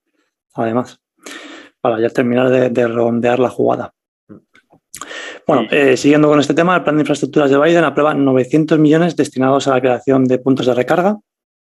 además, 0.53 0.99
para 1.82 1.99
ya 1.99 2.10
terminar 2.10 2.49
de, 2.49 2.70
de 2.70 2.88
redondear 2.88 3.39
la 3.39 3.49
jugada. 3.49 3.93
Bueno, 5.45 5.68
eh, 5.72 5.95
siguiendo 5.95 6.28
con 6.28 6.41
este 6.41 6.53
tema, 6.53 6.76
el 6.76 6.84
plan 6.84 6.97
de 6.97 7.03
infraestructuras 7.03 7.49
de 7.49 7.58
Biden 7.58 7.86
aprueba 7.86 8.14
900 8.14 8.80
millones 8.80 9.16
destinados 9.16 9.68
a 9.68 9.72
la 9.72 9.80
creación 9.80 10.26
de 10.26 10.39
puntos 10.39 10.66
de 10.66 10.74
recarga 10.74 11.20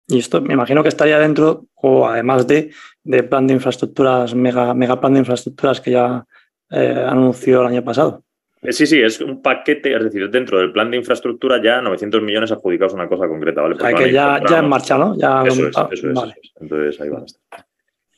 Y 0.07 0.19
esto 0.19 0.39
me 0.41 0.53
imagino 0.53 0.83
que 0.83 0.89
estaría 0.89 1.17
dentro, 1.19 1.65
o 1.75 2.07
además 2.07 2.45
de, 2.47 2.71
de 3.03 3.23
plan 3.23 3.47
de 3.47 3.53
infraestructuras, 3.55 4.35
mega, 4.35 4.73
mega 4.73 4.99
plan 4.99 5.13
de 5.13 5.19
infraestructuras 5.19 5.81
que 5.81 5.91
ya 5.91 6.25
eh, 6.69 7.05
anunció 7.07 7.61
el 7.61 7.67
año 7.67 7.83
pasado. 7.83 8.23
Eh, 8.61 8.71
Sí, 8.71 8.85
sí, 8.87 8.99
es 9.01 9.21
un 9.21 9.41
paquete, 9.41 9.95
es 9.95 10.03
decir, 10.03 10.29
dentro 10.29 10.57
del 10.59 10.71
plan 10.71 10.89
de 10.91 10.97
infraestructura 10.97 11.61
ya 11.61 11.81
900 11.81 12.21
millones 12.21 12.51
adjudicados 12.51 12.93
a 12.93 12.97
una 12.97 13.07
cosa 13.07 13.27
concreta, 13.27 13.61
¿vale? 13.61 13.75
O 13.75 13.79
sea, 13.79 13.89
Porque 13.91 14.05
que 14.05 14.11
ya, 14.11 14.39
ya 14.47 14.57
en 14.57 14.63
¿no? 14.63 14.69
marcha, 14.69 14.97
¿no? 14.97 15.15
Ya, 15.17 15.43
Eso 15.45 15.67
es, 15.67 15.75
eso 15.91 16.07
es, 16.09 16.13
vale. 16.13 16.31
eso 16.33 16.41
es. 16.43 16.53
Entonces 16.61 17.01
ahí 17.01 17.09
van 17.09 17.21
a 17.21 17.25
estar. 17.25 17.65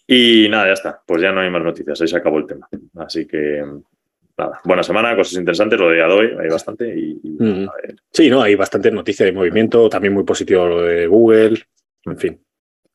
Y 0.07 0.47
nada, 0.49 0.67
ya 0.67 0.73
está. 0.73 1.01
Pues 1.05 1.21
ya 1.21 1.31
no 1.33 1.41
hay 1.41 1.49
más 1.49 1.61
noticias, 1.63 1.99
ahí 2.01 2.07
se 2.07 2.15
acabó 2.17 2.37
el 2.37 2.45
tema. 2.47 2.67
Así 2.95 3.25
que 3.27 3.61
nada, 4.37 4.59
buena 4.63 4.83
semana, 4.83 5.15
cosas 5.17 5.37
interesantes, 5.37 5.77
lo 5.79 5.89
de 5.89 6.01
Adobe, 6.01 6.37
hay 6.41 6.49
bastante. 6.49 6.97
Y, 6.97 7.19
y, 7.23 7.29
Mm. 7.43 7.67
a 7.69 7.73
ver, 7.81 7.95
Sí, 8.11 8.29
no, 8.29 8.41
hay 8.41 8.55
bastante 8.55 8.89
noticia 8.89 9.25
de 9.25 9.33
movimiento, 9.33 9.89
también 9.89 10.13
muy 10.13 10.23
positivo 10.23 10.65
lo 10.65 10.81
de 10.81 11.07
Google, 11.07 11.59
en 12.07 12.17
fin. 12.17 12.45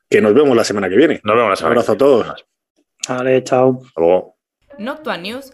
Que 0.09 0.21
nos 0.21 0.33
vemos 0.33 0.55
la 0.55 0.63
semana 0.63 0.89
que 0.89 0.95
viene. 0.95 1.21
Nos 1.23 1.35
vemos 1.35 1.47
la 1.49 1.53
Un 1.53 1.57
semana. 1.57 1.71
abrazo 1.81 1.91
a 1.93 1.97
que 1.97 2.03
viene. 2.03 2.23
todos. 2.23 2.45
Vale, 3.09 3.43
chao. 3.43 3.79
Hasta 3.85 4.01
luego. 4.01 4.37
Noctua 4.77 5.17
News 5.17 5.53